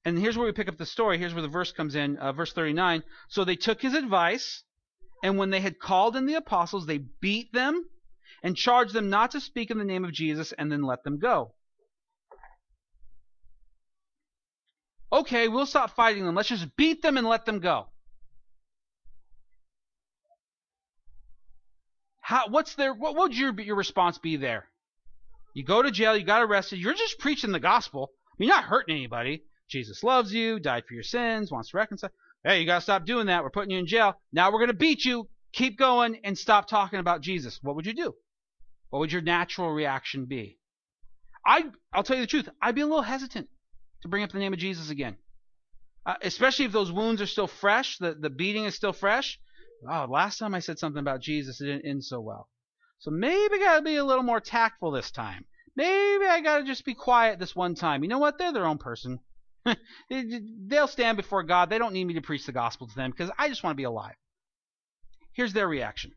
And 0.05 0.19
here's 0.19 0.37
where 0.37 0.47
we 0.47 0.53
pick 0.53 0.69
up 0.69 0.79
the 0.79 0.87
story. 0.87 1.19
Here's 1.19 1.35
where 1.35 1.43
the 1.43 1.49
verse 1.49 1.73
comes 1.73 1.95
in, 1.95 2.17
uh, 2.17 2.33
verse 2.33 2.53
39. 2.53 3.05
So 3.29 3.45
they 3.45 3.57
took 3.57 3.81
his 3.81 3.95
advice, 3.95 4.65
and 5.23 5.39
when 5.39 5.51
they 5.51 5.61
had 5.61 5.79
called 5.79 6.17
in 6.17 6.27
the 6.27 6.35
apostles, 6.35 6.87
they 6.87 6.99
beat 6.99 7.53
them 7.53 7.89
and 8.43 8.57
charged 8.57 8.93
them 8.93 9.11
not 9.11 9.31
to 9.33 9.41
speak 9.41 9.71
in 9.71 9.79
the 9.79 9.85
name 9.85 10.05
of 10.05 10.13
Jesus, 10.13 10.53
and 10.53 10.71
then 10.71 10.83
let 10.83 11.05
them 11.05 11.19
go. 11.19 11.55
Okay, 15.13 15.49
we'll 15.49 15.67
stop 15.67 15.95
fighting 15.95 16.25
them. 16.25 16.35
Let's 16.35 16.49
just 16.49 16.75
beat 16.77 17.03
them 17.03 17.19
and 17.19 17.27
let 17.27 17.45
them 17.45 17.61
go. 17.61 17.87
How, 22.21 22.49
what's 22.49 22.77
their, 22.77 22.95
what 22.95 23.17
would 23.17 23.37
your, 23.37 23.59
your 23.61 23.77
response 23.77 24.17
be 24.17 24.37
there? 24.37 24.69
You 25.55 25.65
go 25.65 25.83
to 25.83 25.91
jail, 25.91 26.17
you 26.17 26.25
got 26.25 26.43
arrested, 26.43 26.79
you're 26.79 26.95
just 26.95 27.19
preaching 27.19 27.53
the 27.53 27.61
gospel. 27.61 28.11
You're 28.39 28.49
not 28.49 28.65
hurting 28.65 28.97
anybody. 28.97 29.43
Jesus 29.69 30.03
loves 30.03 30.33
you, 30.33 30.59
died 30.59 30.85
for 30.89 30.95
your 30.95 31.03
sins, 31.03 31.53
wants 31.53 31.71
to 31.71 31.77
reconcile. 31.77 32.11
Hey, 32.43 32.61
you 32.61 32.67
got 32.67 32.77
to 32.77 32.81
stop 32.81 33.05
doing 33.05 33.27
that. 33.27 33.43
We're 33.43 33.51
putting 33.51 33.71
you 33.71 33.79
in 33.79 33.87
jail. 33.87 34.15
Now 34.33 34.51
we're 34.51 34.59
going 34.59 34.69
to 34.69 34.75
beat 34.75 35.05
you. 35.05 35.29
Keep 35.53 35.79
going 35.79 36.19
and 36.25 36.39
stop 36.39 36.69
talking 36.69 36.99
about 36.99 37.21
Jesus. 37.21 37.59
What 37.63 37.77
would 37.77 37.87
you 37.87 37.93
do? 37.93 38.15
What 38.89 39.01
would 39.01 39.13
your 39.13 39.21
natural 39.21 39.71
reaction 39.71 40.25
be? 40.25 40.59
I, 41.47 41.67
I'll 41.93 42.03
tell 42.03 42.17
you 42.17 42.23
the 42.23 42.29
truth. 42.29 42.49
I'd 42.63 42.75
be 42.75 42.81
a 42.81 42.87
little 42.87 43.03
hesitant 43.03 43.49
to 44.03 44.09
bring 44.09 44.23
up 44.23 44.33
the 44.33 44.39
name 44.39 44.53
of 44.53 44.59
Jesus 44.59 44.91
again. 44.91 45.17
Uh, 46.05 46.15
especially 46.23 46.65
if 46.65 46.73
those 46.73 46.91
wounds 46.91 47.23
are 47.23 47.27
still 47.27 47.47
fresh, 47.47 47.99
the, 47.99 48.15
the 48.15 48.31
beating 48.31 48.65
is 48.65 48.75
still 48.75 48.93
fresh. 48.93 49.39
Oh, 49.89 50.07
last 50.09 50.39
time 50.39 50.55
I 50.55 50.61
said 50.61 50.79
something 50.79 51.01
about 51.01 51.21
Jesus, 51.21 51.61
it 51.61 51.67
didn't 51.67 51.87
end 51.87 52.05
so 52.05 52.21
well. 52.21 52.49
So 52.99 53.11
maybe 53.11 53.55
I 53.55 53.59
got 53.59 53.77
to 53.77 53.83
be 53.83 53.97
a 53.97 54.05
little 54.05 54.23
more 54.23 54.41
tactful 54.41 54.91
this 54.91 55.11
time. 55.11 55.45
Maybe 55.75 56.25
I 56.25 56.41
got 56.41 56.59
to 56.59 56.65
just 56.65 56.85
be 56.85 56.95
quiet 56.95 57.39
this 57.39 57.57
one 57.57 57.75
time. 57.75 58.03
You 58.03 58.09
know 58.09 58.19
what? 58.19 58.39
They're 58.39 58.53
their 58.53 58.67
own 58.67 58.79
person. 58.79 59.21
They'll 60.11 60.89
stand 60.89 61.17
before 61.17 61.43
God. 61.43 61.71
They 61.71 61.79
don't 61.79 61.95
need 61.95 62.05
me 62.05 62.15
to 62.15 62.21
preach 62.21 62.47
the 62.47 62.53
gospel 62.53 62.87
to 62.89 62.95
them 62.95 63.11
because 63.11 63.31
I 63.39 63.49
just 63.49 63.63
want 63.63 63.75
to 63.75 63.81
be 63.81 63.85
alive. 63.85 64.15
Here's 65.33 65.53
their 65.53 65.69
reaction. 65.69 66.13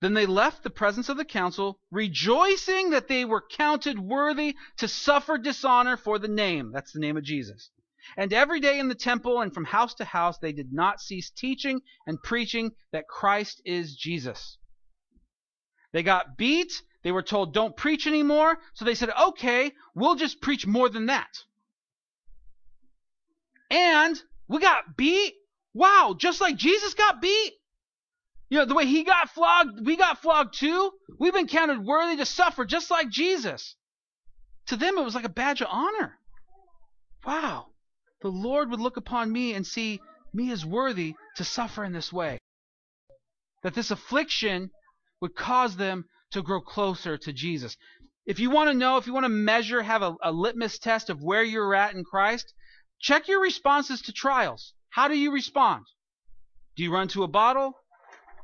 Then 0.00 0.14
they 0.14 0.26
left 0.26 0.62
the 0.62 0.70
presence 0.70 1.08
of 1.10 1.18
the 1.18 1.24
council, 1.24 1.78
rejoicing 1.90 2.90
that 2.90 3.08
they 3.08 3.24
were 3.24 3.44
counted 3.50 3.98
worthy 3.98 4.56
to 4.78 4.88
suffer 4.88 5.36
dishonor 5.36 5.96
for 5.96 6.18
the 6.18 6.28
name. 6.28 6.72
That's 6.72 6.92
the 6.92 7.00
name 7.00 7.18
of 7.18 7.24
Jesus. 7.24 7.70
And 8.16 8.32
every 8.32 8.60
day 8.60 8.78
in 8.78 8.88
the 8.88 8.94
temple 8.94 9.40
and 9.40 9.52
from 9.52 9.66
house 9.66 9.94
to 9.94 10.04
house 10.04 10.38
they 10.38 10.52
did 10.52 10.72
not 10.72 11.00
cease 11.00 11.30
teaching 11.30 11.82
and 12.06 12.22
preaching 12.22 12.72
that 12.92 13.08
Christ 13.08 13.60
is 13.66 13.94
Jesus. 13.94 14.56
They 15.92 16.02
got 16.02 16.38
beat. 16.38 16.72
They 17.02 17.12
were 17.12 17.22
told, 17.22 17.52
don't 17.52 17.76
preach 17.76 18.06
anymore. 18.06 18.58
So 18.74 18.84
they 18.84 18.94
said, 18.94 19.10
okay, 19.10 19.72
we'll 19.94 20.16
just 20.16 20.40
preach 20.40 20.66
more 20.66 20.88
than 20.88 21.06
that. 21.06 21.30
And 23.70 24.20
we 24.48 24.60
got 24.60 24.96
beat. 24.96 25.34
Wow, 25.74 26.16
just 26.18 26.40
like 26.40 26.56
Jesus 26.56 26.94
got 26.94 27.20
beat. 27.20 27.52
You 28.50 28.58
know, 28.58 28.64
the 28.64 28.74
way 28.74 28.84
he 28.84 29.04
got 29.04 29.30
flogged, 29.30 29.86
we 29.86 29.96
got 29.96 30.20
flogged 30.20 30.54
too. 30.54 30.92
We've 31.18 31.32
been 31.32 31.46
counted 31.46 31.84
worthy 31.84 32.16
to 32.16 32.26
suffer 32.26 32.64
just 32.64 32.90
like 32.90 33.08
Jesus. 33.08 33.76
To 34.66 34.76
them, 34.76 34.98
it 34.98 35.04
was 35.04 35.14
like 35.14 35.24
a 35.24 35.28
badge 35.28 35.62
of 35.62 35.68
honor. 35.70 36.18
Wow, 37.24 37.66
the 38.22 38.28
Lord 38.28 38.70
would 38.70 38.80
look 38.80 38.96
upon 38.96 39.30
me 39.30 39.54
and 39.54 39.64
see 39.64 40.00
me 40.34 40.50
as 40.50 40.66
worthy 40.66 41.14
to 41.36 41.44
suffer 41.44 41.84
in 41.84 41.92
this 41.92 42.12
way. 42.12 42.38
That 43.62 43.74
this 43.74 43.92
affliction 43.92 44.70
would 45.20 45.36
cause 45.36 45.76
them 45.76 46.06
to 46.32 46.42
grow 46.42 46.60
closer 46.60 47.16
to 47.18 47.32
Jesus. 47.32 47.76
If 48.26 48.40
you 48.40 48.50
want 48.50 48.70
to 48.70 48.74
know, 48.74 48.96
if 48.96 49.06
you 49.06 49.12
want 49.12 49.24
to 49.24 49.30
measure, 49.30 49.82
have 49.82 50.02
a, 50.02 50.16
a 50.22 50.32
litmus 50.32 50.78
test 50.78 51.08
of 51.08 51.22
where 51.22 51.42
you're 51.42 51.74
at 51.74 51.94
in 51.94 52.04
Christ, 52.04 52.52
check 53.00 53.28
your 53.28 53.40
responses 53.40 54.02
to 54.02 54.12
trials. 54.12 54.74
How 54.88 55.06
do 55.08 55.16
you 55.16 55.32
respond? 55.32 55.84
Do 56.76 56.82
you 56.82 56.92
run 56.92 57.08
to 57.08 57.22
a 57.22 57.28
bottle? 57.28 57.74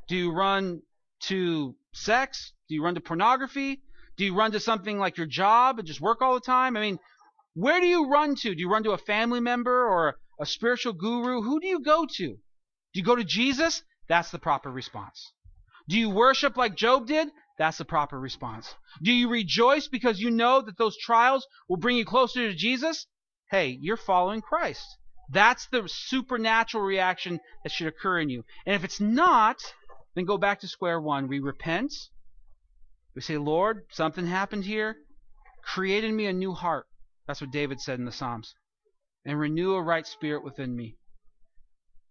Do 0.07 0.15
you 0.15 0.31
run 0.31 0.81
to 1.23 1.75
sex? 1.93 2.53
Do 2.69 2.75
you 2.75 2.83
run 2.83 2.95
to 2.95 3.01
pornography? 3.01 3.81
Do 4.17 4.25
you 4.25 4.35
run 4.35 4.51
to 4.53 4.59
something 4.59 4.97
like 4.97 5.17
your 5.17 5.27
job 5.27 5.79
and 5.79 5.87
just 5.87 6.01
work 6.01 6.21
all 6.21 6.33
the 6.33 6.39
time? 6.39 6.75
I 6.77 6.81
mean, 6.81 6.99
where 7.53 7.79
do 7.79 7.87
you 7.87 8.09
run 8.09 8.35
to? 8.35 8.55
Do 8.55 8.59
you 8.61 8.69
run 8.69 8.83
to 8.83 8.91
a 8.91 8.97
family 8.97 9.39
member 9.39 9.87
or 9.87 10.17
a 10.39 10.45
spiritual 10.45 10.93
guru? 10.93 11.41
Who 11.41 11.59
do 11.59 11.67
you 11.67 11.81
go 11.83 12.05
to? 12.05 12.27
Do 12.27 12.37
you 12.93 13.03
go 13.03 13.15
to 13.15 13.23
Jesus? 13.23 13.83
That's 14.07 14.31
the 14.31 14.39
proper 14.39 14.71
response. 14.71 15.33
Do 15.89 15.97
you 15.97 16.09
worship 16.09 16.57
like 16.57 16.75
Job 16.75 17.07
did? 17.07 17.29
That's 17.57 17.77
the 17.77 17.85
proper 17.85 18.19
response. 18.19 18.75
Do 19.01 19.11
you 19.11 19.29
rejoice 19.29 19.87
because 19.87 20.19
you 20.19 20.29
know 20.29 20.61
that 20.61 20.77
those 20.77 20.97
trials 20.97 21.47
will 21.67 21.77
bring 21.77 21.97
you 21.97 22.05
closer 22.05 22.47
to 22.47 22.55
Jesus? 22.55 23.07
Hey, 23.49 23.77
you're 23.81 23.97
following 23.97 24.41
Christ. 24.41 24.85
That's 25.29 25.67
the 25.67 25.87
supernatural 25.87 26.83
reaction 26.83 27.39
that 27.63 27.71
should 27.71 27.87
occur 27.87 28.19
in 28.19 28.29
you. 28.29 28.43
And 28.65 28.75
if 28.75 28.83
it's 28.83 29.01
not, 29.01 29.57
then 30.17 30.25
go 30.25 30.39
back 30.39 30.61
to 30.61 30.67
square 30.67 30.99
one. 30.99 31.27
We 31.27 31.37
repent. 31.37 31.93
We 33.13 33.21
say, 33.21 33.37
Lord, 33.37 33.83
something 33.91 34.25
happened 34.25 34.65
here. 34.65 34.97
Create 35.63 36.03
in 36.03 36.15
me 36.15 36.25
a 36.25 36.33
new 36.33 36.53
heart. 36.53 36.87
That's 37.27 37.39
what 37.39 37.51
David 37.51 37.79
said 37.79 37.99
in 37.99 38.05
the 38.05 38.11
Psalms. 38.11 38.55
And 39.25 39.39
renew 39.39 39.75
a 39.75 39.81
right 39.81 40.07
spirit 40.07 40.43
within 40.43 40.75
me. 40.75 40.97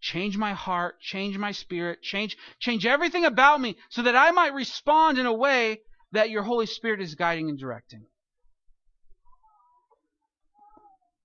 Change 0.01 0.37
my 0.37 0.53
heart, 0.53 1.01
change 1.01 1.37
my 1.37 1.51
spirit, 1.51 2.01
change 2.01 2.37
change 2.61 2.87
everything 2.87 3.25
about 3.25 3.61
me 3.61 3.77
so 3.89 4.03
that 4.03 4.15
I 4.15 4.31
might 4.31 4.55
respond 4.55 5.19
in 5.19 5.27
a 5.27 5.33
way 5.33 5.81
that 6.13 6.31
your 6.31 6.45
Holy 6.45 6.67
Spirit 6.67 7.01
is 7.01 7.17
guiding 7.17 7.51
and 7.51 7.59
directing. 7.59 8.07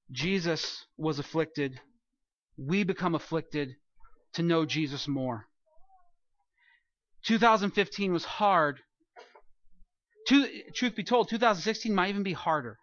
Jesus 0.10 0.88
was 0.98 1.20
afflicted. 1.20 1.80
We 2.58 2.84
become 2.84 3.14
afflicted 3.14 3.76
to 4.34 4.42
know 4.42 4.66
Jesus 4.66 5.08
more. 5.08 5.48
2015 7.26 8.14
was 8.14 8.26
hard. 8.26 8.80
To, 10.28 10.48
truth 10.74 10.96
be 10.96 11.04
told, 11.04 11.30
2016 11.30 11.94
might 11.94 12.10
even 12.10 12.24
be 12.24 12.34
harder. 12.34 12.78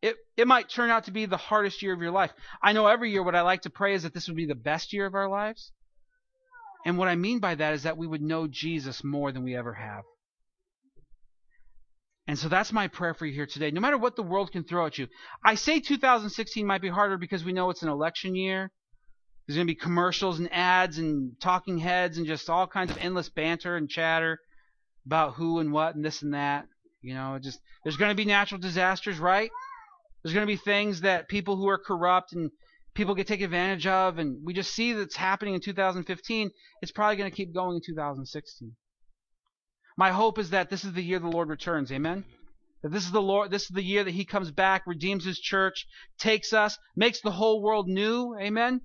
It, 0.00 0.16
it 0.36 0.46
might 0.46 0.68
turn 0.68 0.90
out 0.90 1.04
to 1.04 1.10
be 1.10 1.26
the 1.26 1.36
hardest 1.36 1.82
year 1.82 1.92
of 1.92 2.00
your 2.00 2.12
life. 2.12 2.32
I 2.62 2.72
know 2.72 2.86
every 2.86 3.10
year 3.10 3.22
what 3.22 3.34
I 3.34 3.42
like 3.42 3.62
to 3.62 3.70
pray 3.70 3.94
is 3.94 4.04
that 4.04 4.14
this 4.14 4.28
would 4.28 4.36
be 4.36 4.46
the 4.46 4.54
best 4.54 4.92
year 4.92 5.06
of 5.06 5.14
our 5.14 5.28
lives. 5.28 5.72
And 6.86 6.96
what 6.96 7.08
I 7.08 7.16
mean 7.16 7.40
by 7.40 7.56
that 7.56 7.74
is 7.74 7.82
that 7.82 7.96
we 7.96 8.06
would 8.06 8.22
know 8.22 8.46
Jesus 8.46 9.02
more 9.02 9.32
than 9.32 9.42
we 9.42 9.56
ever 9.56 9.74
have. 9.74 10.04
And 12.28 12.38
so 12.38 12.48
that's 12.48 12.72
my 12.72 12.88
prayer 12.88 13.14
for 13.14 13.26
you 13.26 13.32
here 13.32 13.46
today. 13.46 13.70
No 13.70 13.80
matter 13.80 13.98
what 13.98 14.14
the 14.14 14.22
world 14.22 14.52
can 14.52 14.62
throw 14.62 14.86
at 14.86 14.98
you. 14.98 15.08
I 15.44 15.54
say 15.54 15.80
2016 15.80 16.66
might 16.66 16.82
be 16.82 16.88
harder 16.88 17.16
because 17.16 17.42
we 17.42 17.54
know 17.54 17.70
it's 17.70 17.82
an 17.82 17.88
election 17.88 18.36
year. 18.36 18.70
There's 19.48 19.56
going 19.56 19.66
to 19.66 19.72
be 19.72 19.80
commercials 19.80 20.38
and 20.38 20.52
ads 20.52 20.98
and 20.98 21.32
talking 21.40 21.78
heads 21.78 22.18
and 22.18 22.26
just 22.26 22.50
all 22.50 22.66
kinds 22.66 22.90
of 22.90 22.98
endless 22.98 23.30
banter 23.30 23.76
and 23.76 23.88
chatter 23.88 24.38
about 25.06 25.34
who 25.34 25.58
and 25.58 25.72
what 25.72 25.94
and 25.94 26.04
this 26.04 26.20
and 26.20 26.34
that. 26.34 26.66
You 27.00 27.14
know, 27.14 27.38
just 27.40 27.58
there's 27.82 27.96
going 27.96 28.10
to 28.10 28.14
be 28.14 28.26
natural 28.26 28.60
disasters, 28.60 29.18
right? 29.18 29.50
There's 30.22 30.34
going 30.34 30.46
to 30.46 30.52
be 30.52 30.58
things 30.58 31.00
that 31.00 31.28
people 31.28 31.56
who 31.56 31.66
are 31.68 31.78
corrupt 31.78 32.34
and 32.34 32.50
people 32.94 33.14
get 33.14 33.26
taken 33.26 33.44
advantage 33.44 33.86
of, 33.86 34.18
and 34.18 34.36
we 34.44 34.52
just 34.52 34.74
see 34.74 34.92
that's 34.92 35.16
happening 35.16 35.54
in 35.54 35.60
2015. 35.60 36.50
It's 36.82 36.92
probably 36.92 37.16
going 37.16 37.30
to 37.30 37.36
keep 37.36 37.54
going 37.54 37.76
in 37.76 37.82
2016. 37.86 38.72
My 39.96 40.10
hope 40.10 40.38
is 40.38 40.50
that 40.50 40.68
this 40.68 40.84
is 40.84 40.92
the 40.92 41.02
year 41.02 41.20
the 41.20 41.28
Lord 41.28 41.48
returns. 41.48 41.90
Amen. 41.90 42.24
That 42.82 42.92
this 42.92 43.04
is 43.04 43.12
the 43.12 43.22
Lord, 43.22 43.50
this 43.50 43.62
is 43.62 43.70
the 43.70 43.82
year 43.82 44.04
that 44.04 44.14
He 44.14 44.26
comes 44.26 44.50
back, 44.50 44.82
redeems 44.86 45.24
His 45.24 45.40
church, 45.40 45.86
takes 46.18 46.52
us, 46.52 46.76
makes 46.94 47.22
the 47.22 47.30
whole 47.30 47.62
world 47.62 47.88
new. 47.88 48.36
Amen. 48.38 48.82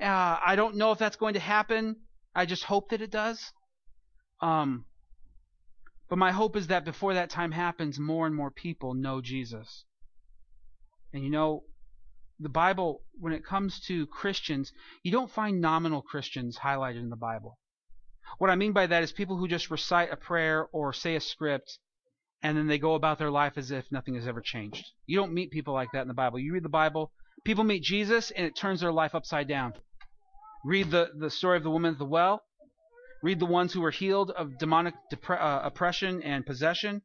Uh, 0.00 0.38
I 0.44 0.56
don't 0.56 0.76
know 0.76 0.92
if 0.92 0.98
that's 0.98 1.16
going 1.16 1.34
to 1.34 1.40
happen. 1.40 1.96
I 2.34 2.46
just 2.46 2.64
hope 2.64 2.90
that 2.90 3.00
it 3.00 3.10
does. 3.10 3.52
Um, 4.40 4.84
but 6.08 6.18
my 6.18 6.32
hope 6.32 6.56
is 6.56 6.66
that 6.68 6.84
before 6.84 7.14
that 7.14 7.30
time 7.30 7.52
happens, 7.52 7.98
more 7.98 8.26
and 8.26 8.34
more 8.34 8.50
people 8.50 8.94
know 8.94 9.20
Jesus. 9.20 9.84
And 11.12 11.24
you 11.24 11.30
know, 11.30 11.64
the 12.38 12.48
Bible, 12.50 13.02
when 13.18 13.32
it 13.32 13.44
comes 13.44 13.80
to 13.86 14.06
Christians, 14.06 14.72
you 15.02 15.10
don't 15.10 15.30
find 15.30 15.60
nominal 15.60 16.02
Christians 16.02 16.58
highlighted 16.58 17.00
in 17.00 17.08
the 17.08 17.16
Bible. 17.16 17.58
What 18.38 18.50
I 18.50 18.56
mean 18.56 18.72
by 18.72 18.86
that 18.86 19.02
is 19.02 19.12
people 19.12 19.38
who 19.38 19.48
just 19.48 19.70
recite 19.70 20.12
a 20.12 20.16
prayer 20.16 20.68
or 20.72 20.92
say 20.92 21.16
a 21.16 21.20
script 21.20 21.78
and 22.42 22.56
then 22.56 22.66
they 22.66 22.78
go 22.78 22.94
about 22.94 23.18
their 23.18 23.30
life 23.30 23.56
as 23.56 23.70
if 23.70 23.90
nothing 23.90 24.14
has 24.14 24.28
ever 24.28 24.42
changed. 24.42 24.84
You 25.06 25.16
don't 25.16 25.32
meet 25.32 25.50
people 25.50 25.72
like 25.72 25.88
that 25.92 26.02
in 26.02 26.08
the 26.08 26.14
Bible. 26.14 26.38
You 26.38 26.52
read 26.52 26.64
the 26.64 26.68
Bible, 26.68 27.12
people 27.44 27.64
meet 27.64 27.82
Jesus 27.82 28.30
and 28.30 28.44
it 28.46 28.54
turns 28.54 28.80
their 28.80 28.92
life 28.92 29.14
upside 29.14 29.48
down. 29.48 29.72
Read 30.66 30.90
the, 30.90 31.10
the 31.16 31.30
story 31.30 31.56
of 31.56 31.62
the 31.62 31.70
woman 31.70 31.92
at 31.92 31.98
the 31.98 32.04
well. 32.04 32.42
Read 33.22 33.38
the 33.38 33.46
ones 33.46 33.72
who 33.72 33.80
were 33.80 33.92
healed 33.92 34.32
of 34.32 34.58
demonic 34.58 34.94
depre- 35.12 35.40
uh, 35.40 35.60
oppression 35.62 36.20
and 36.24 36.44
possession. 36.44 37.02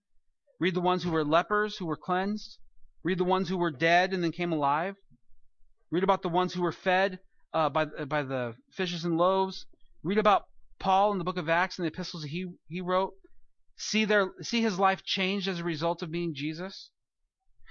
Read 0.59 0.73
the 0.73 0.81
ones 0.81 1.03
who 1.03 1.11
were 1.11 1.23
lepers 1.23 1.77
who 1.77 1.85
were 1.85 1.95
cleansed. 1.95 2.57
Read 3.03 3.19
the 3.19 3.23
ones 3.23 3.49
who 3.49 3.57
were 3.57 3.69
dead 3.69 4.13
and 4.13 4.23
then 4.23 4.31
came 4.31 4.51
alive. 4.51 4.95
Read 5.91 6.03
about 6.03 6.23
the 6.23 6.29
ones 6.29 6.55
who 6.55 6.63
were 6.63 6.71
fed 6.71 7.19
uh, 7.53 7.69
by, 7.69 7.85
by 7.85 8.23
the 8.23 8.55
fishes 8.71 9.05
and 9.05 9.15
loaves. 9.15 9.67
Read 10.01 10.17
about 10.17 10.45
Paul 10.79 11.11
in 11.11 11.19
the 11.19 11.23
book 11.23 11.37
of 11.37 11.47
Acts 11.47 11.77
and 11.77 11.85
the 11.85 11.91
epistles 11.91 12.23
he, 12.23 12.47
he 12.67 12.81
wrote, 12.81 13.13
see, 13.77 14.05
their, 14.05 14.31
see 14.41 14.63
his 14.63 14.79
life 14.79 15.03
changed 15.03 15.47
as 15.47 15.59
a 15.59 15.63
result 15.63 16.01
of 16.01 16.09
being 16.09 16.33
Jesus? 16.33 16.89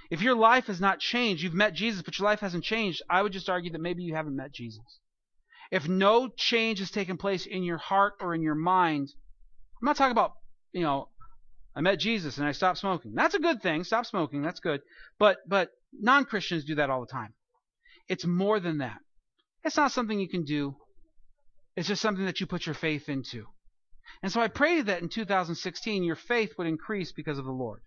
If 0.08 0.22
your 0.22 0.36
life 0.36 0.66
has 0.66 0.80
not 0.80 1.00
changed, 1.00 1.42
you've 1.42 1.52
met 1.52 1.74
Jesus, 1.74 2.02
but 2.02 2.16
your 2.16 2.26
life 2.26 2.38
hasn't 2.38 2.62
changed, 2.62 3.02
I 3.10 3.22
would 3.22 3.32
just 3.32 3.50
argue 3.50 3.72
that 3.72 3.80
maybe 3.80 4.04
you 4.04 4.14
haven't 4.14 4.36
met 4.36 4.52
Jesus. 4.52 5.00
If 5.70 5.88
no 5.88 6.28
change 6.28 6.80
has 6.80 6.90
taken 6.90 7.16
place 7.16 7.46
in 7.46 7.62
your 7.62 7.78
heart 7.78 8.14
or 8.20 8.34
in 8.34 8.42
your 8.42 8.54
mind, 8.54 9.08
I'm 9.80 9.86
not 9.86 9.96
talking 9.96 10.12
about, 10.12 10.32
you 10.72 10.82
know, 10.82 11.08
I 11.76 11.80
met 11.80 12.00
Jesus 12.00 12.38
and 12.38 12.46
I 12.46 12.52
stopped 12.52 12.78
smoking. 12.78 13.14
That's 13.14 13.34
a 13.34 13.40
good 13.40 13.62
thing. 13.62 13.84
Stop 13.84 14.06
smoking. 14.06 14.42
That's 14.42 14.60
good. 14.60 14.80
But 15.18 15.38
but 15.46 15.70
non-Christians 15.92 16.64
do 16.64 16.74
that 16.76 16.90
all 16.90 17.00
the 17.00 17.06
time. 17.06 17.34
It's 18.08 18.26
more 18.26 18.58
than 18.58 18.78
that. 18.78 18.98
It's 19.64 19.76
not 19.76 19.92
something 19.92 20.18
you 20.18 20.28
can 20.28 20.44
do 20.44 20.76
it's 21.76 21.88
just 21.88 22.02
something 22.02 22.24
that 22.24 22.40
you 22.40 22.46
put 22.46 22.66
your 22.66 22.74
faith 22.74 23.08
into. 23.08 23.46
And 24.22 24.30
so 24.30 24.40
I 24.40 24.48
pray 24.48 24.82
that 24.82 25.02
in 25.02 25.08
2016 25.08 26.02
your 26.02 26.16
faith 26.16 26.52
would 26.58 26.66
increase 26.66 27.12
because 27.12 27.38
of 27.38 27.44
the 27.44 27.52
Lord. 27.52 27.80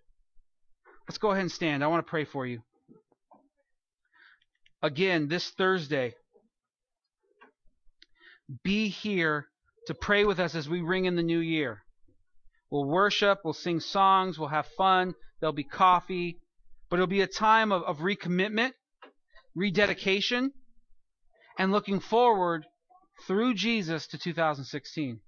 Let's 1.08 1.18
go 1.18 1.30
ahead 1.30 1.42
and 1.42 1.52
stand. 1.52 1.84
I 1.84 1.86
want 1.88 2.04
to 2.04 2.10
pray 2.10 2.24
for 2.24 2.46
you. 2.46 2.62
Again, 4.82 5.28
this 5.28 5.50
Thursday, 5.50 6.14
be 8.62 8.88
here 8.88 9.46
to 9.86 9.94
pray 9.94 10.24
with 10.24 10.40
us 10.40 10.54
as 10.54 10.68
we 10.68 10.80
ring 10.80 11.04
in 11.04 11.16
the 11.16 11.22
new 11.22 11.38
year. 11.38 11.82
We'll 12.70 12.84
worship, 12.84 13.40
we'll 13.44 13.52
sing 13.52 13.80
songs, 13.80 14.38
we'll 14.38 14.48
have 14.48 14.66
fun, 14.76 15.14
there'll 15.40 15.52
be 15.52 15.64
coffee, 15.64 16.40
but 16.90 16.96
it'll 16.96 17.06
be 17.06 17.20
a 17.20 17.26
time 17.26 17.72
of, 17.72 17.82
of 17.82 17.98
recommitment, 17.98 18.72
rededication, 19.54 20.52
and 21.58 21.72
looking 21.72 22.00
forward 22.00 22.66
through 23.26 23.54
Jesus 23.54 24.06
to 24.08 24.18
2016. 24.18 25.20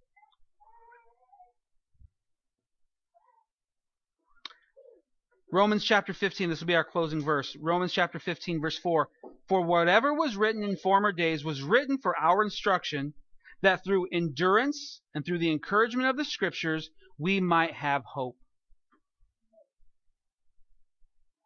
Romans 5.52 5.84
chapter 5.84 6.12
15, 6.12 6.50
this 6.50 6.60
will 6.60 6.66
be 6.66 6.74
our 6.74 6.84
closing 6.84 7.22
verse. 7.22 7.56
Romans 7.60 7.92
chapter 7.92 8.18
15, 8.18 8.60
verse 8.60 8.76
4. 8.78 9.08
For 9.48 9.62
whatever 9.62 10.12
was 10.12 10.36
written 10.36 10.62
in 10.62 10.76
former 10.76 11.12
days 11.12 11.44
was 11.44 11.62
written 11.62 11.98
for 11.98 12.18
our 12.18 12.42
instruction, 12.42 13.14
that 13.62 13.84
through 13.84 14.08
endurance 14.12 15.00
and 15.14 15.24
through 15.24 15.38
the 15.38 15.50
encouragement 15.50 16.08
of 16.08 16.16
the 16.16 16.24
Scriptures 16.24 16.90
we 17.18 17.40
might 17.40 17.74
have 17.74 18.04
hope. 18.04 18.36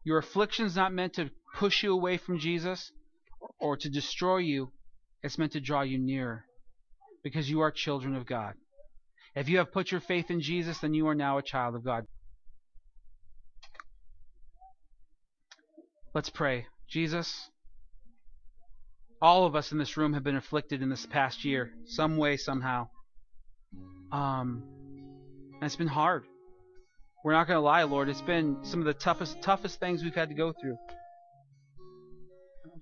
Your 0.02 0.18
affliction 0.18 0.64
is 0.64 0.76
not 0.76 0.94
meant 0.94 1.14
to 1.14 1.30
push 1.54 1.82
you 1.82 1.92
away 1.92 2.16
from 2.16 2.38
Jesus 2.38 2.90
or 3.58 3.76
to 3.76 3.90
destroy 3.90 4.38
you, 4.38 4.72
it's 5.22 5.38
meant 5.38 5.52
to 5.52 5.60
draw 5.60 5.82
you 5.82 5.98
nearer 5.98 6.46
because 7.22 7.50
you 7.50 7.60
are 7.60 7.70
children 7.70 8.14
of 8.14 8.26
God. 8.26 8.54
If 9.34 9.48
you 9.48 9.58
have 9.58 9.72
put 9.72 9.92
your 9.92 10.00
faith 10.00 10.30
in 10.30 10.40
Jesus, 10.40 10.78
then 10.78 10.94
you 10.94 11.06
are 11.08 11.14
now 11.14 11.38
a 11.38 11.42
child 11.42 11.74
of 11.74 11.84
God. 11.84 12.06
Let's 16.14 16.30
pray. 16.30 16.66
Jesus, 16.88 17.50
all 19.22 19.44
of 19.44 19.54
us 19.54 19.72
in 19.72 19.78
this 19.78 19.96
room 19.96 20.14
have 20.14 20.24
been 20.24 20.36
afflicted 20.36 20.82
in 20.82 20.88
this 20.88 21.06
past 21.06 21.44
year, 21.44 21.70
some 21.84 22.16
way, 22.16 22.36
somehow. 22.36 22.88
Um, 24.10 24.62
and 25.54 25.62
it's 25.62 25.76
been 25.76 25.86
hard. 25.86 26.24
We're 27.22 27.32
not 27.32 27.46
going 27.46 27.58
to 27.58 27.60
lie, 27.60 27.82
Lord. 27.82 28.08
It's 28.08 28.22
been 28.22 28.58
some 28.62 28.80
of 28.80 28.86
the 28.86 28.94
toughest, 28.94 29.42
toughest 29.42 29.78
things 29.78 30.02
we've 30.02 30.14
had 30.14 30.30
to 30.30 30.34
go 30.34 30.52
through. 30.58 30.78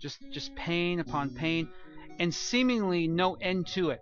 Just, 0.00 0.18
just 0.32 0.54
pain 0.54 1.00
upon 1.00 1.30
pain 1.30 1.68
and 2.20 2.32
seemingly 2.32 3.08
no 3.08 3.34
end 3.34 3.66
to 3.68 3.90
it. 3.90 4.00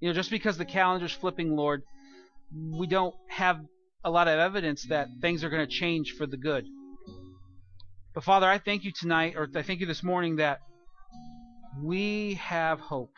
You 0.00 0.08
know, 0.08 0.14
just 0.14 0.30
because 0.30 0.58
the 0.58 0.64
calendar's 0.64 1.12
flipping, 1.12 1.54
Lord, 1.54 1.82
we 2.52 2.88
don't 2.88 3.14
have 3.28 3.60
a 4.04 4.10
lot 4.10 4.26
of 4.26 4.38
evidence 4.38 4.86
that 4.88 5.08
things 5.20 5.44
are 5.44 5.50
going 5.50 5.66
to 5.66 5.72
change 5.72 6.14
for 6.16 6.26
the 6.26 6.36
good. 6.36 6.66
But 8.14 8.24
Father, 8.24 8.48
I 8.48 8.58
thank 8.58 8.84
you 8.84 8.90
tonight, 8.92 9.34
or 9.36 9.48
I 9.54 9.62
thank 9.62 9.80
you 9.80 9.86
this 9.86 10.02
morning, 10.02 10.36
that 10.36 10.58
we 11.82 12.34
have 12.34 12.80
hope. 12.80 13.14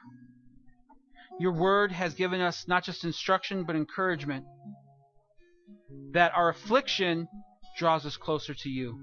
Your 1.38 1.52
word 1.52 1.92
has 1.92 2.14
given 2.14 2.40
us 2.40 2.66
not 2.68 2.84
just 2.84 3.04
instruction, 3.04 3.64
but 3.64 3.76
encouragement. 3.76 4.44
That 6.12 6.32
our 6.34 6.50
affliction 6.50 7.28
draws 7.78 8.04
us 8.04 8.16
closer 8.16 8.54
to 8.54 8.68
you. 8.68 8.98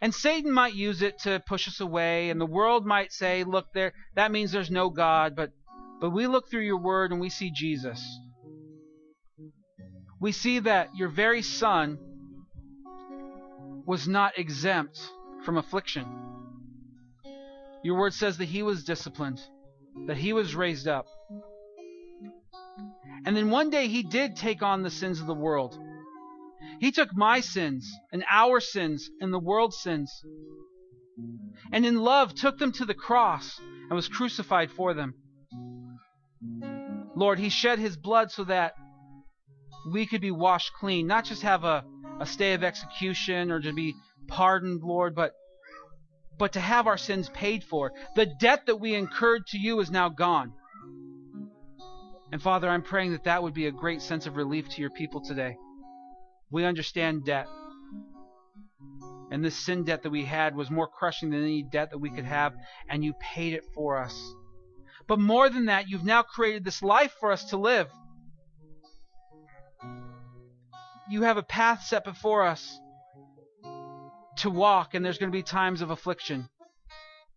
And 0.00 0.14
Satan 0.14 0.52
might 0.52 0.74
use 0.74 1.02
it 1.02 1.18
to 1.20 1.42
push 1.46 1.68
us 1.68 1.80
away, 1.80 2.30
and 2.30 2.40
the 2.40 2.46
world 2.46 2.86
might 2.86 3.12
say, 3.12 3.44
look, 3.44 3.66
there 3.74 3.92
that 4.14 4.30
means 4.30 4.52
there's 4.52 4.70
no 4.70 4.90
God, 4.90 5.34
but 5.34 5.50
but 6.00 6.10
we 6.10 6.26
look 6.26 6.48
through 6.48 6.62
your 6.62 6.78
word 6.78 7.10
and 7.10 7.20
we 7.20 7.30
see 7.30 7.50
Jesus. 7.50 8.00
We 10.20 10.32
see 10.32 10.60
that 10.60 10.94
your 10.96 11.08
very 11.08 11.42
son 11.42 11.98
was 13.86 14.06
not 14.06 14.38
exempt 14.38 15.00
from 15.44 15.56
affliction. 15.56 16.27
Your 17.82 17.98
word 17.98 18.14
says 18.14 18.38
that 18.38 18.46
he 18.46 18.62
was 18.62 18.84
disciplined, 18.84 19.40
that 20.06 20.16
he 20.16 20.32
was 20.32 20.54
raised 20.54 20.88
up. 20.88 21.06
And 23.24 23.36
then 23.36 23.50
one 23.50 23.70
day 23.70 23.88
he 23.88 24.02
did 24.02 24.36
take 24.36 24.62
on 24.62 24.82
the 24.82 24.90
sins 24.90 25.20
of 25.20 25.26
the 25.26 25.34
world. 25.34 25.78
He 26.80 26.92
took 26.92 27.14
my 27.14 27.40
sins 27.40 27.90
and 28.12 28.24
our 28.30 28.60
sins 28.60 29.10
and 29.20 29.32
the 29.32 29.38
world's 29.38 29.78
sins. 29.78 30.10
And 31.72 31.84
in 31.84 31.96
love 31.96 32.34
took 32.34 32.58
them 32.58 32.72
to 32.72 32.84
the 32.84 32.94
cross 32.94 33.60
and 33.60 33.90
was 33.90 34.08
crucified 34.08 34.70
for 34.70 34.94
them. 34.94 35.14
Lord, 37.16 37.38
He 37.38 37.48
shed 37.48 37.78
His 37.78 37.96
blood 37.96 38.30
so 38.30 38.44
that 38.44 38.74
we 39.92 40.06
could 40.06 40.20
be 40.20 40.30
washed 40.30 40.72
clean, 40.78 41.06
not 41.06 41.24
just 41.24 41.42
have 41.42 41.64
a, 41.64 41.84
a 42.20 42.26
stay 42.26 42.54
of 42.54 42.62
execution 42.62 43.50
or 43.50 43.60
to 43.60 43.72
be 43.72 43.94
pardoned, 44.28 44.82
Lord, 44.82 45.14
but 45.14 45.32
but 46.38 46.52
to 46.52 46.60
have 46.60 46.86
our 46.86 46.96
sins 46.96 47.28
paid 47.30 47.64
for. 47.64 47.92
The 48.14 48.26
debt 48.26 48.66
that 48.66 48.76
we 48.76 48.94
incurred 48.94 49.46
to 49.48 49.58
you 49.58 49.80
is 49.80 49.90
now 49.90 50.08
gone. 50.08 50.52
And 52.30 52.42
Father, 52.42 52.68
I'm 52.68 52.82
praying 52.82 53.12
that 53.12 53.24
that 53.24 53.42
would 53.42 53.54
be 53.54 53.66
a 53.66 53.72
great 53.72 54.02
sense 54.02 54.26
of 54.26 54.36
relief 54.36 54.68
to 54.70 54.80
your 54.80 54.90
people 54.90 55.20
today. 55.20 55.56
We 56.50 56.64
understand 56.64 57.24
debt. 57.24 57.46
And 59.30 59.44
this 59.44 59.56
sin 59.56 59.84
debt 59.84 60.02
that 60.02 60.10
we 60.10 60.24
had 60.24 60.54
was 60.54 60.70
more 60.70 60.88
crushing 60.88 61.30
than 61.30 61.42
any 61.42 61.62
debt 61.62 61.90
that 61.90 61.98
we 61.98 62.10
could 62.10 62.24
have, 62.24 62.54
and 62.88 63.04
you 63.04 63.14
paid 63.14 63.54
it 63.54 63.64
for 63.74 63.98
us. 63.98 64.34
But 65.06 65.18
more 65.18 65.48
than 65.48 65.66
that, 65.66 65.88
you've 65.88 66.04
now 66.04 66.22
created 66.22 66.64
this 66.64 66.82
life 66.82 67.14
for 67.18 67.32
us 67.32 67.44
to 67.46 67.56
live. 67.56 67.88
You 71.10 71.22
have 71.22 71.38
a 71.38 71.42
path 71.42 71.84
set 71.84 72.04
before 72.04 72.46
us 72.46 72.78
to 74.38 74.50
walk, 74.50 74.94
and 74.94 75.04
there's 75.04 75.18
going 75.18 75.30
to 75.30 75.36
be 75.36 75.42
times 75.42 75.82
of 75.82 75.90
affliction. 75.90 76.48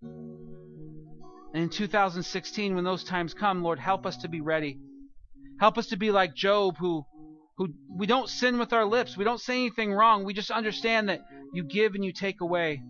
And 0.02 1.64
in 1.64 1.70
2016, 1.70 2.76
when 2.76 2.84
those 2.84 3.04
times 3.04 3.34
come, 3.34 3.64
Lord, 3.64 3.80
help 3.80 4.06
us 4.06 4.18
to 4.18 4.30
be 4.30 4.42
ready. 4.42 4.80
Help 5.60 5.78
us 5.78 5.88
to 5.88 5.98
be 5.98 6.12
like 6.12 6.34
Job, 6.34 6.78
who, 6.78 7.06
who 7.58 7.74
we 7.90 8.08
don't 8.08 8.30
sin 8.30 8.58
with 8.58 8.74
our 8.74 8.86
lips. 8.86 9.18
We 9.18 9.24
don't 9.24 9.42
say 9.42 9.56
anything 9.56 9.94
wrong. 9.94 10.24
We 10.24 10.34
just 10.34 10.50
understand 10.50 11.10
that 11.10 11.22
you 11.54 11.64
give 11.64 11.94
and 11.94 12.04
you 12.04 12.14
take 12.14 12.42
away. 12.42 12.82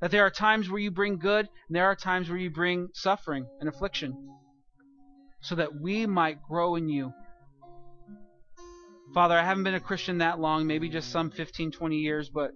That 0.00 0.10
there 0.10 0.26
are 0.26 0.30
times 0.30 0.68
where 0.68 0.80
you 0.80 0.90
bring 0.90 1.18
good, 1.18 1.48
and 1.68 1.76
there 1.76 1.86
are 1.86 1.96
times 1.96 2.28
where 2.28 2.38
you 2.38 2.50
bring 2.50 2.88
suffering 2.92 3.46
and 3.60 3.68
affliction. 3.68 4.14
So 5.40 5.54
that 5.54 5.80
we 5.80 6.06
might 6.06 6.42
grow 6.42 6.74
in 6.74 6.88
you. 6.88 7.14
Father, 9.14 9.38
I 9.38 9.44
haven't 9.44 9.64
been 9.64 9.74
a 9.74 9.80
Christian 9.80 10.18
that 10.18 10.40
long, 10.40 10.66
maybe 10.66 10.88
just 10.88 11.10
some 11.10 11.30
15, 11.30 11.70
20 11.70 11.96
years, 11.96 12.28
but 12.28 12.50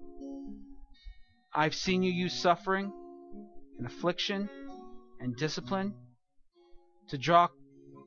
I've 1.53 1.75
seen 1.75 2.03
you 2.05 2.13
use 2.13 2.33
suffering 2.33 2.93
and 3.79 3.87
affliction 3.87 4.49
and 5.19 5.37
discipline 5.37 5.95
to 7.09 7.19
draw 7.19 7.49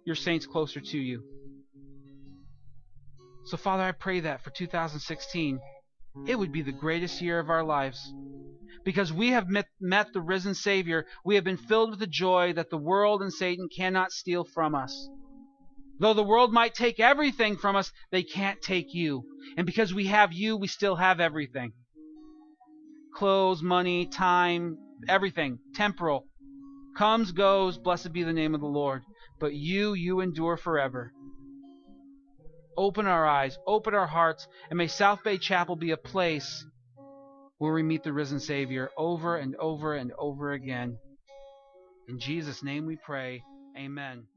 your 0.05 0.15
saints 0.15 0.45
closer 0.45 0.79
to 0.79 0.97
you. 0.97 1.23
So, 3.45 3.57
Father, 3.57 3.83
I 3.83 3.91
pray 3.91 4.21
that 4.21 4.41
for 4.41 4.49
2016, 4.51 5.59
it 6.25 6.39
would 6.39 6.53
be 6.53 6.61
the 6.61 6.71
greatest 6.71 7.21
year 7.21 7.39
of 7.39 7.49
our 7.49 7.63
lives. 7.65 8.13
Because 8.85 9.11
we 9.11 9.29
have 9.29 9.49
met, 9.49 9.67
met, 9.81 10.13
the 10.13 10.21
risen 10.21 10.55
Savior, 10.55 11.05
we 11.25 11.35
have 11.35 11.43
been 11.43 11.57
filled 11.57 11.91
with 11.91 11.99
the 11.99 12.07
joy 12.07 12.53
that 12.53 12.69
the 12.69 12.77
world 12.77 13.21
and 13.21 13.33
Satan 13.33 13.67
cannot 13.75 14.13
steal 14.13 14.45
from 14.45 14.73
us. 14.73 15.09
Though 15.99 16.13
the 16.13 16.23
world 16.23 16.53
might 16.53 16.73
take 16.73 16.99
everything 16.99 17.57
from 17.57 17.75
us, 17.75 17.91
they 18.11 18.23
can't 18.23 18.61
take 18.61 18.93
you. 18.93 19.23
And 19.57 19.65
because 19.65 19.93
we 19.93 20.07
have 20.07 20.31
you, 20.31 20.55
we 20.55 20.67
still 20.67 20.95
have 20.95 21.19
everything 21.19 21.73
clothes, 23.13 23.61
money, 23.61 24.05
time, 24.05 24.77
everything, 25.07 25.59
temporal. 25.73 26.25
Comes, 26.97 27.31
goes, 27.31 27.77
blessed 27.77 28.13
be 28.13 28.23
the 28.23 28.33
name 28.33 28.53
of 28.53 28.61
the 28.61 28.67
Lord. 28.67 29.03
But 29.39 29.53
you, 29.53 29.93
you 29.93 30.19
endure 30.19 30.57
forever. 30.57 31.11
Open 32.77 33.05
our 33.05 33.25
eyes, 33.25 33.57
open 33.67 33.93
our 33.93 34.07
hearts, 34.07 34.47
and 34.69 34.77
may 34.77 34.87
South 34.87 35.23
Bay 35.23 35.37
Chapel 35.37 35.75
be 35.75 35.91
a 35.91 35.97
place 35.97 36.65
where 37.57 37.73
we 37.73 37.83
meet 37.83 38.03
the 38.03 38.13
risen 38.13 38.39
Savior 38.39 38.89
over 38.97 39.37
and 39.37 39.55
over 39.57 39.93
and 39.95 40.11
over 40.17 40.51
again. 40.51 40.97
In 42.07 42.19
Jesus' 42.19 42.63
name 42.63 42.85
we 42.85 42.97
pray. 43.05 43.43
Amen. 43.77 44.27